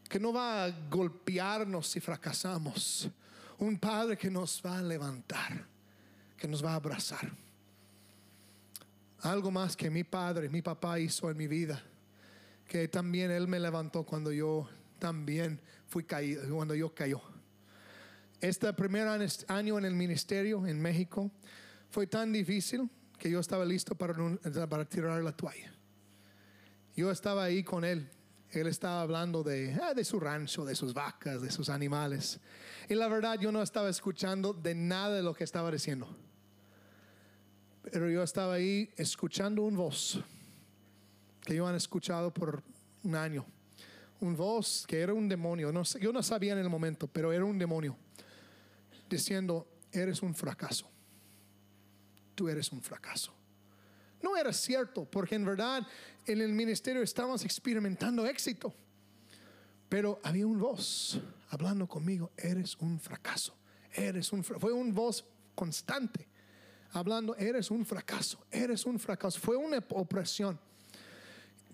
que 0.10 0.20
no 0.20 0.34
va 0.34 0.66
a 0.66 0.70
golpearnos 0.90 1.88
si 1.88 2.00
fracasamos. 2.00 3.10
Un 3.60 3.78
Padre 3.78 4.18
que 4.18 4.30
nos 4.30 4.62
va 4.66 4.80
a 4.80 4.82
levantar, 4.82 5.66
que 6.36 6.48
nos 6.48 6.64
va 6.64 6.74
a 6.74 6.76
abrazar. 6.76 7.32
Algo 9.22 9.52
más 9.52 9.76
que 9.76 9.90
mi 9.90 10.04
Padre, 10.04 10.50
mi 10.50 10.62
papá 10.62 11.00
hizo 11.00 11.30
en 11.30 11.38
mi 11.38 11.48
vida 11.48 11.84
que 12.72 12.88
también 12.88 13.32
Él 13.32 13.50
me 13.50 13.60
levantó 13.60 14.06
cuando 14.06 14.32
yo 14.32 14.70
también 14.98 15.60
fui 15.88 16.06
caído, 16.06 16.56
cuando 16.56 16.74
yo 16.74 16.96
cayó. 16.96 17.22
Este 18.40 18.72
primer 18.72 19.10
año 19.50 19.78
en 19.78 19.84
el 19.84 19.94
ministerio 19.94 20.66
en 20.66 20.82
México 20.82 21.30
fue 21.90 22.08
tan 22.08 22.32
difícil 22.32 22.90
que 23.20 23.30
yo 23.30 23.42
estaba 23.42 23.66
listo 23.66 23.94
para, 23.94 24.16
para 24.70 24.86
tirar 24.86 25.22
la 25.22 25.36
toalla. 25.36 25.70
Yo 26.96 27.12
estaba 27.12 27.44
ahí 27.44 27.62
con 27.62 27.84
Él. 27.84 28.10
Él 28.52 28.68
estaba 28.68 29.02
hablando 29.02 29.44
de, 29.44 29.78
ah, 29.82 29.94
de 29.94 30.06
su 30.06 30.22
rancho, 30.22 30.64
de 30.64 30.74
sus 30.74 30.94
vacas, 30.94 31.42
de 31.42 31.52
sus 31.52 31.68
animales. 31.68 32.40
Y 32.88 32.96
la 32.96 33.10
verdad 33.10 33.38
yo 33.38 33.52
no 33.52 33.62
estaba 33.62 33.90
escuchando 33.90 34.54
de 34.54 34.76
nada 34.76 35.18
de 35.18 35.24
lo 35.24 35.34
que 35.34 35.44
estaba 35.44 35.70
diciendo. 35.72 36.08
Pero 37.84 38.10
yo 38.10 38.22
estaba 38.24 38.54
ahí 38.54 38.90
escuchando 38.96 39.64
un 39.64 39.76
voz 39.76 40.20
que 41.42 41.56
yo 41.56 41.68
han 41.68 41.76
escuchado 41.76 42.32
por 42.34 42.64
un 43.04 43.16
año. 43.16 43.46
Un 44.20 44.36
voz 44.36 44.86
que 44.88 45.00
era 45.00 45.14
un 45.14 45.28
demonio. 45.28 45.72
No, 45.72 45.84
yo 45.84 46.14
no 46.14 46.22
sabía 46.22 46.54
en 46.54 46.60
el 46.60 46.70
momento, 46.70 47.08
pero 47.08 47.34
era 47.34 47.44
un 47.44 47.58
demonio. 47.58 47.98
Diciendo, 49.10 49.68
eres 49.92 50.22
un 50.22 50.36
fracaso. 50.36 50.88
Tú 52.36 52.48
eres 52.48 52.72
un 52.72 52.82
fracaso. 52.82 53.34
No 54.22 54.38
era 54.38 54.54
cierto, 54.54 55.06
porque 55.06 55.36
en 55.36 55.46
verdad 55.46 55.86
en 56.28 56.42
el 56.42 56.54
ministerio 56.54 57.02
estábamos 57.02 57.44
experimentando 57.44 58.28
éxito. 58.28 58.74
Pero 59.90 60.22
había 60.24 60.46
un 60.46 60.60
voz 60.60 61.20
hablando 61.50 61.88
conmigo, 61.88 62.32
eres 62.38 62.76
un 62.78 63.00
fracaso. 63.00 63.56
Eres 63.92 64.32
un 64.32 64.44
fue 64.44 64.72
un 64.72 64.94
voz 64.94 65.26
constante 65.56 66.31
hablando, 66.94 67.36
eres 67.36 67.72
un 67.72 67.86
fracaso, 67.86 68.40
eres 68.52 68.86
un 68.86 69.00
fracaso. 69.00 69.40
Fue 69.40 69.56
una 69.56 69.84
opresión. 69.90 70.60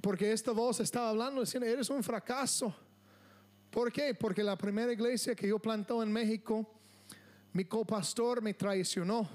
Porque 0.01 0.31
esta 0.31 0.51
voz 0.51 0.79
estaba 0.79 1.09
hablando 1.09 1.41
diciendo, 1.41 1.67
eres 1.67 1.89
un 1.89 2.03
fracaso. 2.03 2.75
¿Por 3.71 3.91
qué? 3.91 4.13
Porque 4.13 4.43
la 4.43 4.57
primera 4.57 4.91
iglesia 4.91 5.35
que 5.35 5.47
yo 5.47 5.59
plantó 5.59 6.01
en 6.03 6.11
México, 6.11 6.65
mi 7.53 7.65
copastor 7.65 8.41
me 8.41 8.53
traicionó. 8.53 9.27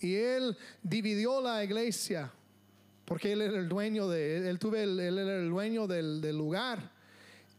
Y 0.00 0.14
él 0.14 0.56
dividió 0.82 1.40
la 1.40 1.62
iglesia. 1.62 2.32
Porque 3.04 3.32
él 3.32 3.42
era 3.42 3.58
el 3.58 3.68
dueño 3.68 4.08
de, 4.08 4.48
él, 4.48 4.58
tuve 4.58 4.84
él 4.84 4.98
era 4.98 5.36
el 5.36 5.50
dueño 5.50 5.86
del, 5.86 6.20
del 6.20 6.36
lugar. 6.36 6.92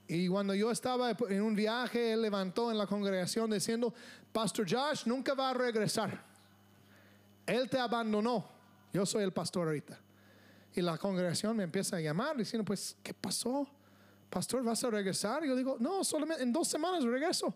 Y 0.08 0.28
cuando 0.28 0.54
yo 0.54 0.72
estaba 0.72 1.16
en 1.30 1.42
un 1.42 1.56
viaje, 1.56 2.14
él 2.14 2.22
levantó 2.22 2.72
en 2.72 2.78
la 2.78 2.88
congregación 2.88 3.52
diciendo, 3.52 3.94
Pastor 4.32 4.66
Josh 4.70 5.06
nunca 5.06 5.34
va 5.34 5.52
a 5.52 5.54
regresar. 5.54 6.33
Él 7.46 7.70
te 7.70 7.80
abandonó. 7.80 8.46
Yo 8.92 9.06
soy 9.06 9.24
el 9.24 9.34
pastor 9.34 9.68
ahorita. 9.68 10.00
Y 10.76 10.82
la 10.82 10.98
congregación 10.98 11.56
me 11.56 11.64
empieza 11.64 11.98
a 11.98 12.00
llamar 12.00 12.38
diciendo, 12.38 12.66
pues, 12.66 12.96
¿qué 13.04 13.14
pasó? 13.14 13.68
Pastor, 14.30 14.64
¿vas 14.64 14.84
a 14.84 14.90
regresar? 14.90 15.44
Y 15.44 15.48
yo 15.48 15.56
digo, 15.56 15.78
no, 15.80 16.04
solamente 16.04 16.44
en 16.44 16.52
dos 16.52 16.68
semanas 16.68 17.04
regreso. 17.04 17.56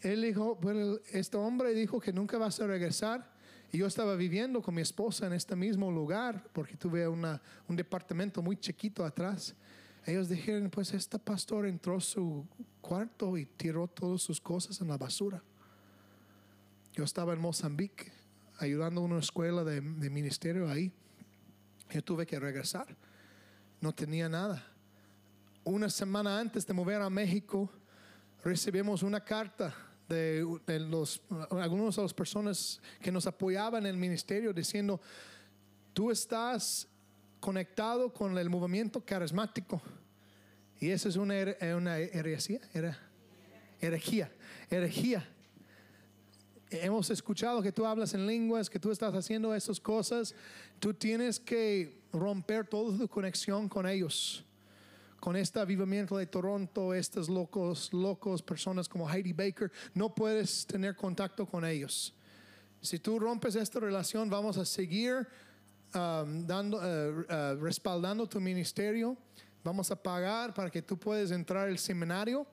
Él 0.00 0.22
dijo, 0.22 0.56
bueno, 0.56 0.98
este 1.12 1.36
hombre 1.36 1.72
dijo 1.74 2.00
que 2.00 2.12
nunca 2.12 2.38
vas 2.38 2.58
a 2.60 2.66
regresar. 2.66 3.30
Y 3.72 3.78
yo 3.78 3.86
estaba 3.86 4.16
viviendo 4.16 4.60
con 4.62 4.74
mi 4.74 4.82
esposa 4.82 5.26
en 5.26 5.32
este 5.32 5.54
mismo 5.54 5.92
lugar 5.92 6.44
porque 6.52 6.76
tuve 6.76 7.06
una, 7.06 7.40
un 7.68 7.76
departamento 7.76 8.42
muy 8.42 8.56
chiquito 8.56 9.04
atrás. 9.04 9.54
Ellos 10.06 10.28
dijeron, 10.28 10.70
pues 10.70 10.92
este 10.92 11.18
pastor 11.18 11.66
entró 11.66 11.98
a 11.98 12.00
su 12.00 12.44
cuarto 12.80 13.36
y 13.36 13.46
tiró 13.46 13.86
todas 13.86 14.22
sus 14.22 14.40
cosas 14.40 14.80
en 14.80 14.88
la 14.88 14.96
basura. 14.96 15.40
Yo 16.92 17.04
estaba 17.04 17.32
en 17.32 17.40
Mozambique 17.40 18.19
ayudando 18.60 19.00
a 19.00 19.04
una 19.04 19.18
escuela 19.18 19.64
de, 19.64 19.80
de 19.80 20.10
ministerio 20.10 20.68
ahí. 20.70 20.92
Yo 21.90 22.02
tuve 22.02 22.26
que 22.26 22.38
regresar. 22.38 22.86
No 23.80 23.92
tenía 23.92 24.28
nada. 24.28 24.64
Una 25.64 25.90
semana 25.90 26.38
antes 26.38 26.66
de 26.66 26.72
mover 26.72 27.00
a 27.00 27.10
México, 27.10 27.70
recibimos 28.44 29.02
una 29.02 29.20
carta 29.24 29.74
de, 30.08 30.80
los, 30.80 31.22
algunas 31.50 31.96
de 31.96 32.02
las 32.02 32.14
personas 32.14 32.80
que 33.00 33.12
nos 33.12 33.26
apoyaban 33.26 33.86
en 33.86 33.94
el 33.94 33.96
ministerio 33.96 34.52
diciendo, 34.52 35.00
tú 35.92 36.10
estás 36.10 36.88
conectado 37.38 38.12
con 38.12 38.36
el 38.36 38.50
movimiento 38.50 39.04
carismático. 39.04 39.80
Y 40.80 40.90
eso 40.90 41.08
es 41.08 41.16
una, 41.16 41.34
una 41.76 41.98
herejía, 41.98 42.60
herejía, 43.80 44.32
herejía 44.70 45.28
hemos 46.70 47.10
escuchado 47.10 47.62
que 47.62 47.72
tú 47.72 47.84
hablas 47.84 48.14
en 48.14 48.26
lenguas, 48.26 48.70
que 48.70 48.78
tú 48.78 48.90
estás 48.90 49.14
haciendo 49.14 49.54
esas 49.54 49.80
cosas, 49.80 50.34
tú 50.78 50.94
tienes 50.94 51.38
que 51.40 52.00
romper 52.12 52.66
toda 52.66 52.96
tu 52.96 53.08
conexión 53.08 53.68
con 53.68 53.86
ellos. 53.86 54.44
con 55.20 55.36
este 55.36 55.60
avivamiento 55.60 56.16
de 56.16 56.26
Toronto, 56.26 56.94
estos 56.94 57.28
locos, 57.28 57.92
locos, 57.92 58.42
personas 58.42 58.88
como 58.88 59.08
Heidi 59.08 59.34
Baker, 59.34 59.70
no 59.92 60.14
puedes 60.14 60.66
tener 60.66 60.96
contacto 60.96 61.44
con 61.44 61.64
ellos. 61.64 62.14
Si 62.80 62.98
tú 62.98 63.18
rompes 63.18 63.54
esta 63.54 63.78
relación, 63.78 64.30
vamos 64.30 64.56
a 64.56 64.64
seguir 64.64 65.28
um, 65.94 66.46
dando, 66.46 66.78
uh, 66.78 67.20
uh, 67.20 67.62
respaldando 67.62 68.26
tu 68.26 68.40
ministerio. 68.40 69.14
Vamos 69.62 69.90
a 69.90 70.02
pagar 70.02 70.54
para 70.54 70.70
que 70.70 70.80
tú 70.80 70.98
puedas 70.98 71.30
entrar 71.30 71.68
al 71.68 71.78
seminario 71.78 72.46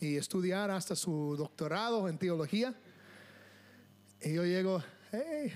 y 0.00 0.16
estudiar 0.16 0.70
hasta 0.72 0.96
su 0.96 1.36
doctorado 1.38 2.08
en 2.08 2.18
teología. 2.18 2.74
Y 4.22 4.34
yo 4.34 4.44
llego, 4.44 4.82
hey, 5.12 5.52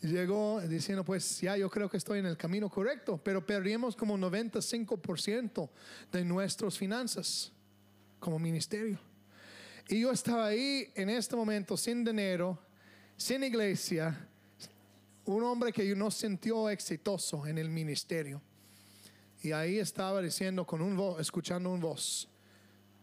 llegó 0.00 0.60
diciendo, 0.62 1.04
pues 1.04 1.40
ya 1.40 1.56
yo 1.56 1.68
creo 1.68 1.90
que 1.90 1.96
estoy 1.96 2.20
en 2.20 2.26
el 2.26 2.36
camino 2.36 2.70
correcto, 2.70 3.20
pero 3.22 3.44
perdimos 3.44 3.96
como 3.96 4.16
95% 4.16 5.68
de 6.10 6.24
nuestras 6.24 6.78
finanzas 6.78 7.52
como 8.18 8.38
ministerio. 8.38 8.98
Y 9.88 10.00
yo 10.00 10.10
estaba 10.10 10.46
ahí 10.46 10.90
en 10.94 11.10
este 11.10 11.36
momento 11.36 11.76
sin 11.76 12.04
dinero, 12.04 12.58
sin 13.16 13.42
iglesia, 13.42 14.28
un 15.24 15.42
hombre 15.42 15.72
que 15.72 15.94
no 15.94 16.10
sintió 16.10 16.70
exitoso 16.70 17.46
en 17.46 17.58
el 17.58 17.68
ministerio. 17.68 18.40
Y 19.42 19.52
ahí 19.52 19.78
estaba 19.78 20.20
diciendo 20.22 20.66
con 20.66 20.80
un 20.80 21.20
escuchando 21.20 21.70
un 21.70 21.80
voz, 21.80 22.28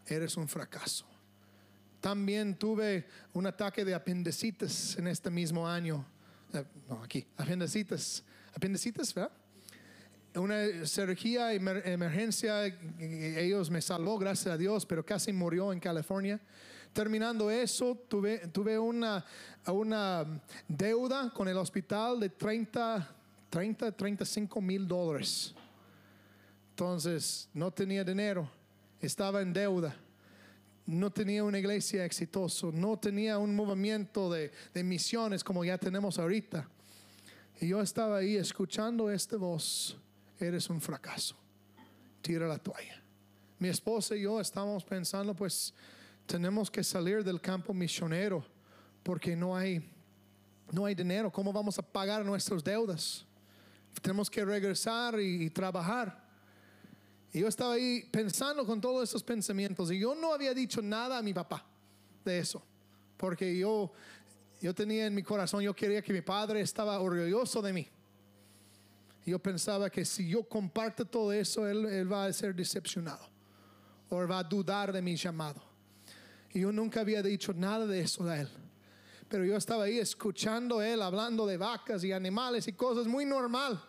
eres 0.07 0.35
un 0.35 0.47
fracaso. 0.47 1.05
También 2.05 2.53
tuve 2.53 3.07
un 3.33 3.47
ataque 3.47 3.83
de 3.83 3.95
apendicitis 3.95 4.95
en 4.99 5.07
este 5.07 5.31
mismo 5.31 5.67
año 5.67 6.05
eh, 6.53 6.63
no, 6.87 7.01
aquí, 7.01 7.25
apendicitis, 7.35 8.23
apendicitis, 8.53 9.11
¿verdad? 9.11 9.31
Una 10.35 10.85
cirugía 10.85 11.51
emergencia, 11.51 12.63
ellos 12.99 13.71
me 13.71 13.81
salvó, 13.81 14.19
gracias 14.19 14.53
a 14.53 14.55
Dios, 14.55 14.85
pero 14.85 15.03
casi 15.03 15.33
murió 15.33 15.73
en 15.73 15.79
California. 15.79 16.39
Terminando 16.93 17.49
eso, 17.49 17.95
tuve, 18.07 18.49
tuve 18.49 18.77
una, 18.77 19.25
una 19.65 20.43
deuda 20.67 21.33
con 21.33 21.47
el 21.47 21.57
hospital 21.57 22.19
de 22.19 22.29
30, 22.29 23.15
30 23.49 23.91
35 23.91 24.61
mil 24.61 24.87
dólares. 24.87 25.55
Entonces, 26.69 27.49
no 27.51 27.71
tenía 27.71 28.03
dinero, 28.03 28.47
estaba 29.01 29.41
en 29.41 29.51
deuda 29.51 30.04
no 30.85 31.11
tenía 31.11 31.43
una 31.43 31.57
iglesia 31.57 32.05
exitosa, 32.05 32.67
no 32.71 32.97
tenía 32.97 33.37
un 33.37 33.55
movimiento 33.55 34.31
de, 34.31 34.51
misiones 34.83 35.43
como 35.43 35.65
ya 35.65 35.77
tenemos 35.77 36.19
ahorita. 36.19 36.67
Y 37.59 37.69
yo 37.69 37.81
estaba 37.81 38.17
ahí 38.17 38.35
escuchando 38.35 39.09
esta 39.09 39.37
voz, 39.37 39.97
eres 40.39 40.69
un 40.69 40.81
fracaso, 40.81 41.35
tira 42.21 42.47
la 42.47 42.57
toalla. 42.57 43.01
Mi 43.57 43.69
esposa 43.69 44.15
y 44.15 44.21
yo 44.21 44.39
estábamos 44.39 44.83
pensando, 44.83 45.33
pues 45.33 45.73
tenemos 46.25 46.69
que 46.69 46.83
salir 46.83 47.23
del 47.23 47.39
campo 47.39 47.73
misionero 47.73 48.45
porque 49.01 49.35
no 49.35 49.55
hay, 49.55 49.89
no 50.71 50.85
hay 50.85 50.93
dinero, 50.93 51.31
¿cómo 51.31 51.53
vamos 51.53 51.79
a 51.79 51.81
pagar 51.81 52.25
nuestras 52.25 52.63
deudas? 52.63 53.25
Tenemos 54.01 54.29
que 54.29 54.43
regresar 54.43 55.19
y 55.19 55.49
trabajar. 55.49 56.24
Y 57.35 57.39
yo 57.39 57.49
estaba 57.49 57.73
ahí 57.73 58.01
pensando 58.09 58.65
con 58.65 58.79
todos 58.79 59.09
esos 59.09 59.21
pensamientos 59.21 59.91
y 59.91 59.99
yo 59.99 60.15
no 60.15 60.33
había 60.33 60.53
dicho 60.53 60.81
nada 60.81 61.17
a 61.17 61.21
mi 61.21 61.33
papá 61.33 61.65
de 62.23 62.39
eso, 62.39 62.63
porque 63.17 63.57
yo, 63.57 63.91
yo 64.61 64.73
tenía 64.73 65.07
en 65.07 65.13
mi 65.13 65.21
corazón, 65.21 65.61
yo 65.61 65.75
quería 65.75 66.01
que 66.01 66.13
mi 66.13 66.21
padre 66.21 66.61
estaba 66.61 66.97
orgulloso 67.01 67.61
de 67.61 67.73
mí. 67.73 67.87
Y 69.25 69.31
yo 69.31 69.39
pensaba 69.39 69.89
que 69.89 70.05
si 70.05 70.29
yo 70.29 70.47
comparto 70.47 71.03
todo 71.03 71.33
eso, 71.33 71.67
él, 71.67 71.85
él 71.87 72.09
va 72.09 72.23
a 72.23 72.31
ser 72.31 72.55
decepcionado 72.55 73.27
o 74.07 74.25
va 74.25 74.39
a 74.39 74.43
dudar 74.45 74.93
de 74.93 75.01
mi 75.01 75.17
llamado. 75.17 75.61
Y 76.53 76.61
yo 76.61 76.71
nunca 76.71 77.01
había 77.01 77.21
dicho 77.21 77.51
nada 77.53 77.85
de 77.85 77.99
eso 77.99 78.23
a 78.29 78.39
él. 78.39 78.49
Pero 79.27 79.43
yo 79.43 79.57
estaba 79.57 79.83
ahí 79.83 79.99
escuchando 79.99 80.81
él 80.81 81.01
hablando 81.01 81.45
de 81.45 81.57
vacas 81.57 82.01
y 82.05 82.13
animales 82.13 82.65
y 82.69 82.71
cosas 82.71 83.07
muy 83.07 83.25
normal. 83.25 83.83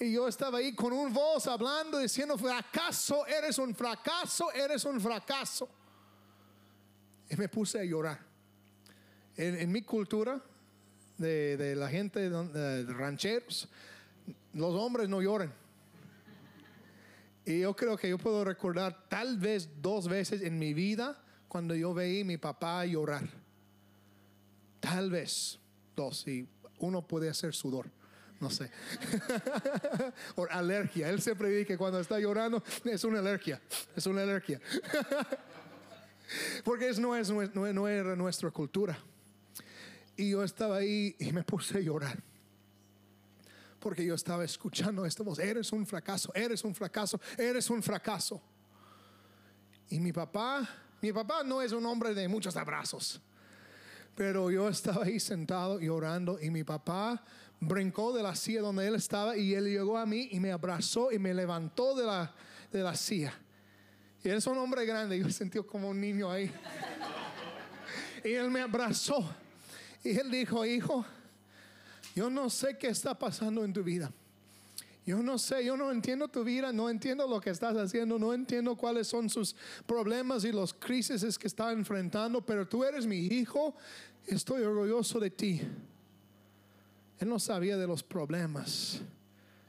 Y 0.00 0.12
yo 0.12 0.26
estaba 0.26 0.58
ahí 0.58 0.74
con 0.74 0.92
un 0.92 1.12
voz 1.12 1.46
hablando, 1.46 1.98
diciendo, 1.98 2.36
fracaso, 2.36 3.26
eres 3.26 3.58
un 3.58 3.74
fracaso, 3.74 4.52
eres 4.52 4.84
un 4.84 5.00
fracaso. 5.00 5.68
Y 7.30 7.36
me 7.36 7.48
puse 7.48 7.78
a 7.78 7.84
llorar. 7.84 8.18
En, 9.36 9.70
mi 9.70 9.82
cultura, 9.82 10.40
de, 11.18 11.74
la 11.76 11.88
gente 11.88 12.28
de, 12.28 12.84
rancheros, 12.92 13.68
los 14.52 14.74
hombres 14.74 15.08
no 15.08 15.22
lloran. 15.22 15.52
Y 17.44 17.60
yo 17.60 17.76
creo 17.76 17.96
que 17.96 18.08
yo 18.08 18.18
puedo 18.18 18.44
recordar 18.44 19.08
tal 19.08 19.38
vez 19.38 19.68
dos 19.80 20.08
veces 20.08 20.42
en 20.42 20.58
mi 20.58 20.74
vida 20.74 21.22
cuando 21.46 21.74
yo 21.74 21.94
veía 21.94 22.22
a 22.22 22.26
mi 22.26 22.36
papá 22.36 22.84
llorar. 22.84 23.28
Tal 24.80 25.10
vez 25.10 25.58
dos. 25.94 26.26
Y 26.26 26.48
uno 26.78 27.06
puede 27.06 27.28
hacer 27.28 27.54
sudor 27.54 27.90
no 28.44 28.50
sé. 28.50 28.70
o 30.36 30.46
alergia. 30.50 31.08
Él 31.08 31.22
siempre 31.22 31.48
dice 31.48 31.66
que 31.66 31.78
cuando 31.78 31.98
está 31.98 32.20
llorando 32.20 32.62
es 32.84 33.02
una 33.04 33.20
alergia, 33.20 33.60
es 33.96 34.06
una 34.06 34.22
alergia. 34.22 34.60
Porque 36.64 36.90
eso 36.90 37.00
no, 37.00 37.16
es, 37.16 37.30
no, 37.30 37.88
era 37.88 38.14
nuestra 38.14 38.50
cultura. 38.50 38.98
Y 40.16 40.30
yo 40.30 40.44
estaba 40.44 40.76
ahí 40.76 41.16
y 41.18 41.32
me 41.32 41.42
puse 41.42 41.78
a 41.78 41.80
llorar. 41.80 42.22
Porque 43.80 44.04
yo 44.04 44.14
estaba 44.14 44.44
escuchando 44.44 45.06
esta 45.06 45.22
voz, 45.22 45.38
eres 45.38 45.72
un 45.72 45.86
fracaso, 45.86 46.32
eres 46.34 46.64
un 46.64 46.74
fracaso, 46.74 47.18
eres 47.38 47.68
un 47.70 47.82
fracaso. 47.82 48.42
Y 49.88 50.00
mi 50.00 50.12
papá, 50.12 50.68
mi 51.00 51.12
papá 51.12 51.42
no 51.44 51.62
es 51.62 51.72
un 51.72 51.84
hombre 51.86 52.14
de 52.14 52.28
muchos 52.28 52.56
abrazos. 52.56 53.22
Pero 54.14 54.50
yo 54.50 54.68
estaba 54.68 55.04
ahí 55.04 55.18
sentado 55.18 55.80
llorando 55.80 56.38
y 56.40 56.50
mi 56.50 56.62
papá 56.62 57.24
brincó 57.60 58.12
de 58.12 58.22
la 58.22 58.34
silla 58.34 58.60
donde 58.60 58.86
él 58.86 58.94
estaba 58.94 59.36
y 59.36 59.54
él 59.54 59.64
llegó 59.64 59.96
a 59.98 60.06
mí 60.06 60.28
y 60.32 60.40
me 60.40 60.52
abrazó 60.52 61.12
y 61.12 61.18
me 61.18 61.32
levantó 61.32 61.94
de 61.94 62.06
la, 62.06 62.34
de 62.72 62.82
la 62.82 62.94
silla. 62.94 63.34
Y 64.22 64.28
es 64.30 64.46
un 64.46 64.58
hombre 64.58 64.86
grande, 64.86 65.18
yo 65.18 65.28
sentí 65.30 65.58
como 65.62 65.90
un 65.90 66.00
niño 66.00 66.30
ahí. 66.30 66.50
y 68.24 68.32
él 68.32 68.50
me 68.50 68.60
abrazó 68.60 69.34
y 70.02 70.18
él 70.18 70.30
dijo, 70.30 70.64
hijo, 70.64 71.04
yo 72.14 72.28
no 72.28 72.50
sé 72.50 72.76
qué 72.78 72.88
está 72.88 73.18
pasando 73.18 73.64
en 73.64 73.72
tu 73.72 73.82
vida. 73.82 74.12
Yo 75.06 75.22
no 75.22 75.38
sé, 75.38 75.64
yo 75.64 75.76
no 75.76 75.90
entiendo 75.90 76.28
tu 76.28 76.44
vida, 76.44 76.72
no 76.72 76.88
entiendo 76.88 77.26
lo 77.26 77.40
que 77.40 77.50
estás 77.50 77.76
haciendo, 77.76 78.18
no 78.18 78.32
entiendo 78.32 78.76
cuáles 78.76 79.06
son 79.06 79.28
sus 79.28 79.54
problemas 79.86 80.44
y 80.44 80.52
los 80.52 80.72
crisis 80.72 81.38
que 81.38 81.46
está 81.46 81.72
enfrentando, 81.72 82.44
pero 82.44 82.66
tú 82.66 82.84
eres 82.84 83.06
mi 83.06 83.18
hijo, 83.18 83.74
estoy 84.26 84.62
orgulloso 84.62 85.20
de 85.20 85.30
ti. 85.30 85.60
Él 87.18 87.28
no 87.28 87.38
sabía 87.38 87.76
de 87.76 87.86
los 87.86 88.02
problemas. 88.02 89.00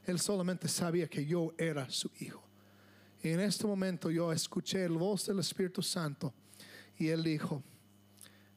Él 0.06 0.20
solamente 0.20 0.68
sabía 0.68 1.08
que 1.08 1.26
yo 1.26 1.54
era 1.58 1.89
su 1.89 2.12
hijo. 2.20 2.43
Y 3.24 3.30
en 3.30 3.39
este 3.39 3.66
momento 3.66 4.12
yo 4.12 4.32
escuché 4.32 4.84
el 4.84 4.93
voz 4.93 5.26
del 5.26 5.39
Espíritu 5.39 5.82
Santo 5.82 6.34
y 6.98 7.08
él 7.08 7.24
dijo, 7.24 7.64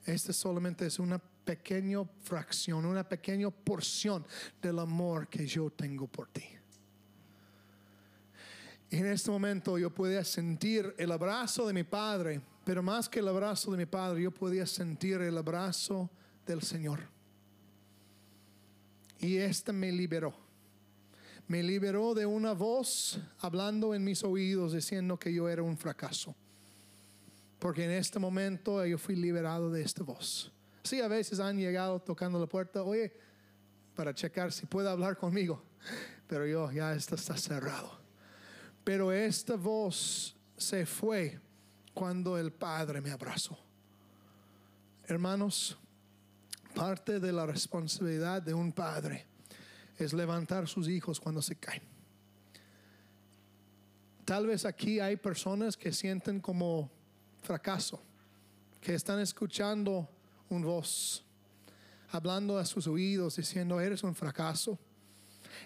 este 0.04 0.32
solamente 0.32 0.86
es 0.86 0.98
una 0.98 1.18
pequeña 1.18 2.04
fracción, 2.22 2.84
una 2.84 3.08
pequeña 3.08 3.50
porción 3.50 4.26
del 4.60 4.78
amor 4.78 5.28
que 5.28 5.46
yo 5.46 5.70
tengo 5.70 6.06
por 6.06 6.28
ti. 6.28 6.44
Y 8.90 8.96
en 8.96 9.06
este 9.06 9.30
momento 9.30 9.78
yo 9.78 9.88
podía 9.88 10.24
sentir 10.24 10.94
el 10.98 11.12
abrazo 11.12 11.66
de 11.66 11.72
mi 11.72 11.84
padre, 11.84 12.40
pero 12.64 12.82
más 12.82 13.08
que 13.08 13.20
el 13.20 13.28
abrazo 13.28 13.70
de 13.70 13.78
mi 13.78 13.86
padre, 13.86 14.22
yo 14.22 14.30
podía 14.30 14.66
sentir 14.66 15.20
el 15.20 15.36
abrazo 15.36 16.10
del 16.46 16.62
Señor. 16.62 17.17
Y 19.28 19.36
este 19.36 19.74
me 19.74 19.92
liberó. 19.92 20.34
Me 21.48 21.62
liberó 21.62 22.14
de 22.14 22.24
una 22.24 22.54
voz 22.54 23.20
hablando 23.40 23.94
en 23.94 24.02
mis 24.02 24.24
oídos 24.24 24.72
diciendo 24.72 25.18
que 25.18 25.30
yo 25.34 25.50
era 25.50 25.62
un 25.62 25.76
fracaso. 25.76 26.34
Porque 27.58 27.84
en 27.84 27.90
este 27.90 28.18
momento 28.18 28.82
yo 28.86 28.96
fui 28.96 29.16
liberado 29.16 29.70
de 29.70 29.82
esta 29.82 30.02
voz. 30.02 30.50
Sí, 30.82 31.02
a 31.02 31.08
veces 31.08 31.40
han 31.40 31.58
llegado 31.58 32.00
tocando 32.00 32.40
la 32.40 32.46
puerta, 32.46 32.82
oye, 32.82 33.12
para 33.94 34.14
checar 34.14 34.50
si 34.50 34.64
puede 34.64 34.88
hablar 34.88 35.18
conmigo. 35.18 35.62
Pero 36.26 36.46
yo 36.46 36.72
ya 36.72 36.94
esto 36.94 37.14
está 37.14 37.36
cerrado. 37.36 38.00
Pero 38.82 39.12
esta 39.12 39.56
voz 39.56 40.34
se 40.56 40.86
fue 40.86 41.38
cuando 41.92 42.38
el 42.38 42.50
Padre 42.50 43.02
me 43.02 43.10
abrazó. 43.10 43.58
Hermanos, 45.04 45.76
Parte 46.78 47.18
de 47.20 47.32
la 47.32 47.46
responsabilidad 47.46 48.42
de 48.42 48.54
un 48.54 48.72
padre 48.72 49.26
es 49.98 50.12
levantar 50.12 50.68
sus 50.68 50.88
hijos 50.88 51.18
cuando 51.18 51.42
se 51.42 51.56
caen. 51.56 51.82
Tal 54.24 54.46
vez 54.46 54.64
aquí 54.64 55.00
hay 55.00 55.16
personas 55.16 55.76
que 55.76 55.92
sienten 55.92 56.40
como 56.40 56.90
fracaso, 57.42 58.02
que 58.80 58.94
están 58.94 59.20
escuchando 59.20 60.08
un 60.50 60.62
voz, 60.62 61.24
hablando 62.10 62.58
a 62.58 62.64
sus 62.64 62.86
oídos, 62.86 63.36
diciendo, 63.36 63.80
eres 63.80 64.02
un 64.04 64.14
fracaso, 64.14 64.78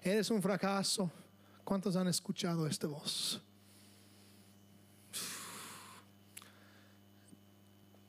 eres 0.02 0.30
un 0.30 0.40
fracaso, 0.40 1.10
¿Cuántos 1.64 1.94
han 1.96 2.08
escuchado 2.08 2.66
esta 2.66 2.86
voz? 2.86 3.40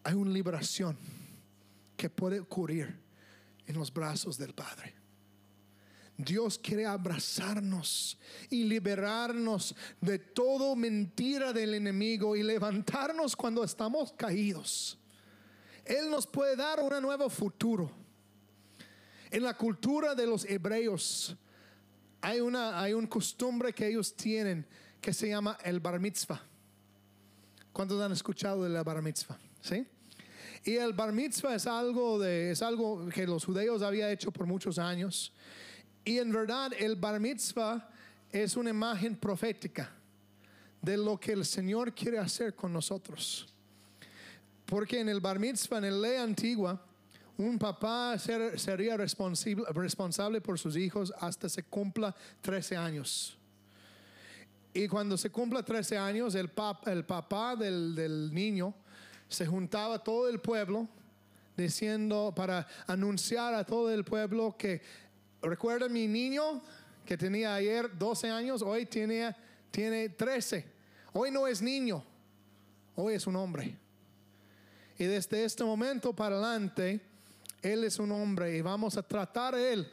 Hay 0.03 0.15
una 0.15 0.31
liberación 0.31 0.97
que 2.03 2.09
puede 2.09 2.37
ocurrir 2.37 2.93
en 3.65 3.77
los 3.77 3.93
brazos 3.93 4.37
del 4.37 4.53
Padre. 4.53 4.93
Dios 6.17 6.59
quiere 6.59 6.85
abrazarnos 6.85 8.19
y 8.49 8.65
liberarnos 8.65 9.73
de 10.01 10.19
todo 10.19 10.75
mentira 10.75 11.53
del 11.53 11.75
enemigo 11.75 12.35
y 12.35 12.43
levantarnos 12.43 13.37
cuando 13.37 13.63
estamos 13.63 14.11
caídos. 14.17 14.99
Él 15.85 16.11
nos 16.11 16.27
puede 16.27 16.57
dar 16.57 16.81
un 16.81 17.01
nuevo 17.01 17.29
futuro. 17.29 17.89
En 19.31 19.41
la 19.41 19.55
cultura 19.55 20.13
de 20.13 20.27
los 20.27 20.43
hebreos 20.43 21.37
hay 22.19 22.41
una 22.41 22.81
hay 22.81 22.93
costumbre 23.07 23.71
que 23.71 23.87
ellos 23.87 24.13
tienen 24.13 24.67
que 24.99 25.13
se 25.13 25.29
llama 25.29 25.57
el 25.63 25.79
bar 25.79 26.01
mitzvah. 26.01 26.41
¿Cuántos 27.71 28.01
han 28.01 28.11
escuchado 28.11 28.65
del 28.65 28.83
bar 28.83 29.01
mitzvah? 29.01 29.39
¿Sí? 29.61 29.87
Y 30.65 30.75
el 30.77 30.93
bar 30.93 31.11
mitzvah 31.11 31.55
es 31.55 31.67
algo, 31.67 32.19
de, 32.19 32.51
es 32.51 32.61
algo 32.61 33.09
que 33.09 33.27
los 33.27 33.43
judíos 33.43 33.81
habían 33.81 34.09
hecho 34.09 34.31
por 34.31 34.47
muchos 34.47 34.79
años. 34.79 35.33
Y 36.05 36.19
en 36.19 36.31
verdad 36.31 36.71
el 36.77 36.95
bar 36.95 37.19
mitzvah 37.19 37.89
es 38.31 38.55
una 38.55 38.69
imagen 38.69 39.15
profética 39.17 39.91
de 40.81 40.97
lo 40.97 41.19
que 41.19 41.33
el 41.33 41.43
Señor 41.45 41.93
quiere 41.93 42.17
hacer 42.17 42.55
con 42.55 42.71
nosotros. 42.71 43.53
Porque 44.65 45.01
en 45.01 45.09
el 45.09 45.19
bar 45.19 45.37
mitzvah, 45.37 45.79
en 45.79 46.01
la 46.01 46.07
ley 46.07 46.17
antigua, 46.17 46.81
un 47.37 47.59
papá 47.59 48.17
sería 48.17 48.95
responsable, 48.95 49.65
responsable 49.73 50.39
por 50.39 50.57
sus 50.57 50.77
hijos 50.77 51.13
hasta 51.19 51.49
se 51.49 51.63
cumpla 51.63 52.15
13 52.41 52.77
años. 52.77 53.37
Y 54.73 54.87
cuando 54.87 55.17
se 55.17 55.29
cumpla 55.29 55.61
13 55.61 55.97
años, 55.97 56.35
el, 56.35 56.49
el 56.85 57.05
papá 57.05 57.55
del, 57.57 57.93
del 57.95 58.33
niño 58.33 58.73
se 59.33 59.45
juntaba 59.45 60.03
todo 60.03 60.29
el 60.29 60.39
pueblo 60.39 60.87
diciendo 61.57 62.33
para 62.35 62.67
anunciar 62.87 63.53
a 63.53 63.65
todo 63.65 63.91
el 63.91 64.03
pueblo 64.03 64.55
que 64.57 64.81
recuerda 65.41 65.89
mi 65.89 66.07
niño 66.07 66.61
que 67.05 67.17
tenía 67.17 67.55
ayer 67.55 67.97
12 67.97 68.29
años, 68.29 68.61
hoy 68.61 68.85
tiene, 68.85 69.35
tiene 69.71 70.09
13. 70.09 70.65
Hoy 71.13 71.31
no 71.31 71.47
es 71.47 71.61
niño, 71.61 72.03
hoy 72.95 73.15
es 73.15 73.27
un 73.27 73.35
hombre. 73.35 73.77
Y 74.97 75.05
desde 75.05 75.43
este 75.43 75.63
momento 75.63 76.13
para 76.13 76.37
adelante, 76.37 77.01
él 77.61 77.83
es 77.83 77.99
un 77.99 78.11
hombre 78.11 78.55
y 78.55 78.61
vamos 78.61 78.97
a 78.97 79.03
tratar 79.03 79.55
a 79.55 79.61
él 79.61 79.89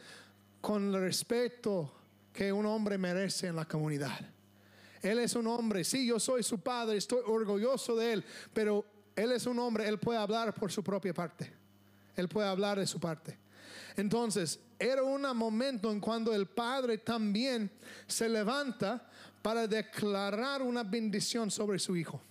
con 0.61 0.95
el 0.95 1.01
respeto 1.01 1.93
que 2.32 2.53
un 2.53 2.66
hombre 2.66 2.97
merece 2.97 3.49
en 3.49 3.57
la 3.57 3.64
comunidad. 3.64 4.20
Él 5.03 5.18
es 5.18 5.34
un 5.34 5.47
hombre, 5.47 5.82
sí, 5.82 6.07
yo 6.07 6.20
soy 6.20 6.43
su 6.43 6.61
padre, 6.61 6.99
estoy 6.99 7.20
orgulloso 7.26 7.97
de 7.97 8.12
él, 8.12 8.24
pero 8.53 8.84
él 9.21 9.33
es 9.33 9.47
un 9.47 9.59
hombre, 9.59 9.87
Él 9.87 9.99
puede 9.99 10.18
hablar 10.18 10.55
por 10.55 10.73
su 10.73 10.83
propia 10.83 11.12
parte. 11.12 11.53
Él 12.16 12.27
puede 12.27 12.49
hablar 12.49 12.79
de 12.79 12.87
su 12.87 12.99
parte. 12.99 13.39
Entonces, 13.97 14.59
era 14.79 15.03
un 15.03 15.23
momento 15.37 15.93
en 15.93 16.01
cuando 16.01 16.33
el 16.35 16.47
Padre 16.47 16.97
también 16.97 17.71
se 18.07 18.29
levanta 18.31 19.07
para 19.43 19.66
declarar 19.66 20.62
una 20.62 20.83
bendición 20.83 21.51
sobre 21.51 21.79
su 21.79 21.97
Hijo. 21.97 22.23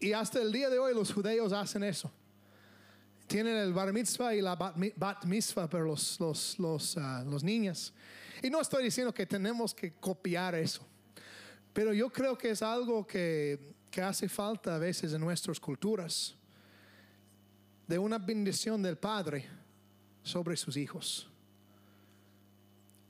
Y 0.00 0.12
hasta 0.12 0.40
el 0.40 0.50
día 0.50 0.70
de 0.70 0.78
hoy 0.78 0.94
los 0.94 1.12
judíos 1.12 1.52
hacen 1.52 1.84
eso. 1.84 2.10
Tienen 3.26 3.56
el 3.56 3.74
bar 3.74 3.92
mitzvah 3.92 4.34
y 4.34 4.40
la 4.40 4.54
bat 4.54 5.24
mitzvah 5.24 5.68
para 5.68 5.84
los, 5.84 6.18
los, 6.20 6.58
los, 6.58 6.96
ah, 6.96 7.22
los 7.26 7.44
niños. 7.44 7.92
Y 8.42 8.48
no 8.48 8.60
estoy 8.60 8.84
diciendo 8.84 9.12
que 9.12 9.26
tenemos 9.26 9.74
que 9.74 9.92
copiar 9.92 10.54
eso. 10.54 10.86
Pero 11.74 11.92
yo 11.92 12.10
creo 12.10 12.38
que 12.38 12.50
es 12.50 12.62
algo 12.62 13.06
que, 13.06 13.73
hace 14.02 14.28
falta 14.28 14.74
a 14.74 14.78
veces 14.78 15.12
en 15.12 15.20
nuestras 15.20 15.60
culturas, 15.60 16.34
de 17.86 17.98
una 17.98 18.18
bendición 18.18 18.82
del 18.82 18.96
Padre 18.96 19.44
sobre 20.22 20.56
sus 20.56 20.76
hijos. 20.76 21.28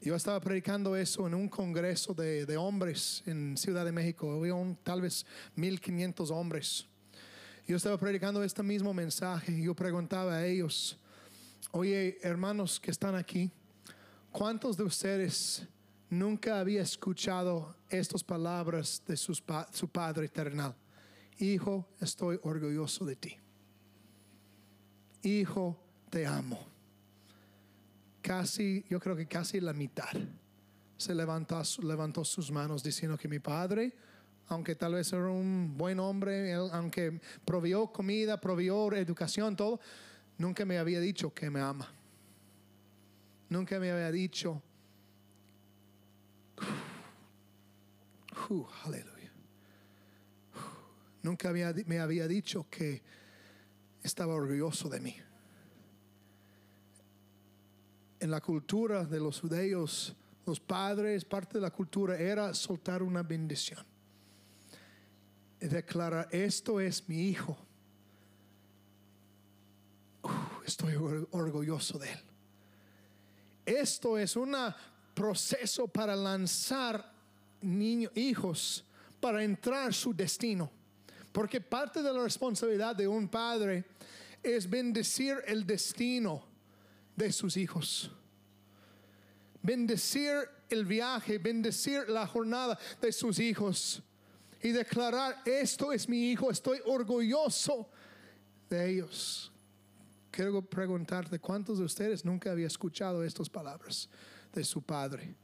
Yo 0.00 0.14
estaba 0.14 0.38
predicando 0.40 0.96
eso 0.96 1.26
en 1.26 1.34
un 1.34 1.48
congreso 1.48 2.12
de, 2.12 2.56
hombres 2.58 3.22
en 3.24 3.56
Ciudad 3.56 3.86
de 3.86 3.92
México. 3.92 4.30
Había 4.32 4.54
tal 4.82 5.00
vez 5.00 5.24
1500 5.56 6.30
hombres. 6.30 6.86
Yo 7.66 7.76
estaba 7.76 7.96
predicando 7.96 8.44
este 8.44 8.62
mismo 8.62 8.92
mensaje 8.92 9.52
y 9.52 9.64
yo 9.64 9.74
preguntaba 9.74 10.34
a 10.34 10.46
ellos, 10.46 10.98
oye 11.70 12.18
hermanos 12.20 12.78
que 12.78 12.90
están 12.90 13.14
aquí, 13.14 13.50
¿cuántos 14.30 14.76
de 14.76 14.84
ustedes 14.84 15.66
nunca 16.18 16.60
había 16.60 16.82
escuchado 16.82 17.76
estas 17.88 18.22
palabras 18.22 19.02
de 19.06 19.16
su 19.16 19.88
Padre 19.92 20.26
Eternal. 20.26 20.74
Hijo, 21.38 21.88
estoy 22.00 22.38
orgulloso 22.42 23.04
de 23.04 23.16
ti. 23.16 23.36
Hijo, 25.22 25.76
te 26.10 26.26
amo. 26.26 26.66
Casi, 28.22 28.84
yo 28.88 29.00
creo 29.00 29.16
que 29.16 29.26
casi 29.26 29.60
la 29.60 29.72
mitad 29.72 30.12
se 30.96 31.14
levantó, 31.14 31.60
levantó 31.82 32.24
sus 32.24 32.50
manos 32.50 32.82
diciendo 32.82 33.18
que 33.18 33.28
mi 33.28 33.40
Padre, 33.40 33.92
aunque 34.48 34.76
tal 34.76 34.94
vez 34.94 35.12
era 35.12 35.28
un 35.28 35.76
buen 35.76 35.98
hombre, 35.98 36.54
aunque 36.54 37.20
provió 37.44 37.88
comida, 37.88 38.40
provió 38.40 38.92
educación, 38.92 39.56
todo, 39.56 39.80
nunca 40.38 40.64
me 40.64 40.78
había 40.78 41.00
dicho 41.00 41.34
que 41.34 41.50
me 41.50 41.60
ama. 41.60 41.92
Nunca 43.48 43.78
me 43.78 43.90
había 43.90 44.10
dicho 44.10 44.62
aleluya. 48.84 49.32
Nunca 51.22 51.52
me 51.52 51.98
había 51.98 52.28
dicho 52.28 52.66
que 52.70 53.02
estaba 54.02 54.34
orgulloso 54.34 54.88
de 54.88 55.00
mí. 55.00 55.16
En 58.20 58.30
la 58.30 58.40
cultura 58.40 59.04
de 59.04 59.20
los 59.20 59.40
judíos, 59.40 60.14
los 60.46 60.60
padres, 60.60 61.24
parte 61.24 61.58
de 61.58 61.62
la 61.62 61.70
cultura 61.70 62.18
era 62.18 62.52
soltar 62.52 63.02
una 63.02 63.22
bendición. 63.22 63.84
Y 65.60 65.66
declarar, 65.66 66.28
esto 66.30 66.80
es 66.80 67.08
mi 67.08 67.28
hijo. 67.28 67.56
estoy 70.66 70.94
orgulloso 71.30 71.98
de 71.98 72.12
él. 72.12 72.20
Esto 73.64 74.18
es 74.18 74.36
un 74.36 74.54
proceso 75.14 75.88
para 75.88 76.14
lanzar 76.14 77.13
niños, 77.64 78.12
hijos, 78.14 78.84
para 79.20 79.42
entrar 79.42 79.92
su 79.94 80.14
destino. 80.14 80.70
Porque 81.32 81.60
parte 81.60 82.02
de 82.02 82.12
la 82.12 82.22
responsabilidad 82.22 82.94
de 82.94 83.08
un 83.08 83.28
padre 83.28 83.84
es 84.42 84.68
bendecir 84.68 85.38
el 85.46 85.66
destino 85.66 86.44
de 87.16 87.32
sus 87.32 87.56
hijos. 87.56 88.10
Bendecir 89.62 90.32
el 90.68 90.84
viaje, 90.84 91.38
bendecir 91.38 92.08
la 92.08 92.26
jornada 92.26 92.78
de 93.00 93.10
sus 93.12 93.38
hijos. 93.38 94.02
Y 94.62 94.70
declarar, 94.70 95.42
esto 95.44 95.92
es 95.92 96.08
mi 96.08 96.30
hijo, 96.30 96.50
estoy 96.50 96.80
orgulloso 96.86 97.88
de 98.68 98.90
ellos. 98.90 99.52
Quiero 100.30 100.62
preguntarte, 100.62 101.38
¿cuántos 101.38 101.78
de 101.78 101.84
ustedes 101.84 102.24
nunca 102.24 102.50
había 102.50 102.66
escuchado 102.66 103.22
estas 103.22 103.48
palabras 103.48 104.08
de 104.52 104.64
su 104.64 104.82
padre? 104.82 105.34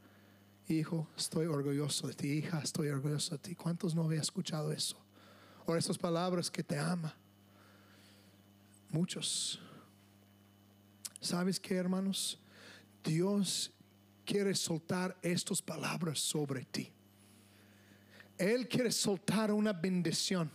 Hijo, 0.67 1.07
estoy 1.17 1.45
orgulloso 1.47 2.07
de 2.07 2.13
ti, 2.13 2.27
hija, 2.27 2.59
estoy 2.59 2.89
orgulloso 2.89 3.35
de 3.35 3.39
ti. 3.39 3.55
¿Cuántos 3.55 3.95
no 3.95 4.03
había 4.03 4.21
escuchado 4.21 4.71
eso? 4.71 4.97
O 5.65 5.75
esas 5.75 5.97
palabras 5.97 6.49
que 6.49 6.63
te 6.63 6.77
ama. 6.77 7.15
Muchos. 8.89 9.59
¿Sabes 11.19 11.59
qué, 11.59 11.75
hermanos? 11.75 12.39
Dios 13.03 13.71
quiere 14.25 14.55
soltar 14.55 15.17
estas 15.21 15.61
palabras 15.61 16.19
sobre 16.19 16.65
ti. 16.65 16.91
Él 18.37 18.67
quiere 18.67 18.91
soltar 18.91 19.51
una 19.51 19.71
bendición. 19.73 20.51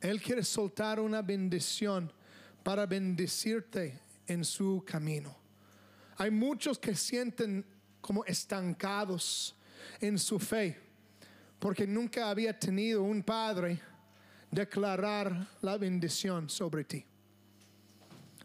Él 0.00 0.20
quiere 0.20 0.42
soltar 0.42 1.00
una 1.00 1.22
bendición 1.22 2.12
para 2.62 2.84
bendecirte 2.84 4.00
en 4.26 4.44
su 4.44 4.82
camino. 4.86 5.36
Hay 6.16 6.30
muchos 6.30 6.78
que 6.78 6.94
sienten 6.94 7.64
como 8.04 8.22
estancados 8.26 9.54
en 9.98 10.18
su 10.18 10.38
fe, 10.38 10.78
porque 11.58 11.86
nunca 11.86 12.28
había 12.28 12.52
tenido 12.58 13.02
un 13.02 13.22
padre 13.22 13.80
declarar 14.50 15.48
la 15.62 15.78
bendición 15.78 16.50
sobre 16.50 16.84
ti. 16.84 17.02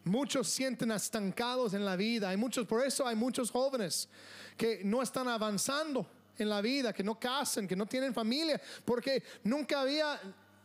Muchos 0.05 0.47
sienten 0.47 0.91
estancados 0.91 1.73
en 1.73 1.83
la 1.83 1.97
vida, 1.97 2.29
hay 2.29 2.37
muchos, 2.37 2.65
por 2.65 2.85
eso 2.85 3.05
hay 3.05 3.17
muchos 3.17 3.51
jóvenes 3.51 4.07
que 4.55 4.79
no 4.85 5.01
están 5.01 5.27
avanzando 5.27 6.09
en 6.37 6.47
la 6.47 6.61
vida, 6.61 6.93
que 6.93 7.03
no 7.03 7.19
casan, 7.19 7.67
que 7.67 7.75
no 7.75 7.85
tienen 7.85 8.13
familia, 8.13 8.61
porque 8.85 9.21
nunca 9.43 9.81
había 9.81 10.21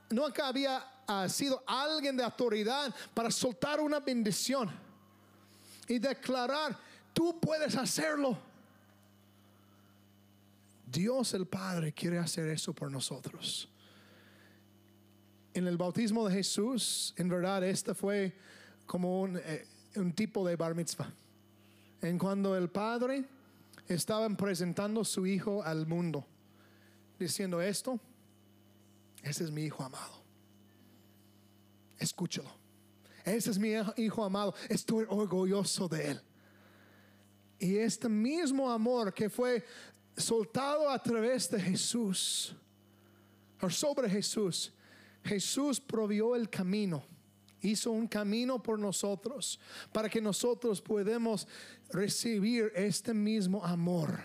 nunca 0.09 0.47
había 0.47 1.03
ah, 1.09 1.28
sido 1.28 1.64
alguien 1.66 2.16
de 2.16 2.22
autoridad 2.22 2.95
para 3.12 3.32
soltar 3.32 3.80
una 3.80 3.99
bendición 3.99 4.70
y 5.88 5.99
declarar 5.99 6.78
Tú 7.14 7.38
puedes 7.40 7.76
hacerlo. 7.76 8.36
Dios 10.95 11.34
el 11.34 11.47
Padre 11.47 11.92
quiere 11.92 12.18
hacer 12.18 12.49
eso 12.49 12.72
por 12.72 12.90
nosotros. 12.90 13.68
En 15.53 15.66
el 15.66 15.76
bautismo 15.76 16.26
de 16.28 16.34
Jesús, 16.34 17.14
en 17.16 17.28
verdad, 17.28 17.64
este 17.64 17.95
fue 17.95 18.32
como 18.86 19.22
un, 19.22 19.36
eh, 19.36 19.66
un 19.97 20.12
tipo 20.12 20.47
de 20.47 20.57
bar 20.57 20.74
mitzvah. 20.74 21.12
En 22.01 22.18
cuando 22.18 22.57
el 22.57 22.68
Padre 22.70 23.24
estaba 23.88 24.28
presentando 24.30 25.05
su 25.05 25.26
Hijo 25.26 25.62
al 25.62 25.86
mundo, 25.86 26.26
diciendo 27.18 27.61
esto, 27.61 27.99
ese 29.22 29.45
es 29.45 29.51
mi 29.51 29.64
Hijo 29.64 29.82
amado. 29.82 30.22
Escúchalo. 31.99 32.51
Ese 33.24 33.51
es 33.51 33.59
mi 33.59 33.72
Hijo 33.97 34.24
amado. 34.24 34.55
Estoy 34.68 35.07
orgulloso 35.09 35.88
de 35.88 36.11
Él. 36.12 36.20
Y 37.59 37.76
este 37.76 38.09
mismo 38.09 38.70
amor 38.70 39.14
que 39.14 39.30
fue 39.30 39.64
soltado 40.16 40.88
a 40.88 41.02
través 41.02 41.50
de 41.50 41.60
Jesús, 41.60 42.54
o 43.60 43.70
sobre 43.70 44.08
Jesús, 44.08 44.72
Jesús 45.24 45.80
provió 45.80 46.36
el 46.36 46.50
camino, 46.50 47.02
hizo 47.62 47.90
un 47.90 48.06
camino 48.06 48.62
por 48.62 48.78
nosotros, 48.78 49.58
para 49.92 50.08
que 50.08 50.20
nosotros 50.20 50.82
podamos 50.82 51.48
recibir 51.90 52.70
este 52.74 53.14
mismo 53.14 53.64
amor 53.64 54.20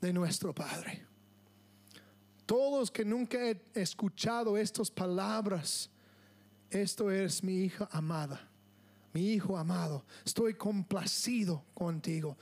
de 0.00 0.12
nuestro 0.12 0.54
Padre. 0.54 1.04
Todos 2.46 2.90
que 2.90 3.04
nunca 3.04 3.38
he 3.38 3.60
escuchado 3.74 4.56
estas 4.56 4.90
palabras, 4.90 5.90
esto 6.70 7.10
es 7.10 7.44
mi 7.44 7.64
hija 7.64 7.86
amada, 7.92 8.48
mi 9.12 9.32
hijo 9.32 9.58
amado, 9.58 10.04
estoy 10.24 10.54
complacido 10.54 11.62
contigo. 11.74 12.38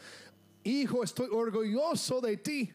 Hijo, 0.67 1.05
estoy 1.05 1.29
orgulloso 1.31 2.21
de 2.21 2.37
ti. 2.39 2.73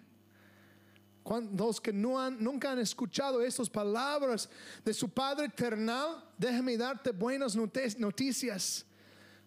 Los 1.57 1.81
que 1.81 1.91
no 1.91 2.17
han, 2.17 2.41
nunca 2.41 2.71
han 2.71 2.79
escuchado 2.79 3.41
estas 3.41 3.69
palabras 3.69 4.49
de 4.85 4.93
su 4.93 5.09
Padre 5.09 5.47
eternal, 5.47 6.23
déjame 6.37 6.77
darte 6.77 7.11
buenas 7.11 7.53
noticias. 7.53 8.85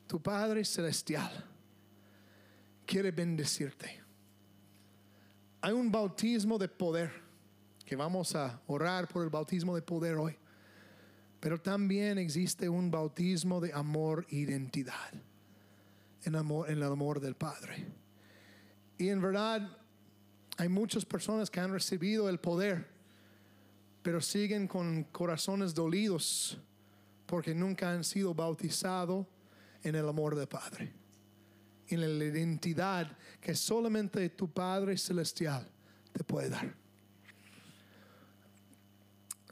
Tu 0.07 0.21
Padre 0.21 0.63
celestial 0.63 1.33
quiere 2.85 3.11
bendecirte. 3.11 4.03
Hay 5.63 5.73
un 5.73 5.91
bautismo 5.91 6.59
de 6.59 6.69
poder, 6.69 7.11
que 7.87 7.97
vamos 7.97 8.35
a 8.35 8.61
orar 8.67 9.09
por 9.09 9.25
el 9.25 9.31
bautismo 9.31 9.75
de 9.75 9.81
poder 9.81 10.17
hoy. 10.17 10.37
Pero 11.41 11.59
también 11.59 12.19
existe 12.19 12.69
un 12.69 12.91
bautismo 12.91 13.59
de 13.59 13.73
amor 13.73 14.27
e 14.29 14.37
identidad, 14.37 15.15
en, 16.25 16.37
amor, 16.37 16.69
en 16.69 16.77
el 16.77 16.85
amor 16.85 17.21
del 17.21 17.37
Padre. 17.37 18.04
Y 18.99 19.09
en 19.09 19.21
verdad, 19.21 19.77
hay 20.57 20.69
muchas 20.69 21.05
personas 21.05 21.51
que 21.51 21.61
han 21.61 21.73
recibido 21.73 22.29
el 22.29 22.39
poder, 22.39 22.87
pero 24.03 24.21
siguen 24.21 24.69
con 24.69 25.05
corazones 25.05 25.75
dolidos 25.75 26.59
porque 27.27 27.55
nunca 27.55 27.91
han 27.91 28.05
sido 28.05 28.35
bautizados 28.35 29.27
en 29.83 29.95
el 29.95 30.09
amor 30.09 30.37
del 30.37 30.47
Padre, 30.47 30.93
en 31.89 32.01
la 32.01 32.25
identidad 32.25 33.17
que 33.41 33.55
solamente 33.55 34.29
tu 34.31 34.49
Padre 34.49 34.97
Celestial 34.97 35.67
te 36.13 36.23
puede 36.23 36.49
dar. 36.49 36.75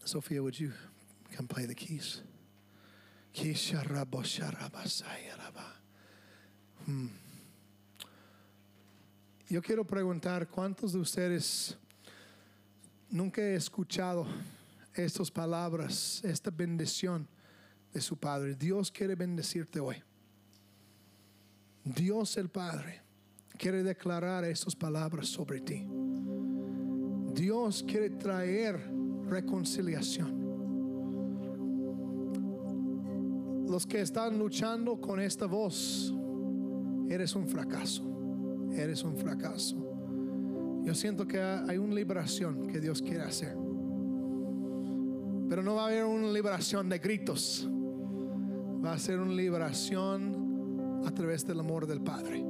Sofía, 0.04 0.42
would 0.42 0.54
you 0.54 0.72
come 1.36 1.46
play 1.46 1.66
the 1.66 1.74
keys? 1.74 2.22
Hmm. 6.84 7.21
Yo 9.52 9.60
quiero 9.60 9.86
preguntar, 9.86 10.48
¿cuántos 10.48 10.94
de 10.94 10.98
ustedes 10.98 11.76
nunca 13.10 13.42
he 13.42 13.54
escuchado 13.54 14.26
estas 14.94 15.30
palabras, 15.30 16.24
esta 16.24 16.50
bendición 16.50 17.28
de 17.92 18.00
su 18.00 18.16
Padre? 18.16 18.54
Dios 18.54 18.90
quiere 18.90 19.14
bendecirte 19.14 19.78
hoy. 19.78 19.96
Dios 21.84 22.38
el 22.38 22.48
Padre 22.48 23.02
quiere 23.58 23.82
declarar 23.82 24.42
estas 24.44 24.74
palabras 24.74 25.28
sobre 25.28 25.60
ti. 25.60 25.86
Dios 27.34 27.84
quiere 27.86 28.08
traer 28.08 28.80
reconciliación. 29.28 30.40
Los 33.68 33.86
que 33.86 34.00
están 34.00 34.38
luchando 34.38 34.98
con 34.98 35.20
esta 35.20 35.44
voz, 35.44 36.10
eres 37.10 37.34
un 37.34 37.46
fracaso 37.46 38.11
eres 38.74 39.04
un 39.04 39.16
fracaso. 39.16 39.76
Yo 40.84 40.94
siento 40.94 41.26
que 41.26 41.40
hay 41.40 41.78
una 41.78 41.94
liberación 41.94 42.66
que 42.66 42.80
Dios 42.80 43.00
quiere 43.00 43.22
hacer. 43.22 43.56
Pero 45.48 45.62
no 45.62 45.74
va 45.74 45.84
a 45.84 45.86
haber 45.86 46.04
una 46.04 46.32
liberación 46.32 46.88
de 46.88 46.98
gritos. 46.98 47.68
Va 48.84 48.94
a 48.94 48.98
ser 48.98 49.20
una 49.20 49.32
liberación 49.32 51.02
a 51.06 51.10
través 51.12 51.46
del 51.46 51.60
amor 51.60 51.86
del 51.86 52.00
Padre. 52.00 52.44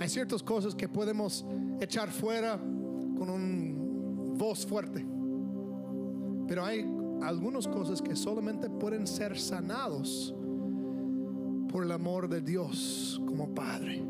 Hay 0.00 0.08
ciertas 0.08 0.42
cosas 0.42 0.74
que 0.74 0.88
podemos 0.88 1.44
echar 1.80 2.10
fuera 2.10 2.58
con 2.58 3.28
una 3.28 4.38
voz 4.38 4.64
fuerte. 4.64 5.04
Pero 6.48 6.64
hay 6.64 6.86
algunas 7.22 7.68
cosas 7.68 8.00
que 8.00 8.16
solamente 8.16 8.70
pueden 8.70 9.06
ser 9.06 9.38
sanados 9.38 10.34
por 11.68 11.84
el 11.84 11.92
amor 11.92 12.28
de 12.28 12.40
Dios 12.40 13.20
como 13.26 13.54
Padre. 13.54 14.02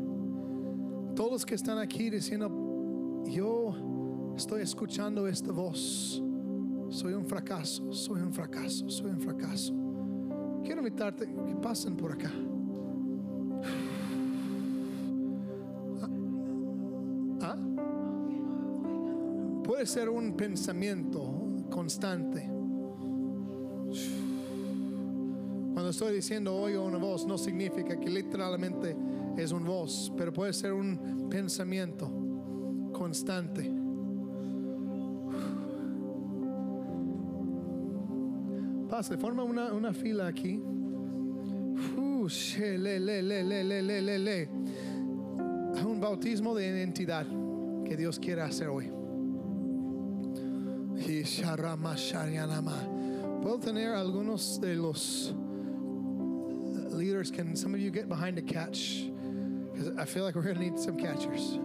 Todos 1.15 1.45
que 1.45 1.53
están 1.53 1.77
aquí 1.77 2.09
diciendo, 2.09 3.23
yo 3.27 4.33
estoy 4.35 4.63
escuchando 4.63 5.27
esta 5.27 5.51
voz. 5.51 6.21
Soy 6.89 7.13
un 7.13 7.25
fracaso, 7.25 7.93
soy 7.93 8.21
un 8.21 8.33
fracaso, 8.33 8.89
soy 8.89 9.11
un 9.11 9.19
fracaso. 9.19 9.73
Quiero 10.63 10.79
invitarte 10.79 11.27
que 11.27 11.55
pasen 11.55 11.95
por 11.95 12.13
acá. 12.13 12.31
¿Ah? 17.41 17.57
Puede 19.63 19.85
ser 19.85 20.09
un 20.09 20.33
pensamiento 20.35 21.67
constante. 21.69 22.49
Cuando 25.73 25.89
estoy 25.89 26.15
diciendo 26.15 26.55
oigo 26.55 26.83
una 26.83 26.97
voz, 26.97 27.27
no 27.27 27.37
significa 27.37 27.99
que 27.99 28.09
literalmente 28.09 28.95
es 29.37 29.51
un 29.51 29.63
voz, 29.65 30.11
pero 30.17 30.31
puede 30.31 30.53
ser 30.53 30.73
un 30.73 31.27
pensamiento 31.29 32.11
constante. 32.93 33.69
Pase, 38.89 39.17
forma 39.17 39.43
una, 39.43 39.73
una 39.73 39.91
fila 39.91 40.27
aquí. 40.27 40.61
Uh, 41.97 42.29
she, 42.29 42.77
le, 42.77 42.99
le, 42.99 43.21
le, 43.23 44.49
un 45.83 45.99
bautismo 45.99 46.53
de 46.55 46.67
identidad 46.67 47.25
que 47.83 47.97
Dios 47.97 48.19
quiere 48.19 48.41
hacer 48.41 48.67
hoy. 48.67 48.91
Puedo 53.41 53.59
tener 53.59 53.93
algunos 53.93 54.61
de 54.61 54.75
los 54.75 55.33
leaders. 56.93 57.31
Can 57.31 57.55
some 57.55 57.73
of 57.73 57.81
you 57.81 57.91
get 57.91 58.07
behind 58.07 58.37
a 58.37 58.41
catch? 58.41 59.12
Because 59.73 59.97
I 59.97 60.05
feel 60.05 60.23
like 60.23 60.35
we're 60.35 60.43
going 60.43 60.55
to 60.55 60.61
need 60.61 60.79
some 60.79 60.97
catchers. 60.97 61.59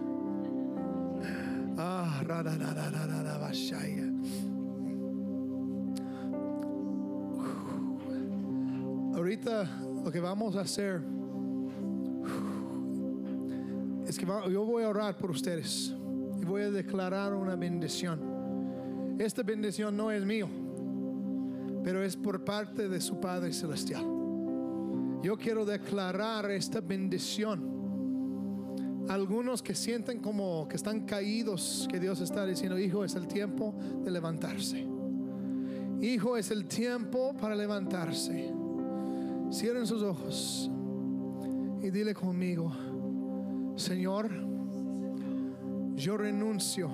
Ah, 1.77 2.21
Ahorita 9.15 9.67
lo 10.03 10.11
que 10.11 10.19
vamos 10.19 10.55
a 10.55 10.61
hacer 10.61 11.03
es 14.07 14.17
que 14.17 14.25
yo 14.25 14.65
voy 14.65 14.83
a 14.83 14.89
orar 14.89 15.17
por 15.17 15.29
ustedes 15.29 15.93
y 16.41 16.45
voy 16.45 16.63
a 16.63 16.71
declarar 16.71 17.33
una 17.33 17.55
bendición. 17.55 19.17
Esta 19.19 19.43
bendición 19.43 19.95
no 19.95 20.09
es 20.11 20.25
mío, 20.25 20.49
pero 21.83 22.03
es 22.03 22.15
por 22.15 22.43
parte 22.43 22.89
de 22.89 22.99
su 22.99 23.19
Padre 23.19 23.53
Celestial. 23.53 24.03
Yo 25.21 25.37
quiero 25.37 25.63
declarar 25.65 26.49
esta 26.49 26.81
bendición 26.81 27.78
algunos 29.09 29.63
que 29.63 29.73
sienten 29.73 30.19
como 30.19 30.67
que 30.67 30.75
están 30.75 31.01
caídos, 31.01 31.87
que 31.89 31.99
Dios 31.99 32.21
está 32.21 32.45
diciendo, 32.45 32.77
hijo, 32.77 33.03
es 33.03 33.15
el 33.15 33.27
tiempo 33.27 33.73
de 34.03 34.11
levantarse. 34.11 34.85
Hijo, 35.99 36.37
es 36.37 36.51
el 36.51 36.65
tiempo 36.65 37.33
para 37.33 37.55
levantarse. 37.55 38.53
Cierren 39.51 39.87
sus 39.87 40.03
ojos 40.03 40.69
y 41.81 41.89
dile 41.89 42.13
conmigo, 42.13 42.71
Señor, 43.75 44.29
yo 45.95 46.15
renuncio 46.15 46.91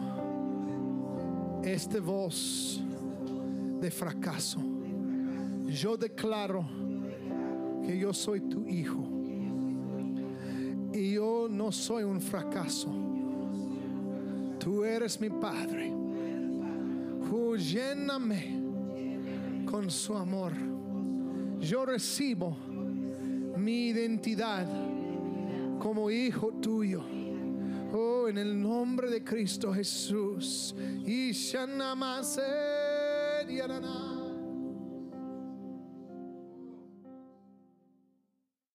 esta 1.64 2.00
voz 2.00 2.82
de 3.82 3.92
fracaso. 3.92 4.62
Yo 5.66 5.98
declaro 5.98 6.66
que 7.86 8.00
yo 8.00 8.14
soy 8.14 8.40
tu 8.40 8.66
hijo 8.66 9.15
no 11.50 11.72
soy 11.72 12.04
un 12.04 12.22
fracaso. 12.22 12.90
Tú 14.60 14.84
eres 14.84 15.20
mi 15.20 15.30
Padre. 15.30 15.96
Lléname 17.58 18.62
con 19.66 19.90
su 19.90 20.16
amor. 20.16 20.54
Yo 21.60 21.86
recibo 21.86 22.56
mi 23.58 23.88
identidad 23.88 24.68
como 25.80 26.12
hijo 26.12 26.52
tuyo. 26.62 27.04
Oh, 27.94 28.28
en 28.28 28.38
el 28.38 28.62
nombre 28.62 29.10
de 29.10 29.24
Cristo 29.24 29.74
Jesús. 29.74 30.76
Y. 31.06 31.34